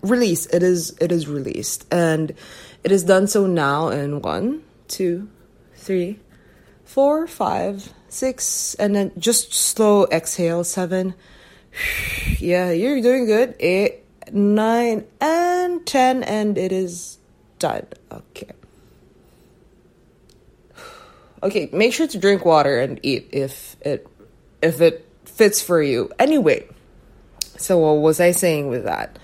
release. 0.01 0.45
It 0.47 0.63
is. 0.63 0.95
It 0.99 1.11
is 1.11 1.27
released, 1.27 1.85
and 1.91 2.33
it 2.83 2.91
is 2.91 3.03
done 3.03 3.27
so 3.27 3.45
now 3.45 3.89
in 3.89 4.21
one, 4.21 4.63
two, 4.87 5.29
three, 5.75 6.19
four, 6.83 7.27
five, 7.27 7.93
six, 8.09 8.73
and 8.75 8.95
then 8.95 9.11
just 9.17 9.53
slow 9.53 10.05
exhale. 10.07 10.63
Seven. 10.63 11.13
Yeah, 12.39 12.71
you're 12.71 13.01
doing 13.01 13.25
good. 13.25 13.55
Eight, 13.59 14.03
nine, 14.31 15.05
and 15.19 15.85
ten, 15.85 16.23
and 16.23 16.57
it 16.57 16.71
is 16.71 17.17
done. 17.59 17.85
Okay. 18.11 18.51
Okay, 21.43 21.69
make 21.73 21.91
sure 21.91 22.05
to 22.05 22.19
drink 22.19 22.45
water 22.45 22.79
and 22.79 22.99
eat 23.01 23.29
if 23.31 23.75
it 23.81 24.07
if 24.61 24.79
it 24.79 25.07
fits 25.25 25.59
for 25.59 25.81
you. 25.81 26.11
Anyway, 26.19 26.67
so 27.57 27.79
what 27.79 28.01
was 28.01 28.19
I 28.19 28.29
saying 28.29 28.67
with 28.67 28.83
that? 28.83 29.17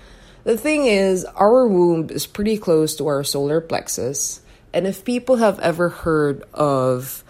The 0.44 0.56
thing 0.56 0.86
is, 0.86 1.24
our 1.24 1.66
womb 1.66 2.08
is 2.10 2.26
pretty 2.26 2.58
close 2.58 2.96
to 2.96 3.06
our 3.06 3.22
solar 3.22 3.60
plexus. 3.60 4.40
And 4.72 4.86
if 4.86 5.04
people 5.04 5.36
have 5.36 5.58
ever 5.60 5.88
heard 5.88 6.42
of 6.54 7.24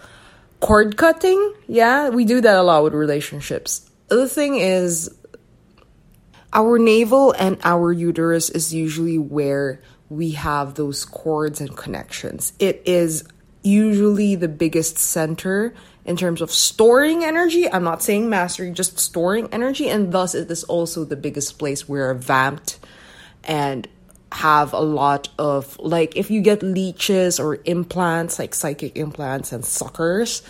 cord 0.59 0.97
cutting, 0.97 1.53
yeah, 1.67 2.09
we 2.09 2.25
do 2.25 2.41
that 2.41 2.57
a 2.57 2.63
lot 2.63 2.83
with 2.83 2.93
relationships. 2.93 3.88
The 4.09 4.27
thing 4.27 4.55
is, 4.55 5.09
our 6.51 6.79
navel 6.79 7.31
and 7.31 7.57
our 7.63 7.91
uterus 7.91 8.49
is 8.49 8.73
usually 8.73 9.17
where 9.17 9.81
we 10.09 10.31
have 10.31 10.73
those 10.73 11.05
cords 11.05 11.61
and 11.61 11.75
connections. 11.77 12.53
It 12.59 12.81
is 12.85 13.23
usually 13.61 14.35
the 14.35 14.47
biggest 14.47 14.97
center 14.97 15.73
in 16.05 16.17
terms 16.17 16.41
of 16.41 16.51
storing 16.51 17.23
energy. 17.23 17.71
I'm 17.71 17.83
not 17.83 18.01
saying 18.01 18.29
mastery, 18.29 18.71
just 18.71 18.99
storing 18.99 19.47
energy, 19.51 19.89
and 19.89 20.11
thus 20.11 20.33
it 20.33 20.49
is 20.49 20.63
also 20.63 21.05
the 21.05 21.15
biggest 21.15 21.59
place 21.59 21.87
where 21.87 22.13
vamped 22.15 22.79
and 23.43 23.87
have 24.31 24.73
a 24.73 24.79
lot 24.79 25.29
of 25.37 25.77
like 25.79 26.15
if 26.15 26.29
you 26.29 26.41
get 26.41 26.61
leeches 26.61 27.39
or 27.39 27.59
implants 27.65 28.37
like 28.37 28.53
psychic 28.53 28.95
implants 28.95 29.51
and 29.51 29.65
suckers 29.65 30.43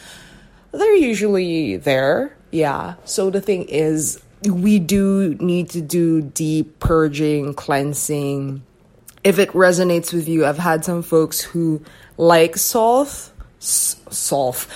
they're 0.74 0.96
usually 0.96 1.78
there 1.78 2.36
yeah. 2.52 2.96
So 3.06 3.30
the 3.30 3.42
thing 3.42 3.64
is 3.64 4.22
we 4.48 4.80
do 4.80 5.36
need 5.40 5.70
to 5.72 5.82
do 5.82 6.22
deep 6.22 6.80
purging 6.80 7.54
cleansing. 7.54 8.64
If 9.24 9.38
it 9.38 9.50
resonates 9.50 10.14
with 10.14 10.30
you 10.30 10.46
i've 10.46 10.58
had 10.58 10.86
some 10.86 11.02
folks 11.02 11.42
who 11.42 11.84
like 12.16 12.56
salt 12.56 13.32
salt 13.60 14.68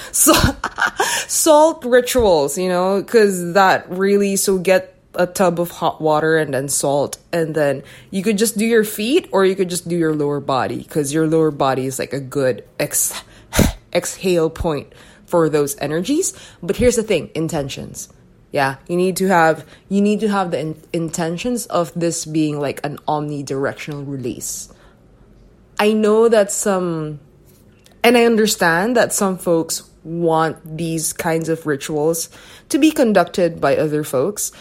salt 1.28 1.86
rituals 1.86 2.58
you 2.58 2.68
know 2.68 3.02
because 3.02 3.54
that 3.54 3.90
really 3.90 4.36
so 4.36 4.58
get 4.58 4.94
a 5.16 5.28
tub 5.28 5.60
of 5.60 5.72
hot 5.72 6.02
water 6.02 6.38
and 6.38 6.54
then 6.54 6.68
salt 6.68 7.18
and 7.32 7.56
then 7.56 7.84
you 8.12 8.24
could 8.24 8.38
just 8.38 8.58
do 8.58 8.66
your 8.66 8.84
feet 8.84 9.30
or 9.32 9.46
you 9.46 9.56
could 9.56 9.70
just 9.70 9.88
do 9.88 9.96
your 9.96 10.14
lower 10.14 10.40
body 10.40 10.80
because 10.80 11.14
your 11.14 11.28
lower 11.28 11.52
body 11.52 11.86
is 11.86 12.00
like 12.00 12.14
a 12.14 12.20
good 12.20 12.64
ex- 12.80 13.22
exhale 13.94 14.50
point 14.50 14.92
for 15.34 15.50
those 15.50 15.76
energies. 15.80 16.32
But 16.62 16.76
here's 16.76 16.96
the 16.96 17.02
thing 17.02 17.32
intentions. 17.34 18.08
Yeah 18.52 18.76
you 18.88 18.96
need 18.96 19.18
to 19.18 19.28
have 19.30 19.66
you 19.90 20.00
need 20.00 20.20
to 20.20 20.30
have 20.30 20.52
the 20.52 20.60
in- 20.60 20.84
intentions 20.94 21.66
of 21.66 21.92
this 21.96 22.24
being 22.24 22.60
like 22.60 22.86
an 22.86 23.00
omnidirectional 23.08 24.06
release. 24.08 24.72
I 25.80 25.94
know 25.94 26.30
that 26.30 26.52
some 26.52 27.20
and 28.04 28.16
i 28.16 28.26
understand 28.26 28.96
that 28.96 29.12
some 29.12 29.40
folks 29.40 29.90
want 30.04 30.78
these 30.78 31.14
kinds 31.14 31.50
of 31.50 31.66
rituals 31.66 32.30
to 32.70 32.78
be 32.78 32.92
conducted 32.92 33.60
by 33.60 33.76
other 33.76 34.04
folks 34.04 34.52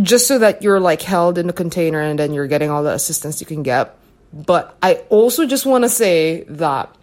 just 0.00 0.26
so 0.26 0.38
that 0.38 0.62
you're 0.62 0.80
like 0.80 1.02
held 1.02 1.36
in 1.36 1.50
a 1.50 1.52
container 1.52 2.00
and 2.00 2.18
then 2.18 2.32
you're 2.32 2.46
getting 2.46 2.70
all 2.70 2.82
the 2.82 2.92
assistance 2.92 3.38
you 3.40 3.46
can 3.46 3.62
get. 3.62 3.94
But 4.32 4.76
I 4.82 4.94
also 5.10 5.44
just 5.46 5.66
want 5.66 5.84
to 5.84 5.90
say 5.90 6.44
that 6.48 6.95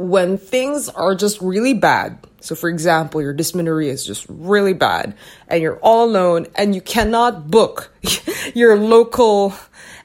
when 0.00 0.38
things 0.38 0.88
are 0.88 1.14
just 1.14 1.42
really 1.42 1.74
bad, 1.74 2.18
so 2.40 2.54
for 2.54 2.70
example, 2.70 3.20
your 3.20 3.34
dysmenorrhea 3.34 3.92
is 3.92 4.04
just 4.04 4.24
really 4.30 4.72
bad 4.72 5.14
and 5.46 5.62
you're 5.62 5.78
all 5.80 6.06
alone 6.06 6.46
and 6.54 6.74
you 6.74 6.80
cannot 6.80 7.50
book 7.50 7.92
your 8.54 8.76
local 8.76 9.52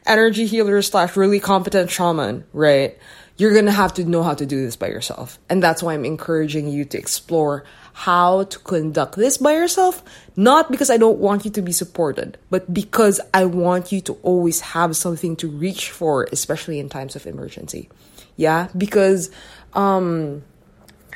energy 0.05 0.47
healer 0.47 0.81
slash 0.81 1.15
really 1.15 1.39
competent 1.39 1.89
shaman, 1.89 2.43
right? 2.51 2.97
You're 3.37 3.53
gonna 3.53 3.71
have 3.71 3.93
to 3.93 4.03
know 4.03 4.21
how 4.21 4.33
to 4.33 4.45
do 4.45 4.61
this 4.61 4.75
by 4.75 4.87
yourself. 4.87 5.39
And 5.49 5.63
that's 5.63 5.81
why 5.81 5.93
I'm 5.93 6.03
encouraging 6.03 6.67
you 6.67 6.83
to 6.83 6.97
explore 6.97 7.63
how 7.93 8.43
to 8.43 8.59
conduct 8.59 9.15
this 9.15 9.37
by 9.37 9.53
yourself, 9.53 10.03
not 10.35 10.69
because 10.69 10.89
I 10.89 10.97
don't 10.97 11.19
want 11.19 11.45
you 11.45 11.51
to 11.51 11.61
be 11.61 11.71
supported, 11.71 12.37
but 12.49 12.73
because 12.73 13.21
I 13.33 13.45
want 13.45 13.93
you 13.93 14.01
to 14.01 14.13
always 14.23 14.59
have 14.59 14.97
something 14.97 15.37
to 15.37 15.47
reach 15.47 15.89
for, 15.89 16.27
especially 16.33 16.79
in 16.79 16.89
times 16.89 17.15
of 17.15 17.25
emergency. 17.25 17.87
Yeah, 18.35 18.67
because 18.75 19.31
um 19.75 20.43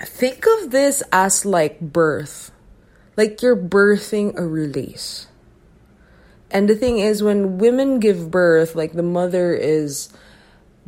think 0.01 0.45
of 0.45 0.71
this 0.71 1.01
as 1.11 1.45
like 1.45 1.79
birth. 1.79 2.51
Like 3.17 3.41
you're 3.41 3.57
birthing 3.57 4.37
a 4.37 4.47
release. 4.47 5.27
And 6.51 6.67
the 6.67 6.75
thing 6.75 6.99
is 6.99 7.21
when 7.21 7.57
women 7.57 7.99
give 7.99 8.31
birth, 8.31 8.75
like 8.75 8.93
the 8.93 9.03
mother 9.03 9.53
is 9.53 10.09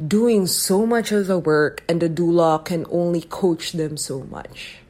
doing 0.07 0.47
so 0.47 0.85
much 0.85 1.11
of 1.11 1.27
the 1.27 1.37
work 1.37 1.83
and 1.87 2.01
the 2.01 2.09
doula 2.09 2.63
can 2.63 2.85
only 2.89 3.21
coach 3.21 3.73
them 3.73 3.97
so 3.97 4.23
much 4.23 4.81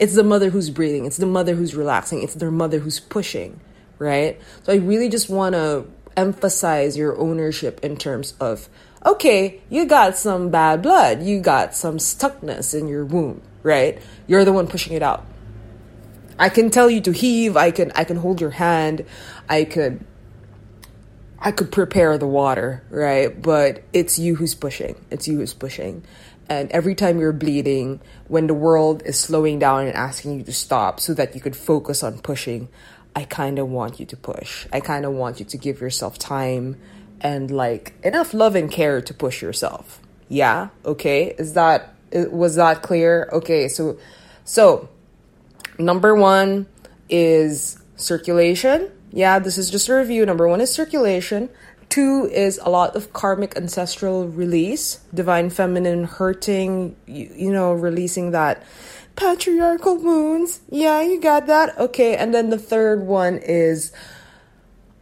it's 0.00 0.14
the 0.14 0.24
mother 0.24 0.48
who's 0.48 0.70
breathing, 0.70 1.04
it's 1.04 1.18
the 1.18 1.26
mother 1.26 1.54
who's 1.54 1.76
relaxing, 1.76 2.22
it's 2.22 2.34
their 2.34 2.50
mother 2.50 2.78
who's 2.78 2.98
pushing, 2.98 3.60
right? 3.98 4.40
So 4.62 4.72
I 4.72 4.76
really 4.76 5.10
just 5.10 5.28
want 5.28 5.54
to 5.54 5.86
emphasize 6.16 6.96
your 6.96 7.16
ownership 7.18 7.78
in 7.84 7.98
terms 7.98 8.32
of 8.40 8.70
okay, 9.04 9.60
you 9.70 9.86
got 9.86 10.16
some 10.16 10.50
bad 10.50 10.82
blood, 10.82 11.22
you 11.22 11.40
got 11.40 11.74
some 11.74 11.98
stuckness 11.98 12.78
in 12.78 12.88
your 12.88 13.04
womb, 13.04 13.42
right? 13.62 14.00
You're 14.26 14.44
the 14.44 14.52
one 14.52 14.66
pushing 14.66 14.92
it 14.92 15.02
out. 15.02 15.26
I 16.38 16.48
can 16.48 16.70
tell 16.70 16.88
you 16.88 17.00
to 17.02 17.12
heave, 17.12 17.56
I 17.56 17.70
can 17.70 17.92
I 17.94 18.04
can 18.04 18.16
hold 18.16 18.40
your 18.40 18.50
hand, 18.50 19.04
I 19.48 19.64
could 19.64 20.04
I 21.38 21.52
could 21.52 21.72
prepare 21.72 22.18
the 22.18 22.26
water, 22.26 22.82
right? 22.90 23.40
But 23.40 23.82
it's 23.92 24.18
you 24.18 24.36
who's 24.36 24.54
pushing. 24.54 25.02
It's 25.10 25.26
you 25.26 25.38
who's 25.38 25.54
pushing. 25.54 26.04
And 26.50 26.70
every 26.72 26.94
time 26.94 27.18
you're 27.20 27.32
bleeding, 27.32 28.00
when 28.26 28.46
the 28.46 28.54
world 28.54 29.02
is 29.06 29.18
slowing 29.18 29.58
down 29.58 29.86
and 29.86 29.94
asking 29.94 30.38
you 30.38 30.44
to 30.44 30.52
stop 30.52 30.98
so 30.98 31.14
that 31.14 31.34
you 31.34 31.40
could 31.40 31.56
focus 31.56 32.02
on 32.02 32.18
pushing, 32.18 32.68
I 33.14 33.24
kind 33.24 33.58
of 33.58 33.68
want 33.68 34.00
you 34.00 34.06
to 34.06 34.16
push. 34.16 34.66
I 34.72 34.80
kind 34.80 35.04
of 35.04 35.12
want 35.12 35.40
you 35.40 35.46
to 35.46 35.56
give 35.56 35.80
yourself 35.80 36.18
time 36.18 36.76
and 37.20 37.50
like 37.50 37.94
enough 38.02 38.32
love 38.34 38.54
and 38.54 38.70
care 38.70 39.00
to 39.00 39.14
push 39.14 39.42
yourself. 39.42 40.00
Yeah? 40.28 40.68
Okay? 40.84 41.34
Is 41.38 41.54
that 41.54 41.94
was 42.12 42.56
that 42.56 42.82
clear? 42.82 43.28
Okay, 43.32 43.68
so 43.68 43.98
so 44.44 44.88
number 45.78 46.14
1 46.14 46.66
is 47.08 47.78
circulation. 47.96 48.90
Yeah, 49.12 49.38
this 49.38 49.58
is 49.58 49.70
just 49.70 49.88
a 49.88 49.94
review. 49.94 50.26
Number 50.26 50.48
1 50.48 50.60
is 50.60 50.72
circulation. 50.72 51.50
Two 51.88 52.30
is 52.32 52.58
a 52.62 52.70
lot 52.70 52.94
of 52.94 53.12
karmic 53.12 53.56
ancestral 53.56 54.28
release, 54.28 55.00
divine 55.12 55.50
feminine 55.50 56.04
hurting, 56.04 56.94
you, 57.06 57.32
you 57.34 57.52
know, 57.52 57.72
releasing 57.72 58.30
that 58.30 58.62
patriarchal 59.16 59.96
wounds. 59.96 60.60
Yeah, 60.70 61.02
you 61.02 61.20
got 61.20 61.48
that. 61.48 61.76
Okay, 61.78 62.16
and 62.16 62.32
then 62.32 62.50
the 62.50 62.58
third 62.58 63.02
one 63.02 63.38
is 63.38 63.92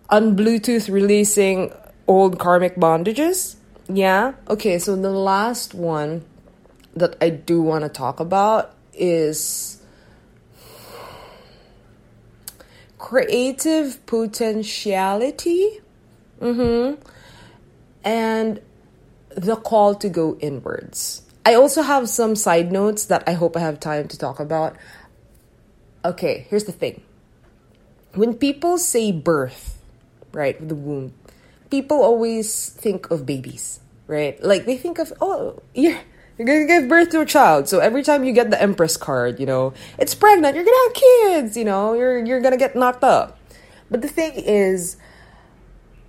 on 0.08 0.34
Bluetooth 0.34 0.90
releasing 0.90 1.72
old 2.08 2.38
karmic 2.38 2.74
bondages. 2.74 3.54
Yeah. 3.88 4.32
Okay, 4.48 4.78
so 4.80 4.96
the 4.96 5.10
last 5.10 5.74
one 5.74 6.24
that 6.96 7.14
I 7.20 7.30
do 7.30 7.62
want 7.62 7.84
to 7.84 7.88
talk 7.88 8.18
about 8.18 8.74
is 8.92 9.80
creative 12.98 14.04
potentiality 14.06 15.80
Mm-hmm. 16.40 17.00
And 18.04 18.60
the 19.30 19.56
call 19.56 19.94
to 19.96 20.08
go 20.08 20.36
inwards. 20.40 21.22
I 21.44 21.54
also 21.54 21.82
have 21.82 22.08
some 22.08 22.36
side 22.36 22.72
notes 22.72 23.06
that 23.06 23.24
I 23.26 23.32
hope 23.32 23.56
I 23.56 23.60
have 23.60 23.80
time 23.80 24.08
to 24.08 24.18
talk 24.18 24.40
about. 24.40 24.76
Okay, 26.04 26.46
here's 26.48 26.64
the 26.64 26.72
thing. 26.72 27.02
When 28.14 28.34
people 28.34 28.78
say 28.78 29.12
birth, 29.12 29.78
right, 30.32 30.56
the 30.66 30.74
womb, 30.74 31.12
people 31.70 32.02
always 32.02 32.70
think 32.70 33.10
of 33.10 33.26
babies, 33.26 33.80
right? 34.06 34.42
Like 34.42 34.66
they 34.66 34.76
think 34.76 34.98
of, 34.98 35.12
oh, 35.20 35.62
you're, 35.74 35.98
you're 36.38 36.46
gonna 36.46 36.66
give 36.66 36.88
birth 36.88 37.10
to 37.10 37.20
a 37.20 37.26
child. 37.26 37.68
So 37.68 37.80
every 37.80 38.02
time 38.02 38.24
you 38.24 38.32
get 38.32 38.50
the 38.50 38.60
Empress 38.60 38.96
card, 38.96 39.40
you 39.40 39.46
know, 39.46 39.74
it's 39.98 40.14
pregnant, 40.14 40.54
you're 40.54 40.64
gonna 40.64 40.76
have 40.86 40.94
kids, 40.94 41.56
you 41.56 41.64
know, 41.64 41.94
you're 41.94 42.24
you're 42.24 42.40
gonna 42.40 42.56
get 42.56 42.76
knocked 42.76 43.04
up. 43.04 43.38
But 43.90 44.02
the 44.02 44.08
thing 44.08 44.32
is, 44.34 44.96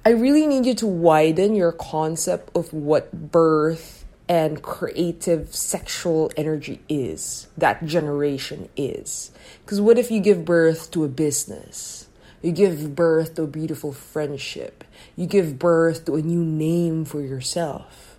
I 0.06 0.10
really 0.10 0.48
need 0.48 0.66
you 0.66 0.76
to 0.76 0.88
widen 0.88 1.56
your 1.56 1.72
concept 1.72 2.56
of 2.56 2.72
what 2.74 3.32
birth 3.32 4.06
and 4.28 4.62
creative 4.62 5.56
sexual 5.56 6.32
energy 6.38 6.80
is, 6.88 7.48
that 7.58 7.84
generation 7.86 8.70
is. 8.78 9.32
Because 9.66 9.82
what 9.82 9.98
if 9.98 10.12
you 10.12 10.20
give 10.20 10.46
birth 10.46 10.92
to 10.92 11.04
a 11.04 11.08
business? 11.08 12.08
You 12.44 12.52
give 12.52 12.96
birth 12.96 13.36
to 13.36 13.44
a 13.44 13.48
beautiful 13.48 13.92
friendship. 13.92 14.84
You 15.20 15.28
give 15.28 15.60
birth 15.60 16.06
to 16.06 16.16
a 16.16 16.22
new 16.22 16.46
name 16.46 17.04
for 17.04 17.20
yourself. 17.20 18.16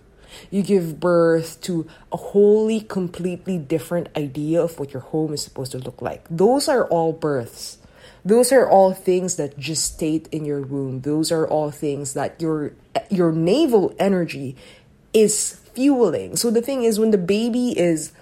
you 0.51 0.61
give 0.61 0.99
birth 0.99 1.59
to 1.61 1.87
a 2.11 2.17
wholly, 2.17 2.79
completely 2.79 3.57
different 3.57 4.07
idea 4.15 4.61
of 4.61 4.77
what 4.77 4.93
your 4.93 5.01
home 5.01 5.33
is 5.33 5.41
supposed 5.41 5.71
to 5.71 5.79
look 5.79 5.99
like. 5.99 6.23
Those 6.29 6.69
are 6.69 6.85
all 6.85 7.11
births. 7.11 7.79
Those 8.23 8.51
are 8.51 8.69
all 8.69 8.93
things 8.93 9.37
that 9.37 9.57
gestate 9.57 10.27
in 10.31 10.45
your 10.45 10.61
womb. 10.61 11.01
Those 11.01 11.31
are 11.31 11.47
all 11.47 11.71
things 11.71 12.13
that 12.13 12.39
your 12.39 12.73
your 13.09 13.31
navel 13.31 13.95
energy 13.97 14.55
is 15.11 15.59
fueling. 15.73 16.35
So 16.35 16.51
the 16.51 16.61
thing 16.61 16.83
is 16.83 16.99
when 16.99 17.09
the 17.09 17.17
baby 17.17 17.73
is 17.77 18.13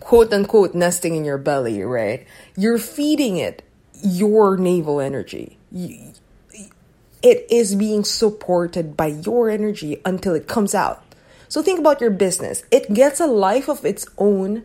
quote 0.00 0.32
unquote 0.32 0.74
nesting 0.74 1.14
in 1.14 1.24
your 1.24 1.38
belly, 1.38 1.82
right? 1.84 2.26
You're 2.56 2.78
feeding 2.82 3.36
it 3.36 3.62
your 4.02 4.56
navel 4.56 5.00
energy. 5.00 5.56
It 7.22 7.46
is 7.50 7.74
being 7.74 8.04
supported 8.04 8.96
by 8.96 9.06
your 9.06 9.48
energy 9.48 10.00
until 10.04 10.34
it 10.34 10.48
comes 10.48 10.74
out. 10.74 11.04
So 11.48 11.62
think 11.62 11.78
about 11.78 12.00
your 12.00 12.10
business. 12.10 12.64
It 12.70 12.92
gets 12.92 13.20
a 13.20 13.26
life 13.26 13.68
of 13.68 13.84
its 13.84 14.06
own 14.18 14.64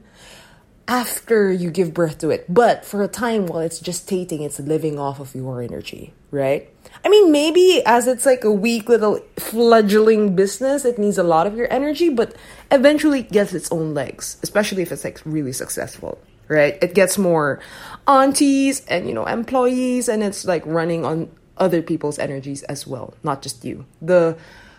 after 0.87 1.51
you 1.51 1.69
give 1.69 1.93
birth 1.93 2.17
to 2.19 2.29
it. 2.29 2.45
But 2.47 2.85
for 2.85 3.03
a 3.03 3.07
time 3.09 3.45
while 3.45 3.59
it's 3.59 3.81
gestating, 3.81 4.41
it's 4.41 4.59
living 4.59 4.97
off 4.97 5.19
of 5.19 5.35
your 5.35 5.61
energy, 5.61 6.13
right? 6.31 6.69
I 7.03 7.09
mean, 7.09 7.31
maybe 7.31 7.83
as 7.85 8.07
it's 8.07 8.25
like 8.25 8.43
a 8.43 8.51
weak 8.51 8.87
little 8.87 9.19
fledgling 9.37 10.35
business, 10.35 10.85
it 10.85 10.97
needs 10.97 11.17
a 11.17 11.23
lot 11.23 11.45
of 11.45 11.55
your 11.55 11.71
energy, 11.71 12.09
but 12.09 12.35
eventually 12.71 13.19
it 13.19 13.31
gets 13.31 13.53
its 13.53 13.71
own 13.71 13.93
legs, 13.93 14.37
especially 14.41 14.81
if 14.81 14.91
it's 14.91 15.03
like 15.03 15.19
really 15.25 15.51
successful, 15.51 16.17
right? 16.47 16.77
It 16.81 16.95
gets 16.95 17.17
more 17.17 17.59
aunties 18.07 18.85
and, 18.87 19.07
you 19.07 19.13
know, 19.13 19.25
employees, 19.25 20.07
and 20.07 20.23
it's 20.23 20.45
like 20.45 20.65
running 20.65 21.03
on 21.05 21.29
other 21.59 21.81
people's 21.81 22.19
energies 22.19 22.63
as 22.63 22.87
well, 22.87 23.13
not 23.23 23.41
just 23.41 23.63
you. 23.65 23.85
The 24.01 24.37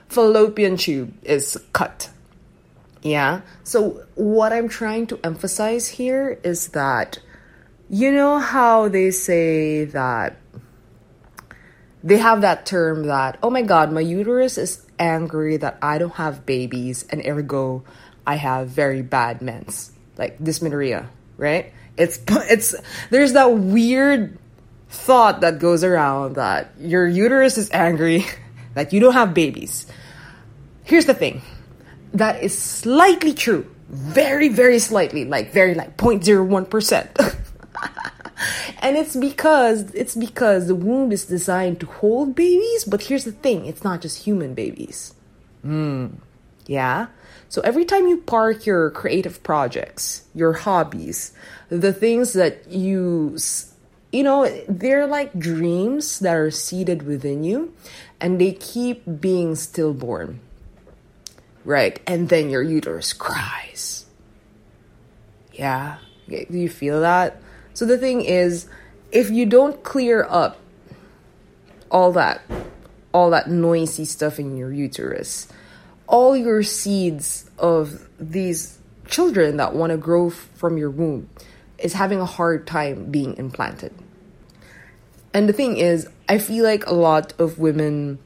fallopian 0.08 0.76
tube 0.76 1.12
is 1.22 1.56
cut. 1.72 2.10
Yeah. 3.02 3.42
So, 3.64 4.04
what 4.14 4.52
I'm 4.52 4.68
trying 4.68 5.06
to 5.08 5.20
emphasize 5.22 5.88
here 5.88 6.38
is 6.42 6.68
that 6.68 7.18
you 7.88 8.12
know 8.12 8.38
how 8.38 8.88
they 8.88 9.10
say 9.10 9.84
that 9.86 10.36
they 12.02 12.18
have 12.18 12.42
that 12.42 12.66
term 12.66 13.06
that, 13.06 13.38
oh 13.42 13.50
my 13.50 13.62
god, 13.62 13.92
my 13.92 14.00
uterus 14.00 14.58
is 14.58 14.84
angry 14.98 15.56
that 15.56 15.78
I 15.82 15.98
don't 15.98 16.14
have 16.14 16.46
babies, 16.46 17.04
and 17.10 17.24
ergo, 17.26 17.84
I 18.26 18.36
have 18.36 18.68
very 18.68 19.02
bad 19.02 19.42
mens, 19.42 19.92
like 20.16 20.42
dysmenorrhea, 20.42 21.08
right? 21.36 21.72
It's, 21.96 22.20
it's, 22.28 22.74
there's 23.10 23.32
that 23.32 23.46
weird 23.52 24.38
thought 24.88 25.40
that 25.40 25.58
goes 25.58 25.84
around 25.84 26.36
that 26.36 26.72
your 26.78 27.06
uterus 27.06 27.58
is 27.58 27.70
angry 27.72 28.24
that 28.74 28.92
you 28.92 29.00
don't 29.00 29.14
have 29.14 29.34
babies. 29.34 29.86
Here's 30.84 31.06
the 31.06 31.14
thing 31.14 31.42
that 32.14 32.42
is 32.42 32.56
slightly 32.56 33.34
true. 33.34 33.66
Very, 33.88 34.48
very 34.48 34.78
slightly, 34.78 35.24
like 35.24 35.52
very 35.52 35.74
like 35.74 35.96
0.01%. 35.96 37.36
and 38.80 38.96
it's 38.96 39.16
because 39.16 39.90
it's 39.94 40.14
because 40.14 40.66
the 40.66 40.74
womb 40.74 41.10
is 41.10 41.24
designed 41.24 41.80
to 41.80 41.86
hold 41.86 42.34
babies, 42.34 42.84
but 42.84 43.02
here's 43.02 43.24
the 43.24 43.32
thing, 43.32 43.64
it's 43.66 43.84
not 43.84 44.00
just 44.02 44.24
human 44.24 44.54
babies. 44.54 45.14
Mm. 45.64 46.16
Yeah. 46.66 47.06
So 47.48 47.62
every 47.62 47.86
time 47.86 48.06
you 48.06 48.18
park 48.18 48.66
your 48.66 48.90
creative 48.90 49.42
projects, 49.42 50.26
your 50.34 50.52
hobbies, 50.52 51.32
the 51.70 51.94
things 51.94 52.34
that 52.34 52.68
you 52.68 53.38
you 54.12 54.22
know, 54.22 54.48
they're 54.68 55.06
like 55.06 55.38
dreams 55.38 56.20
that 56.20 56.34
are 56.34 56.50
seeded 56.50 57.02
within 57.02 57.44
you 57.44 57.74
and 58.20 58.40
they 58.40 58.52
keep 58.52 59.02
being 59.20 59.54
stillborn. 59.54 60.40
Right? 61.64 62.00
And 62.06 62.28
then 62.28 62.48
your 62.48 62.62
uterus 62.62 63.12
cries. 63.12 64.06
Yeah. 65.52 65.98
Do 66.28 66.46
you 66.50 66.68
feel 66.68 67.00
that? 67.00 67.40
So 67.74 67.84
the 67.84 67.98
thing 67.98 68.22
is, 68.22 68.66
if 69.12 69.30
you 69.30 69.44
don't 69.44 69.82
clear 69.82 70.26
up 70.28 70.58
all 71.90 72.12
that, 72.12 72.42
all 73.12 73.30
that 73.30 73.50
noisy 73.50 74.04
stuff 74.04 74.38
in 74.38 74.56
your 74.56 74.72
uterus, 74.72 75.48
all 76.06 76.36
your 76.36 76.62
seeds 76.62 77.50
of 77.58 78.08
these 78.18 78.78
children 79.06 79.58
that 79.58 79.74
want 79.74 79.90
to 79.90 79.96
grow 79.96 80.30
from 80.30 80.78
your 80.78 80.90
womb 80.90 81.28
is 81.78 81.92
having 81.92 82.20
a 82.20 82.26
hard 82.26 82.66
time 82.66 83.10
being 83.10 83.36
implanted. 83.36 83.92
And 85.32 85.48
the 85.48 85.52
thing 85.52 85.76
is, 85.76 86.08
I 86.28 86.38
feel 86.38 86.64
like 86.64 86.86
a 86.86 86.94
lot 86.94 87.32
of 87.38 87.58
women 87.58 88.18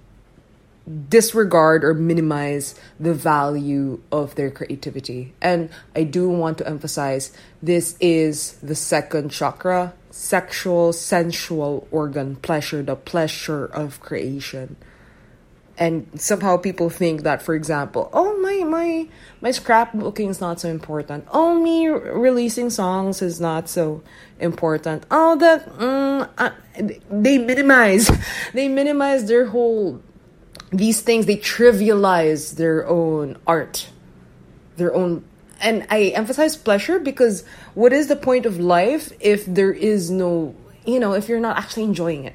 disregard 1.08 1.84
or 1.84 1.94
minimize 1.94 2.74
the 2.98 3.14
value 3.14 4.00
of 4.10 4.34
their 4.34 4.50
creativity. 4.50 5.32
And 5.40 5.70
I 5.94 6.04
do 6.04 6.28
want 6.28 6.58
to 6.58 6.66
emphasize 6.66 7.36
this 7.62 7.96
is 8.00 8.54
the 8.54 8.74
second 8.74 9.30
chakra, 9.30 9.94
sexual, 10.10 10.92
sensual 10.92 11.86
organ, 11.90 12.36
pleasure, 12.36 12.82
the 12.82 12.96
pleasure 12.96 13.66
of 13.66 14.00
creation 14.00 14.76
and 15.78 16.08
somehow 16.20 16.56
people 16.56 16.90
think 16.90 17.22
that 17.22 17.40
for 17.40 17.54
example 17.54 18.10
oh 18.12 18.38
my 18.38 18.62
my 18.64 19.08
my 19.40 19.50
scrapbooking 19.50 20.28
is 20.28 20.40
not 20.40 20.60
so 20.60 20.68
important. 20.68 21.26
Oh 21.32 21.58
me 21.58 21.88
releasing 21.88 22.70
songs 22.70 23.22
is 23.22 23.40
not 23.40 23.68
so 23.68 24.02
important. 24.38 25.04
Oh 25.10 25.36
that 25.36 25.68
mm, 25.78 26.28
uh, 26.38 26.50
they 27.10 27.38
minimize 27.38 28.10
they 28.54 28.68
minimize 28.68 29.26
their 29.26 29.46
whole 29.46 30.00
these 30.72 31.02
things 31.02 31.26
they 31.26 31.36
trivialize 31.36 32.56
their 32.56 32.88
own 32.88 33.36
art 33.46 33.88
their 34.76 34.94
own 34.94 35.24
and 35.60 35.86
i 35.90 36.04
emphasize 36.16 36.56
pleasure 36.56 36.98
because 36.98 37.44
what 37.74 37.92
is 37.92 38.08
the 38.08 38.16
point 38.16 38.46
of 38.46 38.58
life 38.58 39.12
if 39.20 39.44
there 39.44 39.72
is 39.72 40.10
no 40.10 40.54
you 40.86 40.98
know 40.98 41.12
if 41.12 41.28
you're 41.28 41.40
not 41.40 41.58
actually 41.58 41.84
enjoying 41.84 42.24
it 42.24 42.34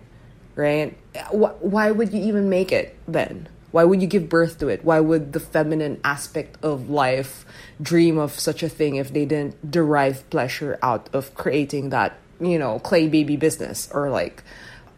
right? 0.58 0.98
Why 1.32 1.91
would 1.91 2.12
you 2.12 2.22
even 2.22 2.50
make 2.50 2.72
it 2.74 2.98
then? 3.08 3.48
Why 3.72 3.84
would 3.84 4.02
you 4.02 4.08
give 4.08 4.28
birth 4.28 4.58
to 4.60 4.67
it? 4.67 4.84
Why 4.84 5.00
would 5.00 5.34
the 5.34 5.39
feminine 5.39 6.02
aspect 6.04 6.58
of 6.63 6.89
life 6.89 7.46
dream 7.82 8.17
of 8.17 8.38
such 8.38 8.63
a 8.63 8.70
thing 8.70 8.96
if 8.96 9.13
they 9.13 9.26
didn't 9.26 9.72
derive 9.72 10.28
pleasure 10.32 10.80
out 10.82 11.10
of 11.13 11.34
creating 11.36 11.89
that, 11.89 12.17
you 12.41 12.58
know, 12.58 12.80
clay 12.80 13.08
baby 13.08 13.38
business 13.38 13.88
or 13.93 14.10
like 14.10 14.43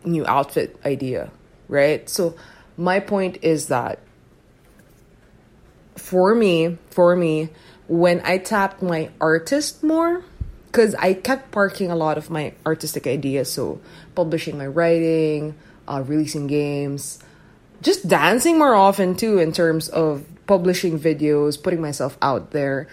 new 0.06 0.26
outfit 0.26 0.80
idea, 0.86 1.30
right? 1.68 2.10
So 2.10 2.36
my 2.78 3.02
point 3.02 3.40
is 3.42 3.68
that 3.68 4.00
for 5.98 6.34
me, 6.34 6.78
for 6.90 7.18
me, 7.18 7.50
when 7.90 8.22
I 8.24 8.38
tapped 8.38 8.82
my 8.82 9.10
artist 9.20 9.84
more, 9.84 10.24
because 10.72 10.94
I 10.96 11.16
kept 11.16 11.52
parking 11.52 11.90
a 11.90 11.96
lot 11.96 12.18
of 12.20 12.30
my 12.30 12.54
artistic 12.64 13.08
ideas. 13.08 13.52
So, 13.52 13.82
publishing 14.20 14.58
my 14.58 14.68
writing, 14.68 15.56
uh, 15.88 16.04
releasing 16.06 16.46
games, 16.46 17.20
just 17.82 18.06
dancing 18.06 18.60
more 18.60 18.76
often 18.76 19.16
too, 19.16 19.40
in 19.40 19.54
terms 19.54 19.88
of 19.88 20.26
publishing 20.46 21.00
videos, 21.00 21.62
putting 21.62 21.80
myself 21.80 22.18
out 22.22 22.52
there. 22.52 22.86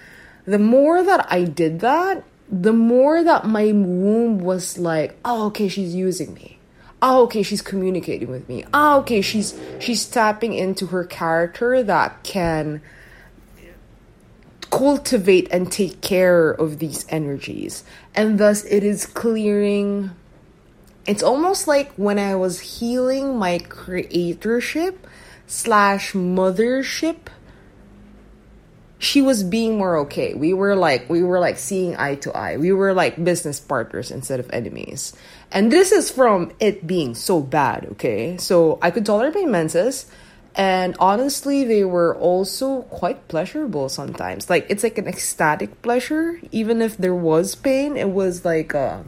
The 0.45 0.61
more 0.61 1.03
that 1.03 1.27
I 1.29 1.43
did 1.43 1.81
that, 1.81 2.23
the 2.49 2.73
more 2.73 3.25
that 3.25 3.45
my 3.45 3.73
womb 3.73 4.39
was 4.39 4.79
like, 4.79 5.19
oh, 5.25 5.47
okay, 5.47 5.67
she's 5.67 5.97
using 5.97 6.33
me. 6.35 6.61
Oh, 7.03 7.25
okay, 7.25 7.43
she's 7.43 7.61
communicating 7.61 8.31
with 8.31 8.49
me. 8.49 8.65
Oh, 8.73 9.01
okay, 9.01 9.21
she's 9.21 9.59
she's 9.81 10.07
tapping 10.07 10.55
into 10.55 10.87
her 10.87 11.03
character 11.05 11.83
that 11.83 12.23
can 12.23 12.81
cultivate 14.71 15.49
and 15.51 15.73
take 15.73 16.01
care 16.03 16.51
of 16.51 16.79
these 16.79 17.05
energies. 17.09 17.83
And 18.15 18.39
thus, 18.39 18.63
it 18.65 18.85
is 18.85 19.07
clearing. 19.07 20.13
It's 21.07 21.23
almost 21.23 21.69
like 21.69 21.93
when 21.95 22.19
I 22.19 22.35
was 22.35 22.61
healing 22.61 23.37
my 23.39 23.59
creatorship 23.59 24.97
slash 25.47 26.13
mothership, 26.13 27.29
she 28.99 29.23
was 29.23 29.45
being 29.45 29.79
more 29.79 29.99
okay. 29.99 30.35
We 30.35 30.53
were 30.53 30.75
like, 30.75 31.09
we 31.09 31.23
were 31.23 31.39
like 31.39 31.59
seeing 31.59 31.97
eye 31.97 32.17
to 32.17 32.37
eye. 32.37 32.57
We 32.57 32.73
were 32.73 32.93
like 32.93 33.23
business 33.23 33.61
partners 33.61 34.11
instead 34.11 34.41
of 34.41 34.51
enemies. 34.53 35.15
And 35.53 35.71
this 35.71 35.93
is 35.93 36.11
from 36.11 36.53
it 36.59 36.87
being 36.87 37.15
so 37.15 37.41
bad, 37.41 37.87
okay? 37.93 38.37
So 38.39 38.79
I 38.83 38.91
could 38.91 39.07
tolerate 39.07 39.35
my 39.35 39.45
menses 39.45 40.07
and 40.57 40.97
honestly 40.99 41.65
they 41.65 41.85
were 41.85 42.17
also 42.17 42.83
quite 42.83 43.29
pleasurable 43.29 43.89
sometimes 43.91 44.49
like 44.49 44.67
it's 44.71 44.83
like 44.83 44.97
an 44.97 45.07
ecstatic 45.07 45.83
pleasure 45.83 46.41
even 46.51 46.81
if 46.81 46.97
there 46.97 47.15
was 47.15 47.55
pain 47.55 47.97
it 47.97 48.09
was 48.09 48.45
like 48.45 48.75
uh 48.75 49.03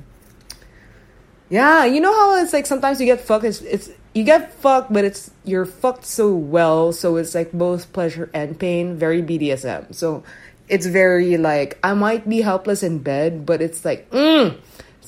yeah 1.51 1.85
you 1.85 2.01
know 2.01 2.13
how 2.13 2.43
it's 2.43 2.53
like 2.53 2.67
sometimes 2.67 3.01
you 3.01 3.07
get 3.07 3.21
fucked 3.21 3.45
it's, 3.45 3.61
it's 3.63 3.91
you 4.15 4.25
get 4.25 4.53
fucked 4.55 4.93
but 4.93 5.05
it's 5.05 5.31
you're 5.45 5.67
fucked 5.67 6.05
so 6.05 6.35
well 6.35 6.93
so 6.93 7.17
it's 7.17 7.35
like 7.35 7.53
both 7.53 7.93
pleasure 7.93 8.31
and 8.35 8.59
pain 8.59 8.97
very 8.97 9.23
bdsm 9.23 9.95
so 9.95 10.23
it's 10.69 10.87
very 10.87 11.37
like 11.37 11.79
i 11.83 11.95
might 11.95 12.29
be 12.29 12.41
helpless 12.41 12.83
in 12.83 12.99
bed 12.99 13.47
but 13.47 13.63
it's 13.63 13.85
like 13.85 14.11
mm, 14.11 14.57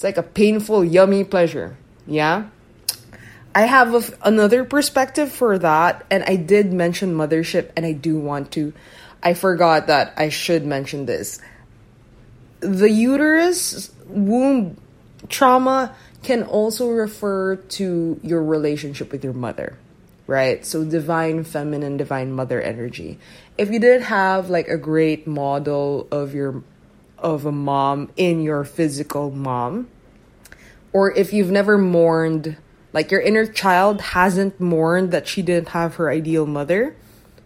it's 0.01 0.05
like 0.05 0.17
a 0.17 0.23
painful 0.23 0.83
yummy 0.83 1.25
pleasure. 1.25 1.77
Yeah? 2.07 2.45
I 3.55 3.67
have 3.67 4.19
another 4.23 4.65
perspective 4.65 5.31
for 5.31 5.59
that, 5.59 6.07
and 6.11 6.25
I 6.25 6.37
did 6.37 6.73
mention 6.73 7.13
mothership, 7.13 7.69
and 7.77 7.85
I 7.85 7.93
do 7.93 8.19
want 8.19 8.51
to 8.53 8.73
I 9.23 9.35
forgot 9.35 9.89
that 9.89 10.15
I 10.17 10.31
should 10.31 10.65
mention 10.65 11.05
this. 11.05 11.39
The 12.61 12.89
uterus 12.89 13.93
womb 14.07 14.79
trauma 15.29 15.95
can 16.23 16.43
also 16.43 16.91
refer 16.91 17.57
to 17.57 18.21
your 18.23 18.45
relationship 18.45 19.13
with 19.13 19.25
your 19.25 19.33
mother, 19.33 19.79
right? 20.27 20.65
So 20.65 20.85
divine 20.85 21.45
feminine, 21.45 21.97
divine 21.97 22.33
mother 22.33 22.61
energy. 22.61 23.19
If 23.57 23.71
you 23.71 23.79
didn't 23.79 24.05
have 24.05 24.51
like 24.51 24.69
a 24.69 24.77
great 24.77 25.27
model 25.27 26.09
of 26.11 26.35
your 26.35 26.63
of 27.19 27.45
a 27.45 27.53
mom 27.53 28.11
in 28.17 28.43
your 28.43 28.65
physical 28.65 29.31
mom, 29.31 29.89
or 30.93 31.13
if 31.13 31.33
you've 31.33 31.51
never 31.51 31.77
mourned 31.77 32.57
like 32.93 33.11
your 33.11 33.21
inner 33.21 33.47
child 33.47 34.01
hasn't 34.01 34.61
mourned 34.61 35.13
that 35.13 35.29
she 35.29 35.43
didn't 35.43 35.69
have 35.69 35.97
her 35.97 36.11
ideal 36.11 36.47
mother, 36.47 36.97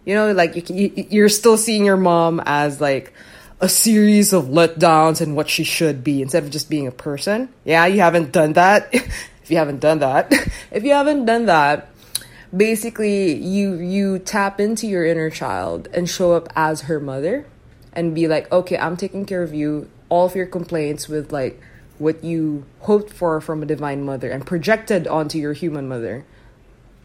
you 0.05 0.15
know, 0.15 0.31
like 0.31 0.69
you, 0.69 0.91
you're 1.09 1.29
still 1.29 1.57
seeing 1.57 1.85
your 1.85 1.97
mom 1.97 2.41
as 2.45 2.81
like 2.81 3.13
a 3.61 3.69
series 3.69 4.33
of 4.33 4.45
letdowns 4.45 5.21
and 5.21 5.35
what 5.35 5.49
she 5.49 5.63
should 5.63 6.03
be 6.03 6.21
instead 6.21 6.43
of 6.43 6.49
just 6.51 6.69
being 6.69 6.87
a 6.87 6.91
person. 6.91 7.49
Yeah, 7.63 7.85
you 7.85 8.01
haven't 8.01 8.31
done 8.31 8.53
that. 8.53 8.89
if 8.93 9.49
you 9.49 9.57
haven't 9.57 9.79
done 9.79 9.99
that, 9.99 10.31
if 10.71 10.83
you 10.83 10.91
haven't 10.91 11.25
done 11.25 11.45
that, 11.45 11.89
basically 12.55 13.33
you 13.33 13.75
you 13.75 14.19
tap 14.19 14.59
into 14.59 14.87
your 14.87 15.05
inner 15.05 15.29
child 15.29 15.87
and 15.93 16.09
show 16.09 16.33
up 16.33 16.49
as 16.55 16.81
her 16.81 16.99
mother 16.99 17.45
and 17.93 18.13
be 18.13 18.27
like, 18.27 18.51
"Okay, 18.51 18.77
I'm 18.77 18.97
taking 18.97 19.25
care 19.25 19.43
of 19.43 19.53
you. 19.53 19.89
All 20.09 20.25
of 20.25 20.35
your 20.35 20.45
complaints 20.45 21.07
with 21.07 21.31
like 21.31 21.61
what 21.97 22.23
you 22.23 22.65
hoped 22.81 23.11
for 23.11 23.39
from 23.39 23.63
a 23.63 23.65
divine 23.65 24.03
mother 24.03 24.29
and 24.29 24.45
projected 24.45 25.07
onto 25.07 25.37
your 25.37 25.53
human 25.53 25.87
mother. 25.87 26.25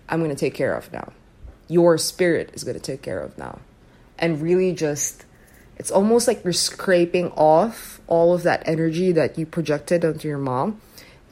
I'm 0.08 0.18
going 0.18 0.30
to 0.30 0.36
take 0.36 0.54
care 0.54 0.74
of 0.74 0.92
now. 0.92 1.12
Your 1.68 1.96
spirit 1.96 2.50
is 2.54 2.64
going 2.64 2.74
to 2.74 2.82
take 2.82 3.02
care 3.02 3.20
of 3.20 3.38
now." 3.38 3.60
And 4.18 4.42
really 4.42 4.74
just 4.74 5.24
it's 5.80 5.90
almost 5.90 6.28
like 6.28 6.44
you're 6.44 6.52
scraping 6.52 7.30
off 7.30 8.02
all 8.06 8.34
of 8.34 8.42
that 8.42 8.62
energy 8.66 9.12
that 9.12 9.38
you 9.38 9.46
projected 9.46 10.04
onto 10.04 10.28
your 10.28 10.36
mom 10.36 10.78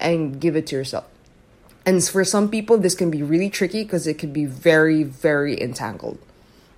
and 0.01 0.41
give 0.41 0.57
it 0.57 0.69
to 0.69 0.75
yourself. 0.75 1.05
And 1.85 2.03
for 2.03 2.25
some 2.25 2.49
people, 2.49 2.79
this 2.79 2.95
can 2.95 3.11
be 3.11 3.23
really 3.23 3.51
tricky 3.51 3.83
because 3.83 4.07
it 4.07 4.17
can 4.17 4.33
be 4.33 4.47
very, 4.47 5.03
very 5.03 5.61
entangled. 5.61 6.19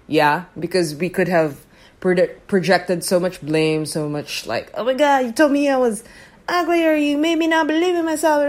Yeah, 0.08 0.46
because 0.58 0.96
we 0.96 1.10
could 1.10 1.28
have 1.28 1.64
projected 2.00 3.04
so 3.04 3.20
much 3.20 3.40
blame, 3.40 3.86
so 3.86 4.08
much 4.08 4.46
like, 4.46 4.72
oh 4.74 4.82
my 4.82 4.94
god, 4.94 5.26
you 5.26 5.30
told 5.30 5.52
me 5.52 5.68
I 5.68 5.76
was 5.76 6.02
ugly 6.48 6.84
or 6.84 6.96
you 6.96 7.16
made 7.18 7.36
me 7.36 7.46
not 7.46 7.68
believe 7.68 7.94
in 7.94 8.04
myself, 8.04 8.42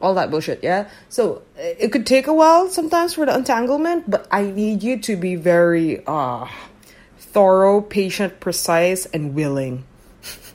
all 0.00 0.14
that 0.14 0.30
bullshit, 0.30 0.62
yeah? 0.62 0.88
So 1.08 1.42
it 1.56 1.90
could 1.90 2.06
take 2.06 2.28
a 2.28 2.32
while 2.32 2.68
sometimes 2.68 3.14
for 3.14 3.26
the 3.26 3.34
entanglement, 3.34 4.08
but 4.08 4.28
I 4.30 4.42
need 4.42 4.84
you 4.84 5.00
to 5.10 5.16
be 5.16 5.34
very, 5.34 6.06
uh, 6.06 6.46
thorough, 7.32 7.80
patient, 7.80 8.40
precise, 8.40 9.06
and 9.06 9.34
willing. 9.34 9.84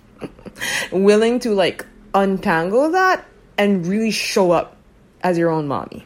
willing 0.91 1.39
to 1.39 1.53
like 1.53 1.85
untangle 2.13 2.91
that 2.91 3.25
and 3.57 3.85
really 3.85 4.11
show 4.11 4.51
up 4.51 4.77
as 5.21 5.37
your 5.37 5.49
own 5.49 5.67
mommy. 5.67 6.05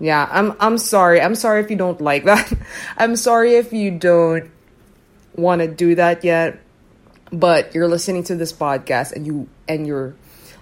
Yeah, 0.00 0.28
I'm 0.30 0.54
I'm 0.60 0.78
sorry. 0.78 1.20
I'm 1.20 1.34
sorry 1.34 1.62
if 1.62 1.70
you 1.70 1.76
don't 1.76 2.00
like 2.00 2.24
that. 2.24 2.52
I'm 2.96 3.16
sorry 3.16 3.54
if 3.54 3.72
you 3.72 3.90
don't 3.90 4.50
want 5.34 5.60
to 5.60 5.68
do 5.68 5.94
that 5.96 6.24
yet. 6.24 6.60
But 7.30 7.74
you're 7.74 7.88
listening 7.88 8.24
to 8.24 8.36
this 8.36 8.52
podcast 8.52 9.12
and 9.12 9.26
you 9.26 9.48
and 9.68 9.86
you're 9.86 10.14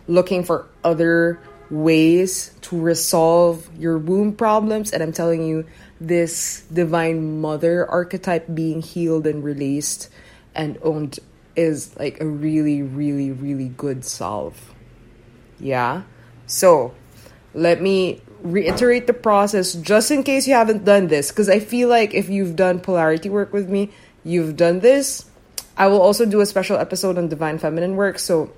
looking 0.08 0.44
for 0.44 0.66
other 0.82 1.38
ways 1.70 2.54
to 2.62 2.80
resolve 2.80 3.68
your 3.76 3.98
womb 3.98 4.34
problems 4.34 4.92
and 4.92 5.02
I'm 5.02 5.12
telling 5.12 5.44
you 5.44 5.66
this 6.01 6.62
divine 6.72 7.40
mother 7.40 7.88
archetype 7.88 8.47
being 8.53 8.82
healed 8.82 9.26
and 9.26 9.42
released 9.42 10.09
and 10.55 10.78
owned 10.82 11.18
is 11.55 11.97
like 11.99 12.20
a 12.20 12.26
really, 12.26 12.82
really, 12.82 13.30
really 13.30 13.68
good 13.68 14.05
solve. 14.05 14.74
Yeah? 15.59 16.03
So, 16.47 16.94
let 17.55 17.80
me 17.80 18.20
reiterate 18.42 19.07
the 19.07 19.14
process 19.14 19.72
just 19.72 20.11
in 20.11 20.22
case 20.22 20.47
you 20.47 20.55
haven't 20.55 20.84
done 20.84 21.09
this 21.09 21.30
because 21.30 21.49
I 21.49 21.59
feel 21.59 21.88
like 21.88 22.12
if 22.14 22.28
you've 22.28 22.55
done 22.55 22.80
polarity 22.80 23.30
work 23.30 23.53
with 23.53 23.68
me, 23.68 23.90
you've 24.22 24.57
done 24.57 24.80
this. 24.80 25.24
I 25.76 25.88
will 25.88 26.01
also 26.01 26.26
do 26.26 26.40
a 26.40 26.47
special 26.47 26.76
episode 26.76 27.18
on 27.18 27.28
divine 27.28 27.59
feminine 27.59 27.97
work, 27.97 28.18
so 28.18 28.53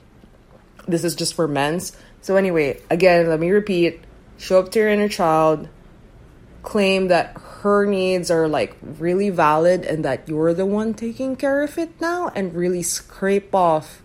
this 0.87 1.05
is 1.05 1.15
just 1.15 1.35
for 1.35 1.49
men's. 1.49 1.97
So, 2.21 2.37
anyway, 2.37 2.81
again, 2.91 3.29
let 3.29 3.41
me 3.41 3.51
repeat 3.51 4.01
show 4.39 4.61
up 4.61 4.71
to 4.71 4.79
your 4.79 4.89
inner 4.89 5.09
child, 5.09 5.69
claim 6.63 7.09
that 7.09 7.37
her 7.63 7.87
needs 7.87 8.31
are 8.31 8.49
like 8.49 8.77
really 8.83 9.31
valid 9.31 9.85
and 9.85 10.05
that 10.05 10.29
you're 10.29 10.55
the 10.55 10.67
one 10.67 10.95
taking 10.95 11.37
care 11.37 11.63
of 11.63 11.79
it 11.79 12.01
now 12.01 12.29
and 12.35 12.55
really 12.55 12.83
scrape 12.83 13.55
off 13.55 14.03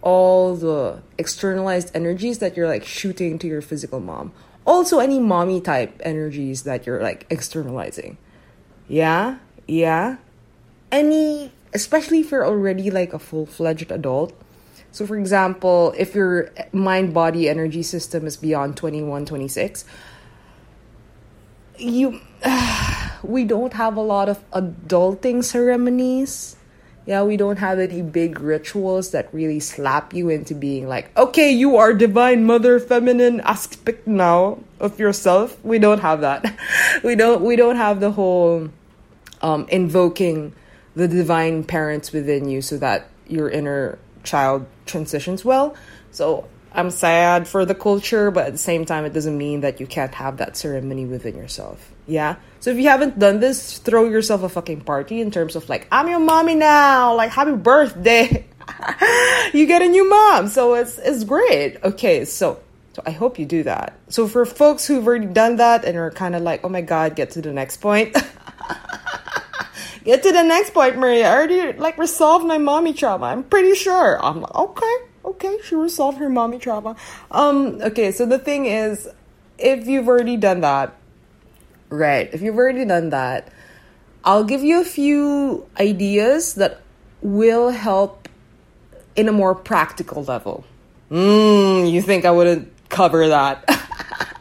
all 0.00 0.54
the 0.54 1.02
externalized 1.18 1.90
energies 1.94 2.38
that 2.38 2.56
you're 2.56 2.68
like 2.68 2.84
shooting 2.84 3.38
to 3.38 3.46
your 3.46 3.60
physical 3.60 4.00
mom. 4.00 4.32
Also, 4.64 4.98
any 5.00 5.18
mommy 5.18 5.60
type 5.60 6.00
energies 6.04 6.62
that 6.64 6.86
you're 6.86 7.02
like 7.02 7.26
externalizing. 7.30 8.18
Yeah, 8.86 9.38
yeah. 9.66 10.16
Any, 10.92 11.52
especially 11.72 12.20
if 12.20 12.30
you're 12.30 12.46
already 12.46 12.90
like 12.90 13.12
a 13.12 13.18
full 13.18 13.46
fledged 13.46 13.90
adult. 13.90 14.32
So, 14.92 15.06
for 15.06 15.18
example, 15.18 15.94
if 15.98 16.14
your 16.14 16.50
mind 16.72 17.12
body 17.12 17.48
energy 17.48 17.82
system 17.82 18.26
is 18.26 18.36
beyond 18.36 18.76
21, 18.76 19.26
26, 19.26 19.84
you 21.78 22.20
we 23.22 23.44
don't 23.44 23.72
have 23.72 23.96
a 23.96 24.00
lot 24.00 24.28
of 24.28 24.48
adulting 24.50 25.42
ceremonies. 25.44 26.56
Yeah 27.06 27.22
we 27.22 27.38
don't 27.38 27.56
have 27.56 27.78
any 27.78 28.02
big 28.02 28.38
rituals 28.38 29.12
that 29.12 29.32
really 29.32 29.60
slap 29.60 30.12
you 30.12 30.28
into 30.28 30.54
being 30.54 30.86
like 30.88 31.16
okay 31.16 31.50
you 31.50 31.76
are 31.76 31.94
divine 31.94 32.44
mother 32.44 32.78
feminine 32.78 33.40
aspect 33.40 34.06
now 34.06 34.58
of 34.80 34.98
yourself. 34.98 35.56
We 35.64 35.78
don't 35.78 36.00
have 36.00 36.20
that. 36.20 36.44
We 37.04 37.14
don't 37.14 37.42
we 37.42 37.56
don't 37.56 37.76
have 37.76 38.00
the 38.00 38.12
whole 38.12 38.68
um, 39.40 39.66
invoking 39.68 40.52
the 40.94 41.08
divine 41.08 41.64
parents 41.64 42.12
within 42.12 42.48
you 42.48 42.60
so 42.60 42.76
that 42.78 43.08
your 43.28 43.48
inner 43.48 43.98
child 44.24 44.66
transitions 44.84 45.44
well. 45.44 45.76
So 46.10 46.48
I'm 46.78 46.92
sad 46.92 47.48
for 47.48 47.64
the 47.64 47.74
culture, 47.74 48.30
but 48.30 48.46
at 48.46 48.52
the 48.52 48.58
same 48.58 48.84
time, 48.84 49.04
it 49.04 49.12
doesn't 49.12 49.36
mean 49.36 49.62
that 49.62 49.80
you 49.80 49.86
can't 49.88 50.14
have 50.14 50.36
that 50.36 50.56
ceremony 50.56 51.06
within 51.06 51.36
yourself. 51.36 51.90
Yeah? 52.06 52.36
So 52.60 52.70
if 52.70 52.76
you 52.76 52.84
haven't 52.84 53.18
done 53.18 53.40
this, 53.40 53.78
throw 53.78 54.04
yourself 54.04 54.44
a 54.44 54.48
fucking 54.48 54.82
party 54.82 55.20
in 55.20 55.32
terms 55.32 55.56
of 55.56 55.68
like, 55.68 55.88
I'm 55.90 56.06
your 56.08 56.20
mommy 56.20 56.54
now, 56.54 57.16
like, 57.16 57.32
happy 57.32 57.56
birthday. 57.56 58.46
you 59.52 59.66
get 59.66 59.82
a 59.82 59.88
new 59.88 60.08
mom. 60.08 60.46
So 60.46 60.74
it's, 60.74 60.98
it's 60.98 61.24
great. 61.24 61.82
Okay, 61.82 62.24
so, 62.24 62.60
so 62.92 63.02
I 63.04 63.10
hope 63.10 63.40
you 63.40 63.44
do 63.44 63.64
that. 63.64 63.98
So 64.08 64.28
for 64.28 64.46
folks 64.46 64.86
who've 64.86 65.04
already 65.04 65.26
done 65.26 65.56
that 65.56 65.84
and 65.84 65.98
are 65.98 66.12
kind 66.12 66.36
of 66.36 66.42
like, 66.42 66.62
oh 66.62 66.68
my 66.68 66.82
God, 66.82 67.16
get 67.16 67.32
to 67.32 67.42
the 67.42 67.52
next 67.52 67.78
point. 67.78 68.12
get 70.04 70.22
to 70.22 70.30
the 70.30 70.44
next 70.44 70.74
point, 70.74 70.96
Maria. 70.96 71.28
I 71.28 71.36
already 71.36 71.76
like 71.76 71.98
resolved 71.98 72.46
my 72.46 72.58
mommy 72.58 72.92
trauma. 72.92 73.26
I'm 73.26 73.42
pretty 73.42 73.74
sure. 73.74 74.24
I'm 74.24 74.42
like, 74.42 74.54
okay 74.54 75.07
okay, 75.30 75.58
she 75.64 75.74
resolved 75.74 76.18
her 76.18 76.28
mommy 76.28 76.58
trauma. 76.58 76.96
Um, 77.30 77.80
okay, 77.82 78.12
so 78.12 78.26
the 78.26 78.38
thing 78.38 78.66
is, 78.66 79.08
if 79.58 79.86
you've 79.86 80.08
already 80.08 80.36
done 80.36 80.60
that, 80.60 80.94
right, 81.88 82.28
if 82.32 82.42
you've 82.42 82.56
already 82.56 82.84
done 82.84 83.10
that, 83.10 83.52
I'll 84.24 84.44
give 84.44 84.62
you 84.62 84.80
a 84.80 84.84
few 84.84 85.66
ideas 85.78 86.54
that 86.54 86.80
will 87.22 87.70
help 87.70 88.28
in 89.16 89.28
a 89.28 89.32
more 89.32 89.54
practical 89.54 90.24
level. 90.24 90.64
Mmm, 91.10 91.90
you 91.90 92.02
think 92.02 92.24
I 92.24 92.30
wouldn't 92.30 92.70
cover 92.88 93.28
that? 93.28 93.64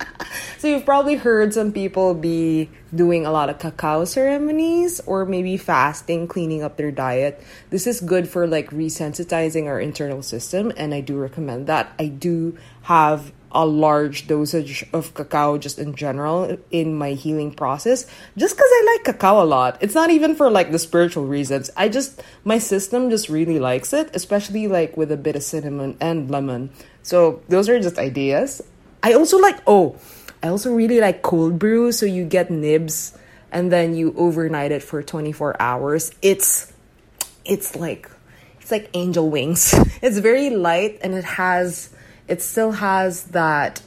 so 0.57 0.67
you've 0.67 0.85
probably 0.85 1.15
heard 1.15 1.53
some 1.53 1.71
people 1.71 2.13
be 2.13 2.69
doing 2.93 3.25
a 3.25 3.31
lot 3.31 3.49
of 3.49 3.59
cacao 3.59 4.05
ceremonies 4.05 4.99
or 5.01 5.25
maybe 5.25 5.57
fasting, 5.57 6.27
cleaning 6.27 6.63
up 6.63 6.77
their 6.77 6.91
diet. 6.91 7.43
This 7.69 7.87
is 7.87 8.01
good 8.01 8.27
for 8.27 8.47
like 8.47 8.69
resensitizing 8.71 9.65
our 9.65 9.79
internal 9.79 10.21
system, 10.21 10.71
and 10.77 10.93
I 10.93 11.01
do 11.01 11.17
recommend 11.17 11.67
that. 11.67 11.93
I 11.99 12.07
do 12.07 12.57
have 12.83 13.31
a 13.51 13.65
large 13.65 14.27
dosage 14.27 14.85
of 14.93 15.13
cacao 15.13 15.57
just 15.57 15.79
in 15.79 15.95
general 15.95 16.57
in 16.69 16.93
my 16.93 17.13
healing 17.13 17.51
process 17.51 18.05
just 18.35 18.55
because 18.55 18.69
I 18.69 18.95
like 18.95 19.05
cacao 19.05 19.41
a 19.41 19.45
lot. 19.45 19.77
It's 19.81 19.95
not 19.95 20.09
even 20.09 20.35
for 20.35 20.51
like 20.51 20.71
the 20.71 20.79
spiritual 20.79 21.25
reasons. 21.25 21.69
I 21.75 21.89
just, 21.89 22.21
my 22.43 22.59
system 22.59 23.09
just 23.09 23.29
really 23.29 23.59
likes 23.59 23.93
it, 23.93 24.09
especially 24.13 24.67
like 24.67 24.97
with 24.97 25.11
a 25.11 25.17
bit 25.17 25.35
of 25.35 25.43
cinnamon 25.43 25.97
and 26.01 26.29
lemon. 26.29 26.71
So 27.03 27.41
those 27.47 27.69
are 27.69 27.79
just 27.79 27.97
ideas. 27.97 28.61
I 29.01 29.13
also 29.13 29.37
like, 29.37 29.59
oh, 29.65 29.95
I 30.43 30.49
also 30.49 30.73
really 30.73 30.99
like 30.99 31.21
cold 31.21 31.59
brew. 31.59 31.91
So 31.91 32.05
you 32.05 32.25
get 32.25 32.49
nibs 32.49 33.17
and 33.51 33.71
then 33.71 33.95
you 33.95 34.13
overnight 34.17 34.71
it 34.71 34.83
for 34.83 35.01
24 35.01 35.61
hours. 35.61 36.11
It's 36.21 36.71
it's 37.45 37.75
like 37.75 38.09
it's 38.59 38.71
like 38.71 38.89
angel 38.93 39.29
wings. 39.29 39.73
It's 40.01 40.19
very 40.19 40.49
light 40.49 40.99
and 41.01 41.13
it 41.13 41.23
has 41.23 41.89
it 42.27 42.41
still 42.41 42.71
has 42.71 43.23
that 43.31 43.81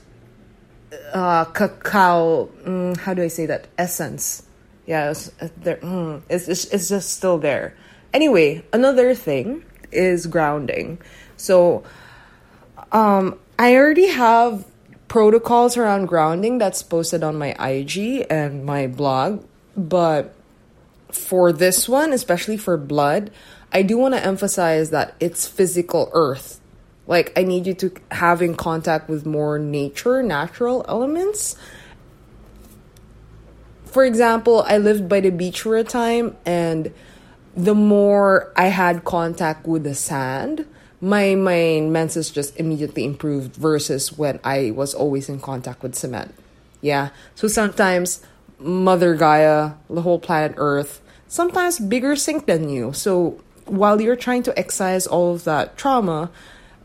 uh, 1.12 1.44
cacao. 1.46 2.48
Mm, 2.64 2.96
how 2.96 3.14
do 3.14 3.22
I 3.22 3.28
say 3.28 3.46
that 3.46 3.68
essence? 3.78 4.42
It's, 4.86 5.28
uh, 5.40 5.48
there, 5.58 5.76
mm, 5.76 6.22
it's, 6.28 6.48
it's 6.48 6.88
just 6.88 7.10
still 7.12 7.38
there. 7.38 7.76
Anyway, 8.12 8.64
another 8.72 9.14
thing 9.14 9.64
is 9.92 10.26
grounding. 10.26 10.98
So, 11.36 11.84
um, 12.90 13.38
I 13.58 13.76
already 13.76 14.08
have 14.08 14.64
protocols 15.10 15.76
around 15.76 16.06
grounding 16.06 16.58
that's 16.58 16.84
posted 16.84 17.24
on 17.24 17.36
my 17.36 17.48
IG 17.60 18.24
and 18.30 18.64
my 18.64 18.86
blog, 18.86 19.44
but 19.76 20.32
for 21.10 21.52
this 21.52 21.88
one, 21.88 22.12
especially 22.12 22.56
for 22.56 22.76
blood, 22.76 23.28
I 23.72 23.82
do 23.82 23.98
want 23.98 24.14
to 24.14 24.24
emphasize 24.24 24.90
that 24.90 25.16
it's 25.18 25.48
physical 25.48 26.10
earth. 26.12 26.60
Like, 27.08 27.36
I 27.36 27.42
need 27.42 27.66
you 27.66 27.74
to 27.74 27.92
have 28.12 28.40
in 28.40 28.54
contact 28.54 29.08
with 29.08 29.26
more 29.26 29.58
nature, 29.58 30.22
natural 30.22 30.84
elements. 30.86 31.56
For 33.86 34.04
example, 34.04 34.62
I 34.62 34.78
lived 34.78 35.08
by 35.08 35.18
the 35.18 35.30
beach 35.30 35.62
for 35.62 35.76
a 35.76 35.82
time, 35.82 36.36
and 36.46 36.94
the 37.56 37.74
more 37.74 38.52
I 38.54 38.66
had 38.66 39.04
contact 39.04 39.66
with 39.66 39.82
the 39.82 39.96
sand, 39.96 40.66
my 41.00 41.34
my 41.34 41.80
menses 41.80 42.30
just 42.30 42.56
immediately 42.58 43.04
improved 43.04 43.56
versus 43.56 44.16
when 44.16 44.38
I 44.44 44.70
was 44.70 44.94
always 44.94 45.28
in 45.28 45.40
contact 45.40 45.82
with 45.82 45.94
cement. 45.94 46.34
Yeah. 46.80 47.10
So 47.34 47.48
sometimes 47.48 48.22
Mother 48.58 49.14
Gaia, 49.14 49.72
the 49.88 50.02
whole 50.02 50.18
planet 50.18 50.54
Earth, 50.56 51.00
sometimes 51.28 51.78
bigger 51.78 52.16
sink 52.16 52.46
than 52.46 52.68
you. 52.68 52.92
So 52.92 53.40
while 53.64 54.00
you're 54.00 54.16
trying 54.16 54.42
to 54.44 54.58
excise 54.58 55.06
all 55.06 55.34
of 55.34 55.44
that 55.44 55.78
trauma, 55.78 56.30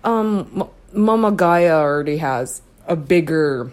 um, 0.04 0.70
M- 0.94 1.04
Mama 1.04 1.32
Gaia 1.32 1.76
already 1.76 2.18
has 2.18 2.62
a 2.88 2.96
bigger 2.96 3.72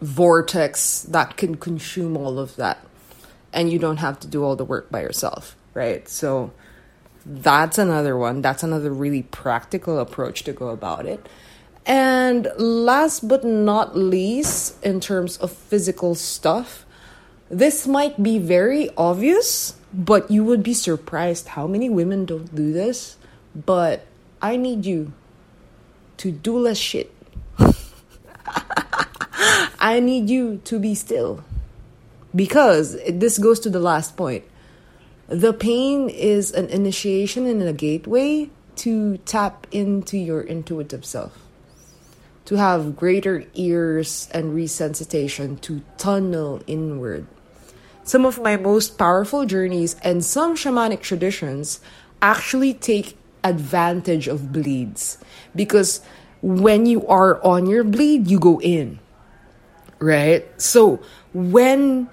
vortex 0.00 1.02
that 1.02 1.36
can 1.36 1.56
consume 1.56 2.16
all 2.16 2.38
of 2.38 2.56
that, 2.56 2.78
and 3.52 3.70
you 3.70 3.78
don't 3.78 3.98
have 3.98 4.18
to 4.20 4.26
do 4.26 4.42
all 4.42 4.56
the 4.56 4.64
work 4.64 4.90
by 4.90 5.02
yourself, 5.02 5.54
right? 5.74 6.08
So 6.08 6.52
that's 7.24 7.78
another 7.78 8.16
one. 8.16 8.42
That's 8.42 8.62
another 8.62 8.90
really 8.92 9.22
practical 9.22 9.98
approach 9.98 10.44
to 10.44 10.52
go 10.52 10.68
about 10.68 11.06
it. 11.06 11.26
And 11.86 12.48
last 12.56 13.26
but 13.28 13.44
not 13.44 13.96
least, 13.96 14.82
in 14.84 15.00
terms 15.00 15.36
of 15.38 15.50
physical 15.50 16.14
stuff, 16.14 16.84
this 17.48 17.86
might 17.86 18.22
be 18.22 18.38
very 18.38 18.90
obvious, 18.96 19.74
but 19.92 20.30
you 20.30 20.44
would 20.44 20.62
be 20.62 20.74
surprised 20.74 21.48
how 21.48 21.66
many 21.66 21.90
women 21.90 22.24
don't 22.26 22.54
do 22.54 22.72
this. 22.72 23.16
But 23.54 24.06
I 24.40 24.56
need 24.56 24.86
you 24.86 25.12
to 26.18 26.30
do 26.30 26.58
less 26.58 26.78
shit. 26.78 27.12
I 29.80 30.00
need 30.00 30.30
you 30.30 30.60
to 30.64 30.78
be 30.78 30.94
still. 30.94 31.42
Because 32.34 32.96
this 33.08 33.38
goes 33.38 33.58
to 33.60 33.70
the 33.70 33.80
last 33.80 34.16
point. 34.16 34.44
The 35.30 35.52
pain 35.52 36.08
is 36.08 36.50
an 36.50 36.66
initiation 36.70 37.46
and 37.46 37.62
a 37.62 37.72
gateway 37.72 38.50
to 38.82 39.16
tap 39.18 39.68
into 39.70 40.18
your 40.18 40.40
intuitive 40.40 41.04
self, 41.04 41.46
to 42.46 42.56
have 42.56 42.96
greater 42.96 43.44
ears 43.54 44.28
and 44.34 44.56
resensitization 44.56 45.60
to 45.60 45.82
tunnel 45.98 46.62
inward. 46.66 47.28
Some 48.02 48.26
of 48.26 48.42
my 48.42 48.56
most 48.56 48.98
powerful 48.98 49.46
journeys 49.46 49.94
and 50.02 50.24
some 50.24 50.56
shamanic 50.56 51.00
traditions 51.00 51.78
actually 52.20 52.74
take 52.74 53.16
advantage 53.44 54.26
of 54.26 54.50
bleeds. 54.50 55.16
Because 55.54 56.00
when 56.42 56.86
you 56.86 57.06
are 57.06 57.40
on 57.44 57.66
your 57.66 57.84
bleed, 57.84 58.26
you 58.26 58.40
go 58.40 58.60
in, 58.60 58.98
right? 60.00 60.44
So 60.60 60.98
when, 61.32 62.10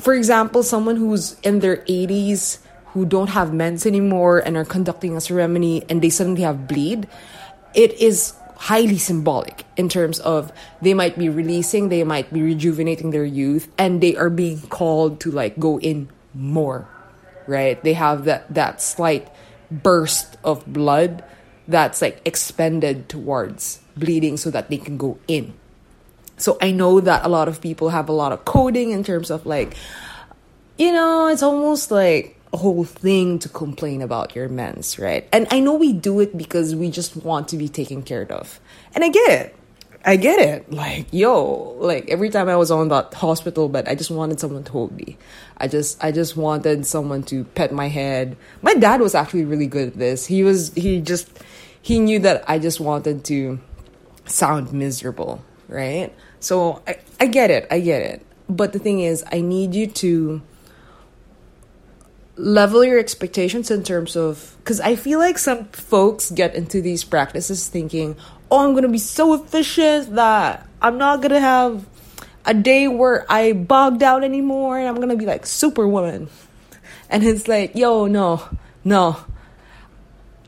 for 0.00 0.14
example, 0.14 0.62
someone 0.62 0.96
who's 0.96 1.38
in 1.40 1.60
their 1.60 1.78
80s 1.78 2.58
who 2.92 3.04
don't 3.04 3.30
have 3.30 3.50
meds 3.50 3.84
anymore 3.86 4.38
and 4.38 4.56
are 4.56 4.64
conducting 4.64 5.16
a 5.16 5.20
ceremony 5.20 5.84
and 5.88 6.00
they 6.00 6.10
suddenly 6.10 6.42
have 6.42 6.66
bleed, 6.66 7.08
it 7.74 7.92
is 8.00 8.34
highly 8.56 8.98
symbolic 8.98 9.64
in 9.76 9.88
terms 9.88 10.18
of 10.20 10.52
they 10.82 10.94
might 10.94 11.18
be 11.18 11.28
releasing, 11.28 11.88
they 11.88 12.02
might 12.04 12.32
be 12.32 12.42
rejuvenating 12.42 13.10
their 13.10 13.24
youth, 13.24 13.70
and 13.78 14.00
they 14.00 14.16
are 14.16 14.30
being 14.30 14.60
called 14.68 15.20
to 15.20 15.30
like 15.30 15.58
go 15.58 15.78
in 15.78 16.08
more, 16.34 16.88
right? 17.46 17.82
They 17.82 17.94
have 17.94 18.24
that 18.24 18.52
that 18.54 18.80
slight 18.82 19.30
burst 19.70 20.36
of 20.42 20.64
blood 20.66 21.22
that's 21.66 22.00
like 22.00 22.22
expended 22.24 23.08
towards 23.08 23.80
bleeding 23.96 24.36
so 24.36 24.50
that 24.50 24.70
they 24.70 24.78
can 24.78 24.96
go 24.96 25.18
in. 25.28 25.54
So 26.38 26.56
I 26.60 26.70
know 26.70 27.00
that 27.00 27.24
a 27.24 27.28
lot 27.28 27.48
of 27.48 27.60
people 27.60 27.90
have 27.90 28.08
a 28.08 28.12
lot 28.12 28.32
of 28.32 28.44
coding 28.44 28.90
in 28.90 29.04
terms 29.04 29.30
of 29.30 29.46
like, 29.46 29.76
you 30.78 30.92
know, 30.92 31.28
it's 31.28 31.42
almost 31.42 31.90
like 31.90 32.38
a 32.52 32.56
whole 32.56 32.84
thing 32.84 33.38
to 33.40 33.48
complain 33.48 34.00
about 34.00 34.34
your 34.34 34.48
mens, 34.48 34.98
right? 34.98 35.28
And 35.32 35.46
I 35.50 35.60
know 35.60 35.74
we 35.74 35.92
do 35.92 36.20
it 36.20 36.36
because 36.36 36.74
we 36.74 36.90
just 36.90 37.16
want 37.16 37.48
to 37.48 37.56
be 37.56 37.68
taken 37.68 38.02
care 38.02 38.30
of. 38.30 38.60
And 38.94 39.04
I 39.04 39.08
get 39.08 39.30
it. 39.30 39.54
I 40.04 40.16
get 40.16 40.38
it. 40.38 40.72
Like, 40.72 41.06
yo, 41.12 41.76
like 41.78 42.08
every 42.08 42.30
time 42.30 42.48
I 42.48 42.56
was 42.56 42.70
on 42.70 42.88
that 42.88 43.12
hospital 43.14 43.68
bed, 43.68 43.88
I 43.88 43.94
just 43.94 44.10
wanted 44.10 44.40
someone 44.40 44.64
to 44.64 44.72
hold 44.72 44.92
me. 44.92 45.18
I 45.58 45.68
just 45.68 46.02
I 46.02 46.12
just 46.12 46.36
wanted 46.36 46.86
someone 46.86 47.24
to 47.24 47.44
pet 47.44 47.72
my 47.72 47.88
head. 47.88 48.36
My 48.62 48.74
dad 48.74 49.00
was 49.00 49.14
actually 49.14 49.44
really 49.44 49.66
good 49.66 49.88
at 49.88 49.98
this. 49.98 50.26
He 50.26 50.44
was 50.44 50.72
he 50.74 51.00
just 51.00 51.28
he 51.82 51.98
knew 51.98 52.20
that 52.20 52.44
I 52.48 52.58
just 52.58 52.80
wanted 52.80 53.24
to 53.24 53.58
sound 54.24 54.72
miserable, 54.72 55.44
right? 55.68 56.14
So 56.40 56.82
I, 56.86 56.98
I 57.20 57.26
get 57.26 57.50
it. 57.50 57.66
I 57.70 57.80
get 57.80 58.02
it. 58.02 58.26
But 58.48 58.72
the 58.72 58.78
thing 58.78 59.00
is, 59.00 59.24
I 59.30 59.40
need 59.40 59.74
you 59.74 59.86
to 59.86 60.42
level 62.38 62.84
your 62.84 62.98
expectations 62.98 63.70
in 63.70 63.82
terms 63.82 64.16
of 64.16 64.56
because 64.58 64.80
I 64.80 64.94
feel 64.94 65.18
like 65.18 65.38
some 65.38 65.64
folks 65.66 66.30
get 66.30 66.54
into 66.54 66.80
these 66.80 67.02
practices 67.02 67.68
thinking, 67.68 68.16
oh, 68.50 68.66
I'm 68.66 68.74
gonna 68.74 68.88
be 68.88 68.98
so 68.98 69.34
efficient 69.34 70.14
that 70.14 70.66
I'm 70.80 70.98
not 70.98 71.20
gonna 71.20 71.40
have 71.40 71.84
a 72.46 72.54
day 72.54 72.88
where 72.88 73.30
I 73.30 73.52
bog 73.52 73.98
down 73.98 74.24
anymore 74.24 74.78
and 74.78 74.88
I'm 74.88 75.00
gonna 75.00 75.16
be 75.16 75.26
like 75.26 75.46
superwoman. 75.46 76.28
And 77.10 77.24
it's 77.24 77.48
like, 77.48 77.74
yo, 77.74 78.06
no, 78.06 78.42
no. 78.84 79.16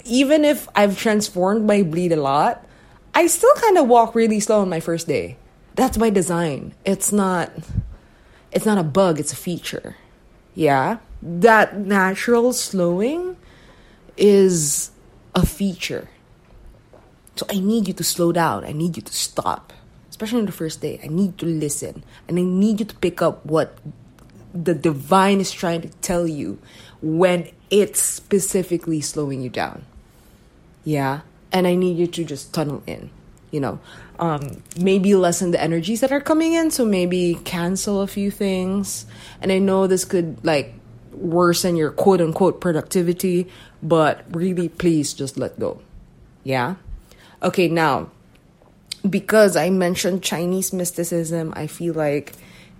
Even 0.04 0.44
if 0.44 0.68
I've 0.74 0.98
transformed 0.98 1.66
my 1.66 1.82
bleed 1.82 2.12
a 2.12 2.20
lot, 2.20 2.66
I 3.14 3.28
still 3.28 3.54
kind 3.54 3.78
of 3.78 3.88
walk 3.88 4.14
really 4.14 4.40
slow 4.40 4.60
on 4.60 4.68
my 4.68 4.80
first 4.80 5.08
day. 5.08 5.38
That's 5.80 5.96
my 5.96 6.10
design. 6.10 6.74
It's 6.84 7.10
not 7.10 7.50
it's 8.52 8.66
not 8.66 8.76
a 8.76 8.84
bug, 8.84 9.18
it's 9.18 9.32
a 9.32 9.36
feature. 9.36 9.96
Yeah 10.54 10.98
that 11.22 11.76
natural 11.76 12.52
slowing 12.52 13.36
is 14.16 14.90
a 15.34 15.44
feature. 15.44 16.08
So 17.36 17.46
I 17.50 17.60
need 17.60 17.88
you 17.88 17.94
to 17.94 18.04
slow 18.04 18.32
down. 18.32 18.64
I 18.64 18.72
need 18.72 18.96
you 18.96 19.02
to 19.02 19.12
stop. 19.12 19.72
Especially 20.08 20.40
on 20.40 20.46
the 20.46 20.52
first 20.52 20.80
day. 20.80 21.00
I 21.02 21.06
need 21.06 21.38
to 21.38 21.46
listen. 21.46 22.04
And 22.28 22.38
I 22.38 22.42
need 22.42 22.80
you 22.80 22.86
to 22.86 22.94
pick 22.96 23.22
up 23.22 23.44
what 23.46 23.78
the 24.52 24.74
divine 24.74 25.40
is 25.40 25.52
trying 25.52 25.80
to 25.82 25.88
tell 26.02 26.26
you 26.26 26.58
when 27.00 27.48
it's 27.70 28.00
specifically 28.00 29.00
slowing 29.00 29.40
you 29.40 29.48
down. 29.48 29.84
Yeah? 30.84 31.20
And 31.52 31.66
I 31.66 31.74
need 31.74 31.96
you 31.96 32.06
to 32.06 32.24
just 32.24 32.52
tunnel 32.52 32.82
in. 32.86 33.10
You 33.50 33.60
know, 33.60 33.80
um, 34.20 34.62
maybe 34.78 35.14
lessen 35.14 35.50
the 35.50 35.60
energies 35.60 36.00
that 36.00 36.12
are 36.12 36.20
coming 36.20 36.52
in. 36.52 36.70
So 36.70 36.84
maybe 36.84 37.40
cancel 37.44 38.02
a 38.02 38.06
few 38.06 38.30
things. 38.30 39.06
And 39.40 39.50
I 39.50 39.58
know 39.58 39.86
this 39.86 40.04
could 40.04 40.44
like 40.44 40.74
worsen 41.12 41.74
your 41.74 41.90
quote 41.90 42.20
unquote 42.20 42.60
productivity, 42.60 43.48
but 43.82 44.24
really 44.30 44.68
please 44.68 45.14
just 45.14 45.36
let 45.36 45.58
go. 45.58 45.80
Yeah? 46.44 46.76
Okay, 47.42 47.68
now, 47.68 48.10
because 49.08 49.56
I 49.56 49.70
mentioned 49.70 50.22
Chinese 50.22 50.72
mysticism, 50.72 51.54
I 51.56 51.66
feel 51.66 51.94
like 51.94 52.34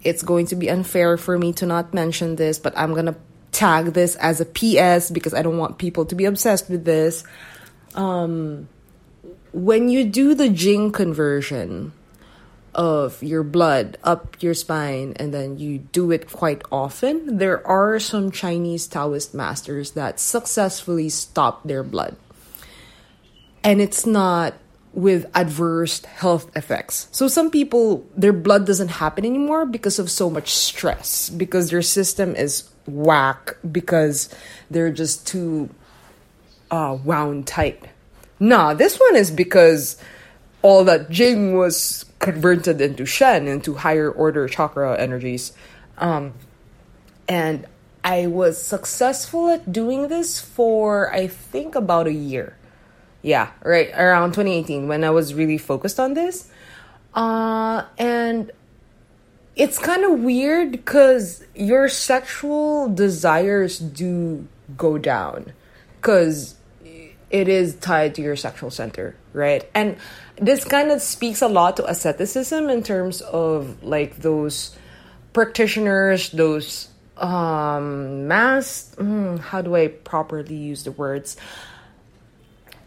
it's 0.04 0.22
going 0.22 0.46
to 0.46 0.56
be 0.56 0.68
unfair 0.68 1.16
for 1.16 1.38
me 1.38 1.52
to 1.54 1.66
not 1.66 1.94
mention 1.94 2.36
this, 2.36 2.58
but 2.58 2.76
I'm 2.76 2.94
gonna 2.94 3.16
tag 3.52 3.86
this 3.94 4.16
as 4.16 4.40
a 4.40 4.44
PS 4.44 5.10
because 5.10 5.32
I 5.32 5.42
don't 5.42 5.56
want 5.56 5.78
people 5.78 6.04
to 6.06 6.14
be 6.14 6.26
obsessed 6.26 6.68
with 6.68 6.84
this. 6.84 7.24
Um, 7.94 8.68
when 9.52 9.88
you 9.88 10.04
do 10.04 10.34
the 10.34 10.48
Jing 10.48 10.92
conversion, 10.92 11.92
of 12.74 13.22
your 13.22 13.42
blood 13.42 13.98
up 14.04 14.40
your 14.40 14.54
spine 14.54 15.12
and 15.16 15.34
then 15.34 15.58
you 15.58 15.78
do 15.78 16.10
it 16.10 16.30
quite 16.30 16.62
often, 16.70 17.38
there 17.38 17.66
are 17.66 17.98
some 17.98 18.30
Chinese 18.30 18.86
Taoist 18.86 19.34
masters 19.34 19.92
that 19.92 20.20
successfully 20.20 21.08
stop 21.08 21.64
their 21.64 21.82
blood. 21.82 22.16
And 23.64 23.80
it's 23.80 24.06
not 24.06 24.54
with 24.92 25.26
adverse 25.34 26.04
health 26.04 26.56
effects. 26.56 27.08
So 27.12 27.28
some 27.28 27.50
people 27.50 28.06
their 28.16 28.32
blood 28.32 28.66
doesn't 28.66 28.88
happen 28.88 29.24
anymore 29.24 29.66
because 29.66 29.98
of 29.98 30.10
so 30.10 30.30
much 30.30 30.54
stress 30.54 31.28
because 31.28 31.70
their 31.70 31.82
system 31.82 32.34
is 32.34 32.68
whack 32.86 33.56
because 33.70 34.34
they're 34.70 34.90
just 34.90 35.26
too 35.26 35.70
uh, 36.70 36.96
wound 37.04 37.46
tight. 37.46 37.84
Nah, 38.40 38.72
this 38.74 38.98
one 38.98 39.16
is 39.16 39.30
because 39.30 39.96
all 40.62 40.84
that 40.84 41.10
Jing 41.10 41.56
was 41.56 42.06
converted 42.18 42.80
into 42.80 43.04
Shen, 43.04 43.46
into 43.46 43.74
higher 43.74 44.10
order 44.10 44.48
chakra 44.48 44.98
energies. 44.98 45.52
Um, 45.98 46.32
And 47.28 47.66
I 48.02 48.26
was 48.26 48.60
successful 48.60 49.50
at 49.50 49.70
doing 49.70 50.08
this 50.08 50.40
for, 50.40 51.12
I 51.14 51.28
think, 51.28 51.76
about 51.76 52.08
a 52.08 52.12
year. 52.12 52.56
Yeah, 53.22 53.50
right 53.62 53.90
around 53.94 54.30
2018 54.30 54.88
when 54.88 55.04
I 55.04 55.10
was 55.10 55.34
really 55.34 55.58
focused 55.58 56.00
on 56.00 56.14
this. 56.14 56.50
Uh, 57.14 57.84
and 57.98 58.50
it's 59.54 59.78
kind 59.78 60.04
of 60.04 60.20
weird 60.20 60.72
because 60.72 61.44
your 61.54 61.88
sexual 61.88 62.88
desires 62.88 63.78
do 63.78 64.48
go 64.76 64.96
down 64.96 65.52
because 66.00 66.56
it 67.30 67.48
is 67.48 67.76
tied 67.76 68.16
to 68.16 68.22
your 68.22 68.36
sexual 68.36 68.70
center, 68.70 69.14
right? 69.32 69.68
And 69.74 69.96
this 70.36 70.64
kind 70.64 70.90
of 70.90 71.00
speaks 71.00 71.42
a 71.42 71.48
lot 71.48 71.76
to 71.76 71.86
asceticism 71.86 72.68
in 72.68 72.82
terms 72.82 73.20
of 73.20 73.82
like 73.82 74.16
those 74.18 74.76
practitioners, 75.32 76.30
those 76.30 76.88
um 77.16 78.26
mass 78.28 78.94
mm, 78.96 79.38
how 79.38 79.60
do 79.60 79.76
I 79.76 79.88
properly 79.88 80.56
use 80.56 80.84
the 80.84 80.92
words? 80.92 81.36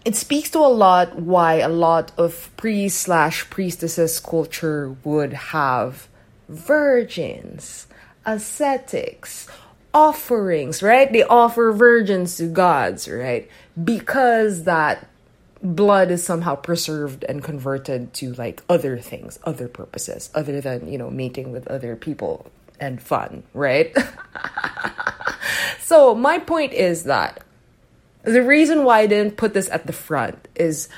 It 0.04 0.18
speaks 0.18 0.50
to 0.52 0.60
a 0.60 0.68
lot 0.68 1.16
why 1.16 1.56
a 1.60 1.70
lot 1.70 2.12
of 2.18 2.50
priest 2.58 3.02
slash 3.02 3.50
priestesses 3.50 4.20
culture 4.20 4.96
would 5.06 5.32
have 5.32 6.10
virgins, 6.50 7.88
ascetics, 8.26 9.48
offerings, 9.94 10.82
right? 10.82 11.12
They 11.12 11.24
offer 11.24 11.72
virgins 11.72 12.38
to 12.38 12.48
gods, 12.48 13.08
right? 13.08 13.50
Because 13.82 14.64
that 14.64 15.08
blood 15.62 16.12
is 16.12 16.24
somehow 16.24 16.56
preserved 16.56 17.24
and 17.24 17.44
converted 17.44 18.14
to 18.16 18.34
like 18.34 18.62
other 18.68 18.98
things, 19.00 19.40
other 19.44 19.68
purposes, 19.68 20.30
other 20.36 20.60
than, 20.60 20.92
you 20.92 20.98
know, 20.98 21.10
mating 21.10 21.52
with 21.52 21.68
other 21.68 21.96
people 21.96 22.52
and 22.80 23.02
fun, 23.02 23.44
right? 23.54 23.96
so, 25.80 26.14
my 26.16 26.40
point 26.40 26.74
is 26.74 27.04
that 27.06 27.44
the 28.24 28.42
reason 28.42 28.84
why 28.84 29.00
I 29.00 29.08
didn't 29.08 29.38
put 29.38 29.54
this 29.54 29.70
at 29.70 29.88
the 29.88 29.94
front 29.94 30.48
is 30.56 30.90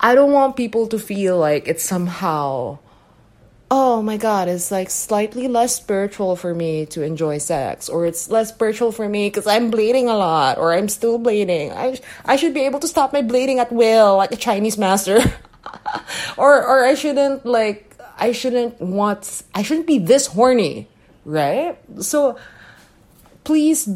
I 0.00 0.14
don't 0.14 0.32
want 0.32 0.56
people 0.56 0.86
to 0.88 0.98
feel 0.98 1.38
like 1.38 1.68
it's 1.68 1.82
somehow 1.82 2.78
oh 3.70 4.02
my 4.02 4.16
god, 4.16 4.48
it's 4.48 4.70
like 4.70 4.90
slightly 4.90 5.48
less 5.48 5.74
spiritual 5.74 6.36
for 6.36 6.54
me 6.54 6.86
to 6.86 7.02
enjoy 7.02 7.38
sex, 7.38 7.88
or 7.88 8.06
it's 8.06 8.30
less 8.30 8.48
spiritual 8.48 8.92
for 8.92 9.08
me 9.08 9.28
because 9.28 9.46
I'm 9.46 9.70
bleeding 9.70 10.08
a 10.08 10.16
lot, 10.16 10.58
or 10.58 10.72
I'm 10.72 10.88
still 10.88 11.18
bleeding. 11.18 11.72
I 11.72 11.98
I 12.24 12.36
should 12.36 12.54
be 12.54 12.60
able 12.60 12.80
to 12.80 12.88
stop 12.88 13.12
my 13.12 13.22
bleeding 13.22 13.58
at 13.58 13.72
will, 13.72 14.16
like 14.16 14.32
a 14.32 14.36
Chinese 14.36 14.78
master, 14.78 15.20
or 16.36 16.64
or 16.64 16.84
I 16.84 16.94
shouldn't 16.94 17.44
like 17.44 17.96
I 18.18 18.32
shouldn't 18.32 18.80
want 18.80 19.42
I 19.54 19.62
shouldn't 19.62 19.86
be 19.86 19.98
this 19.98 20.26
horny, 20.28 20.88
right? 21.24 21.78
So 22.00 22.38
please. 23.44 23.88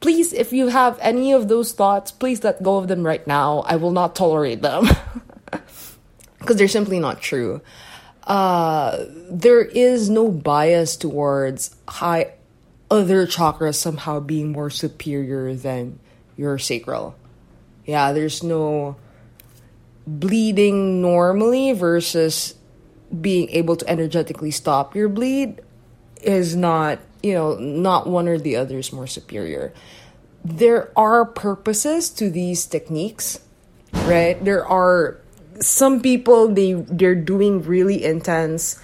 Please, 0.00 0.32
if 0.32 0.52
you 0.52 0.68
have 0.68 0.96
any 1.02 1.32
of 1.32 1.48
those 1.48 1.72
thoughts, 1.72 2.12
please 2.12 2.44
let 2.44 2.62
go 2.62 2.76
of 2.76 2.86
them 2.86 3.02
right 3.02 3.26
now. 3.26 3.64
I 3.66 3.74
will 3.74 3.90
not 3.90 4.14
tolerate 4.14 4.62
them. 4.62 4.86
Because 6.38 6.54
they're 6.54 6.68
simply 6.68 7.00
not 7.00 7.20
true 7.20 7.60
uh, 8.28 9.06
there 9.30 9.62
is 9.62 10.10
no 10.10 10.30
bias 10.30 10.96
towards 10.96 11.74
high 11.88 12.34
other 12.90 13.26
chakras 13.26 13.76
somehow 13.76 14.20
being 14.20 14.52
more 14.52 14.70
superior 14.70 15.54
than 15.54 15.98
your 16.36 16.58
sacral. 16.58 17.16
Yeah, 17.86 18.12
there's 18.12 18.42
no 18.42 18.96
bleeding 20.06 21.00
normally 21.00 21.72
versus 21.72 22.54
being 23.20 23.48
able 23.50 23.76
to 23.76 23.88
energetically 23.88 24.50
stop 24.50 24.94
your 24.94 25.08
bleed 25.08 25.60
is 26.22 26.54
not, 26.54 26.98
you 27.22 27.32
know, 27.32 27.56
not 27.56 28.06
one 28.06 28.28
or 28.28 28.38
the 28.38 28.56
other 28.56 28.78
is 28.78 28.92
more 28.92 29.06
superior. 29.06 29.72
There 30.44 30.92
are 30.96 31.24
purposes 31.24 32.10
to 32.10 32.28
these 32.28 32.66
techniques, 32.66 33.40
right? 33.92 34.42
There 34.44 34.66
are 34.66 35.18
some 35.60 36.00
people 36.00 36.48
they 36.48 36.72
they're 36.72 37.14
doing 37.14 37.62
really 37.62 38.04
intense 38.04 38.80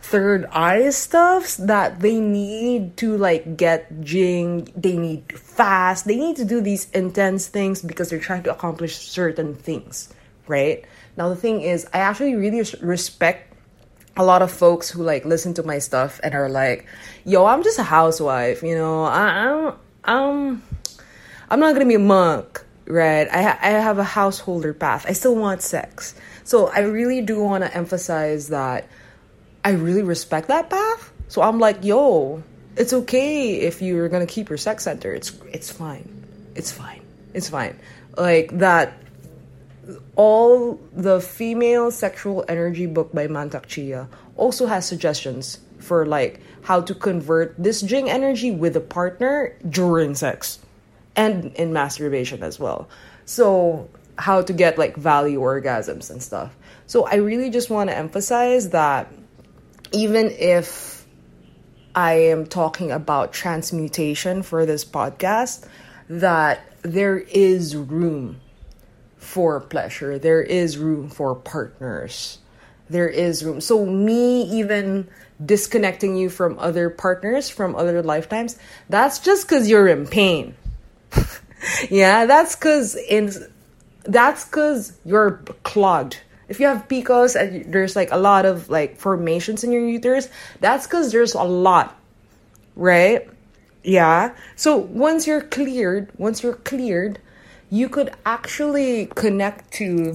third 0.00 0.46
eye 0.46 0.88
stuffs 0.90 1.56
that 1.56 2.00
they 2.00 2.18
need 2.18 2.96
to 2.96 3.16
like 3.16 3.56
get 3.56 4.00
jing 4.00 4.70
they 4.74 4.96
need 4.96 5.38
fast 5.38 6.06
they 6.06 6.16
need 6.16 6.36
to 6.36 6.44
do 6.44 6.60
these 6.60 6.88
intense 6.90 7.48
things 7.48 7.82
because 7.82 8.08
they're 8.08 8.18
trying 8.18 8.42
to 8.42 8.50
accomplish 8.50 8.96
certain 8.96 9.54
things 9.54 10.08
right? 10.48 10.84
Now 11.16 11.28
the 11.28 11.36
thing 11.36 11.60
is 11.60 11.86
i 11.92 11.98
actually 11.98 12.34
really 12.36 12.64
respect 12.80 13.52
a 14.16 14.24
lot 14.24 14.42
of 14.42 14.50
folks 14.50 14.88
who 14.90 15.02
like 15.02 15.24
listen 15.24 15.54
to 15.54 15.62
my 15.62 15.78
stuff 15.78 16.20
and 16.22 16.34
are 16.34 16.48
like 16.48 16.86
yo 17.24 17.44
i'm 17.44 17.62
just 17.62 17.78
a 17.78 17.84
housewife 17.84 18.62
you 18.62 18.74
know? 18.74 19.04
I 19.04 19.46
i'm 19.46 19.74
i'm 20.04 20.62
i'm 21.50 21.60
not 21.60 21.74
gonna 21.74 21.86
be 21.86 21.94
a 21.94 22.00
monk 22.00 22.64
right? 22.88 23.28
I, 23.30 23.42
ha- 23.42 23.58
I 23.60 23.68
have 23.70 23.98
a 23.98 24.04
householder 24.04 24.72
path. 24.72 25.04
I 25.08 25.12
still 25.12 25.36
want 25.36 25.62
sex. 25.62 26.14
So 26.44 26.68
I 26.68 26.80
really 26.80 27.20
do 27.20 27.42
want 27.42 27.64
to 27.64 27.76
emphasize 27.76 28.48
that 28.48 28.88
I 29.64 29.70
really 29.72 30.02
respect 30.02 30.48
that 30.48 30.70
path. 30.70 31.12
So 31.28 31.42
I'm 31.42 31.58
like, 31.58 31.84
yo, 31.84 32.42
it's 32.76 32.92
okay 32.92 33.56
if 33.56 33.82
you're 33.82 34.08
gonna 34.08 34.26
keep 34.26 34.48
your 34.48 34.56
sex 34.56 34.84
center. 34.84 35.12
It's 35.12 35.32
it's 35.52 35.70
fine. 35.70 36.08
It's 36.54 36.72
fine. 36.72 37.02
It's 37.34 37.48
fine. 37.48 37.78
Like 38.16 38.58
that. 38.58 38.94
All 40.16 40.78
the 40.92 41.20
female 41.20 41.90
sexual 41.90 42.44
energy 42.46 42.84
book 42.84 43.12
by 43.12 43.26
Mantak 43.26 43.66
Chia 43.66 44.08
also 44.36 44.66
has 44.66 44.86
suggestions 44.86 45.60
for 45.78 46.04
like 46.04 46.40
how 46.62 46.82
to 46.82 46.94
convert 46.94 47.54
this 47.56 47.80
jing 47.80 48.10
energy 48.10 48.50
with 48.50 48.76
a 48.76 48.80
partner 48.80 49.56
during 49.70 50.14
sex 50.14 50.58
and 51.18 51.52
in 51.56 51.72
masturbation 51.72 52.44
as 52.44 52.60
well. 52.60 52.88
So, 53.26 53.90
how 54.16 54.40
to 54.42 54.52
get 54.52 54.78
like 54.78 54.96
valley 54.96 55.34
orgasms 55.34 56.10
and 56.10 56.22
stuff. 56.22 56.56
So, 56.86 57.06
I 57.06 57.16
really 57.16 57.50
just 57.50 57.68
want 57.68 57.90
to 57.90 57.96
emphasize 57.96 58.70
that 58.70 59.12
even 59.92 60.30
if 60.30 61.04
I 61.94 62.12
am 62.12 62.46
talking 62.46 62.92
about 62.92 63.32
transmutation 63.32 64.42
for 64.44 64.64
this 64.64 64.84
podcast, 64.84 65.66
that 66.08 66.60
there 66.82 67.18
is 67.18 67.74
room 67.74 68.40
for 69.16 69.60
pleasure, 69.60 70.18
there 70.20 70.40
is 70.40 70.78
room 70.78 71.10
for 71.10 71.34
partners. 71.34 72.38
There 72.90 73.08
is 73.08 73.44
room. 73.44 73.60
So, 73.60 73.84
me 73.84 74.44
even 74.60 75.08
disconnecting 75.44 76.16
you 76.16 76.30
from 76.30 76.58
other 76.60 76.88
partners, 76.88 77.50
from 77.50 77.74
other 77.74 78.04
lifetimes, 78.04 78.56
that's 78.88 79.18
just 79.18 79.48
because 79.48 79.68
you're 79.68 79.88
in 79.88 80.06
pain 80.06 80.54
yeah, 81.90 82.26
that's 82.26 82.56
because 82.56 82.94
in 82.94 83.32
that's 84.04 84.44
because 84.44 84.92
you're 85.04 85.42
clogged. 85.62 86.18
If 86.48 86.60
you 86.60 86.66
have 86.66 86.88
PCOS 86.88 87.38
and 87.38 87.72
there's 87.72 87.94
like 87.94 88.10
a 88.10 88.16
lot 88.16 88.46
of 88.46 88.70
like 88.70 88.96
formations 88.96 89.64
in 89.64 89.72
your 89.72 89.86
uterus, 89.86 90.28
that's 90.60 90.86
because 90.86 91.12
there's 91.12 91.34
a 91.34 91.42
lot, 91.42 91.98
right? 92.74 93.28
Yeah. 93.82 94.34
So 94.56 94.76
once 94.76 95.26
you're 95.26 95.42
cleared, 95.42 96.10
once 96.16 96.42
you're 96.42 96.54
cleared, 96.54 97.20
you 97.70 97.88
could 97.88 98.10
actually 98.24 99.06
connect 99.14 99.72
to 99.74 100.14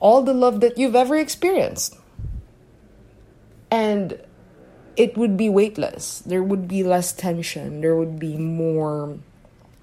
all 0.00 0.22
the 0.22 0.32
love 0.32 0.60
that 0.60 0.78
you've 0.78 0.96
ever 0.96 1.16
experienced. 1.16 1.96
And 3.70 4.18
it 4.96 5.16
would 5.18 5.36
be 5.36 5.48
weightless. 5.48 6.20
There 6.20 6.42
would 6.42 6.66
be 6.66 6.82
less 6.82 7.12
tension. 7.12 7.82
There 7.82 7.94
would 7.94 8.18
be 8.18 8.36
more 8.36 9.18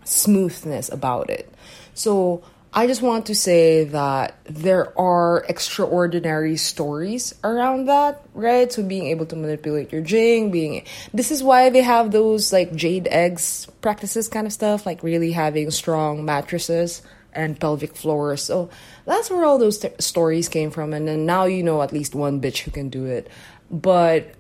smoothness 0.06 0.89
about 0.89 1.30
it. 1.30 1.51
So 1.93 2.43
I 2.78 2.88
just 2.88 3.01
want 3.01 3.28
to 3.28 3.36
say 3.36 3.86
that 3.86 4.36
there 4.43 4.97
are 4.99 5.45
extraordinary 5.47 6.58
stories 6.58 7.34
around 7.41 7.86
that, 7.86 8.22
right? 8.34 8.70
So 8.70 8.84
being 8.84 9.08
able 9.08 9.26
to 9.28 9.36
manipulate 9.38 9.93
your 9.93 10.01
jing, 10.01 10.51
being 10.51 10.84
this 11.14 11.32
is 11.32 11.41
why 11.41 11.70
they 11.70 11.82
have 11.82 12.12
those 12.12 12.51
like 12.51 12.76
jade 12.76 13.08
eggs 13.08 13.68
practices 13.80 14.28
kind 14.28 14.45
of 14.45 14.51
stuff, 14.51 14.86
like 14.86 15.03
really 15.03 15.32
having 15.32 15.72
strong 15.72 16.26
mattresses 16.26 17.01
and 17.32 17.58
pelvic 17.58 17.95
floors. 17.95 18.43
So 18.43 18.70
that's 19.06 19.30
where 19.30 19.45
all 19.45 19.58
those 19.58 19.80
t- 19.80 19.89
stories 19.99 20.49
came 20.49 20.70
from, 20.70 20.93
and 20.93 21.08
then 21.08 21.26
now 21.26 21.45
you 21.45 21.64
know 21.64 21.82
at 21.82 21.93
least 21.93 22.14
one 22.14 22.41
bitch 22.41 22.60
who 22.60 22.72
can 22.72 22.89
do 22.89 23.06
it. 23.06 23.30
But 23.72 24.36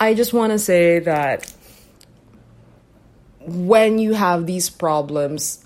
I 0.00 0.14
just 0.14 0.32
want 0.32 0.50
to 0.50 0.58
say 0.58 0.98
that 0.98 1.52
when 3.46 3.98
you 3.98 4.14
have 4.14 4.46
these 4.46 4.70
problems, 4.70 5.64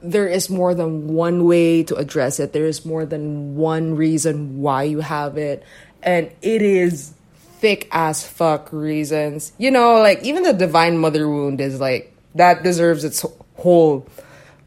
there 0.00 0.28
is 0.28 0.48
more 0.48 0.74
than 0.74 1.08
one 1.08 1.44
way 1.44 1.82
to 1.84 1.96
address 1.96 2.38
it. 2.38 2.52
There 2.52 2.66
is 2.66 2.84
more 2.84 3.04
than 3.04 3.56
one 3.56 3.96
reason 3.96 4.60
why 4.60 4.84
you 4.84 5.00
have 5.00 5.36
it. 5.36 5.64
And 6.02 6.30
it 6.42 6.62
is 6.62 7.12
thick 7.58 7.88
as 7.90 8.26
fuck 8.26 8.72
reasons. 8.72 9.52
You 9.58 9.70
know, 9.70 9.98
like 9.98 10.22
even 10.22 10.44
the 10.44 10.52
divine 10.52 10.98
mother 10.98 11.28
wound 11.28 11.60
is 11.60 11.80
like 11.80 12.14
that 12.34 12.62
deserves 12.62 13.04
its 13.04 13.24
whole 13.56 14.06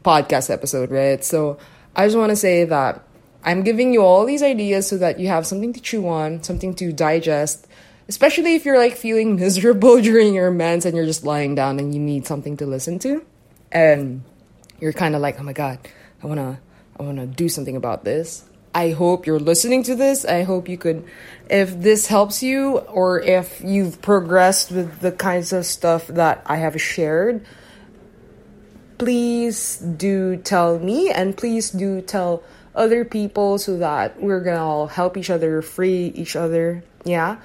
podcast 0.04 0.50
episode, 0.50 0.90
right? 0.90 1.24
So 1.24 1.58
I 1.96 2.06
just 2.06 2.18
want 2.18 2.30
to 2.30 2.36
say 2.36 2.64
that 2.64 3.02
I'm 3.44 3.62
giving 3.62 3.92
you 3.92 4.02
all 4.02 4.26
these 4.26 4.42
ideas 4.42 4.86
so 4.86 4.98
that 4.98 5.18
you 5.18 5.28
have 5.28 5.46
something 5.46 5.72
to 5.72 5.80
chew 5.80 6.06
on, 6.08 6.42
something 6.42 6.74
to 6.74 6.92
digest, 6.92 7.66
especially 8.12 8.54
if 8.54 8.66
you're 8.66 8.76
like 8.76 8.94
feeling 8.94 9.36
miserable 9.44 9.98
during 10.02 10.34
your 10.34 10.50
mens 10.50 10.84
and 10.84 10.94
you're 10.94 11.06
just 11.06 11.24
lying 11.24 11.54
down 11.54 11.78
and 11.78 11.94
you 11.94 12.00
need 12.00 12.26
something 12.26 12.58
to 12.58 12.66
listen 12.66 12.98
to. 12.98 13.24
And 13.72 14.22
you're 14.80 14.92
kind 14.92 15.14
of 15.14 15.22
like 15.22 15.38
oh 15.40 15.44
my 15.44 15.52
god 15.52 15.78
i 16.22 16.26
want 16.26 16.40
to 16.40 16.58
i 16.98 17.02
want 17.02 17.16
to 17.16 17.26
do 17.26 17.48
something 17.48 17.76
about 17.76 18.04
this. 18.04 18.44
I 18.74 18.90
hope 18.90 19.26
you're 19.26 19.38
listening 19.38 19.82
to 19.84 19.94
this. 19.94 20.24
I 20.24 20.42
hope 20.42 20.68
you 20.68 20.76
could 20.76 21.04
if 21.48 21.80
this 21.80 22.06
helps 22.08 22.42
you 22.42 22.78
or 22.78 23.20
if 23.20 23.62
you've 23.64 24.02
progressed 24.02 24.72
with 24.72 25.00
the 25.00 25.12
kinds 25.12 25.52
of 25.54 25.64
stuff 25.64 26.06
that 26.08 26.42
i 26.46 26.56
have 26.56 26.78
shared 26.80 27.46
please 28.98 29.78
do 29.78 30.36
tell 30.36 30.78
me 30.78 31.10
and 31.10 31.36
please 31.36 31.70
do 31.70 32.00
tell 32.02 32.42
other 32.74 33.04
people 33.04 33.58
so 33.58 33.78
that 33.78 34.20
we're 34.20 34.40
gonna 34.40 34.64
all 34.64 34.86
help 34.86 35.16
each 35.16 35.30
other 35.30 35.60
free 35.62 36.12
each 36.14 36.36
other. 36.36 36.84
Yeah 37.04 37.38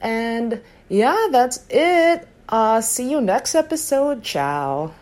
and 0.00 0.60
yeah 0.88 1.28
that's 1.30 1.64
it. 1.70 2.28
Uh 2.48 2.80
see 2.80 3.10
you 3.10 3.20
next 3.20 3.54
episode. 3.54 4.22
Ciao 4.22 4.92